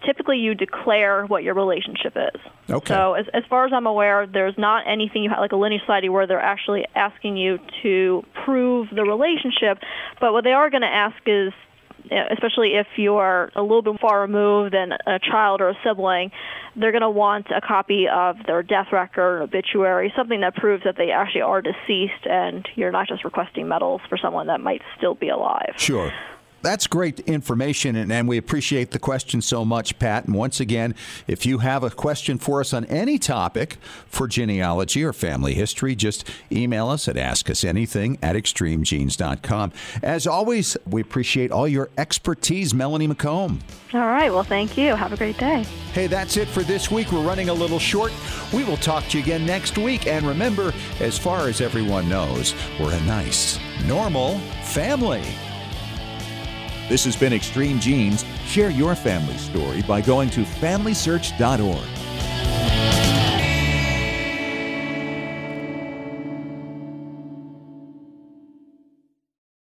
typically 0.06 0.38
you 0.38 0.54
declare 0.54 1.26
what 1.26 1.42
your 1.42 1.54
relationship 1.54 2.16
is. 2.16 2.40
Okay. 2.70 2.94
So 2.94 3.14
as, 3.14 3.26
as 3.34 3.42
far 3.50 3.66
as 3.66 3.72
I'm 3.72 3.86
aware, 3.86 4.26
there's 4.26 4.56
not 4.56 4.84
anything 4.86 5.24
you 5.24 5.30
have, 5.30 5.40
like 5.40 5.52
a 5.52 5.56
lineage 5.56 5.82
society 5.82 6.08
where 6.08 6.26
they're 6.26 6.40
actually 6.40 6.84
asking 6.94 7.36
you 7.36 7.58
to 7.82 8.24
prove 8.44 8.88
the 8.94 9.02
relationship. 9.02 9.78
But 10.20 10.32
what 10.32 10.44
they 10.44 10.52
are 10.52 10.70
going 10.70 10.82
to 10.82 10.88
ask 10.88 11.16
is, 11.26 11.52
especially 12.10 12.74
if 12.74 12.86
you're 12.96 13.50
a 13.54 13.62
little 13.62 13.82
bit 13.82 14.00
far 14.00 14.20
removed 14.20 14.74
than 14.74 14.92
a 14.92 15.18
child 15.18 15.60
or 15.60 15.70
a 15.70 15.78
sibling, 15.84 16.30
they're 16.74 16.92
going 16.92 17.02
to 17.02 17.10
want 17.10 17.46
a 17.54 17.60
copy 17.60 18.06
of 18.08 18.36
their 18.46 18.62
death 18.62 18.88
record, 18.92 19.42
obituary, 19.42 20.12
something 20.16 20.40
that 20.40 20.54
proves 20.54 20.84
that 20.84 20.96
they 20.96 21.10
actually 21.10 21.42
are 21.42 21.62
deceased 21.62 22.26
and 22.28 22.68
you're 22.74 22.92
not 22.92 23.08
just 23.08 23.24
requesting 23.24 23.68
medals 23.68 24.00
for 24.08 24.18
someone 24.18 24.46
that 24.48 24.60
might 24.60 24.82
still 24.96 25.14
be 25.14 25.28
alive. 25.28 25.74
Sure. 25.76 26.12
That's 26.66 26.86
great 26.86 27.20
information, 27.20 27.94
and, 27.96 28.12
and 28.12 28.26
we 28.26 28.36
appreciate 28.36 28.90
the 28.90 28.98
question 28.98 29.40
so 29.40 29.64
much, 29.64 29.98
Pat. 29.98 30.24
And 30.24 30.34
once 30.34 30.58
again, 30.58 30.94
if 31.26 31.46
you 31.46 31.58
have 31.58 31.84
a 31.84 31.90
question 31.90 32.38
for 32.38 32.60
us 32.60 32.72
on 32.72 32.84
any 32.86 33.18
topic 33.18 33.76
for 34.08 34.26
genealogy 34.26 35.04
or 35.04 35.12
family 35.12 35.54
history, 35.54 35.94
just 35.94 36.28
email 36.50 36.88
us 36.88 37.06
at 37.08 37.16
askusanything 37.16 38.18
at 38.20 38.34
extremegenes.com. 38.34 39.72
As 40.02 40.26
always, 40.26 40.76
we 40.86 41.00
appreciate 41.00 41.52
all 41.52 41.68
your 41.68 41.88
expertise, 41.96 42.74
Melanie 42.74 43.08
McComb. 43.08 43.60
All 43.94 44.00
right. 44.00 44.32
Well, 44.32 44.42
thank 44.42 44.76
you. 44.76 44.94
Have 44.94 45.12
a 45.12 45.16
great 45.16 45.38
day. 45.38 45.62
Hey, 45.92 46.08
that's 46.08 46.36
it 46.36 46.48
for 46.48 46.62
this 46.64 46.90
week. 46.90 47.12
We're 47.12 47.26
running 47.26 47.48
a 47.48 47.54
little 47.54 47.78
short. 47.78 48.12
We 48.52 48.64
will 48.64 48.76
talk 48.76 49.04
to 49.08 49.18
you 49.18 49.22
again 49.22 49.46
next 49.46 49.78
week. 49.78 50.06
And 50.06 50.26
remember, 50.26 50.72
as 51.00 51.16
far 51.16 51.48
as 51.48 51.60
everyone 51.60 52.08
knows, 52.08 52.54
we're 52.80 52.92
a 52.92 53.00
nice, 53.02 53.58
normal 53.86 54.38
family. 54.64 55.22
This 56.88 57.04
has 57.04 57.16
been 57.16 57.32
Extreme 57.32 57.80
Genes. 57.80 58.24
Share 58.44 58.70
your 58.70 58.94
family 58.94 59.36
story 59.38 59.82
by 59.82 60.00
going 60.00 60.30
to 60.30 60.42
FamilySearch.org. 60.42 63.05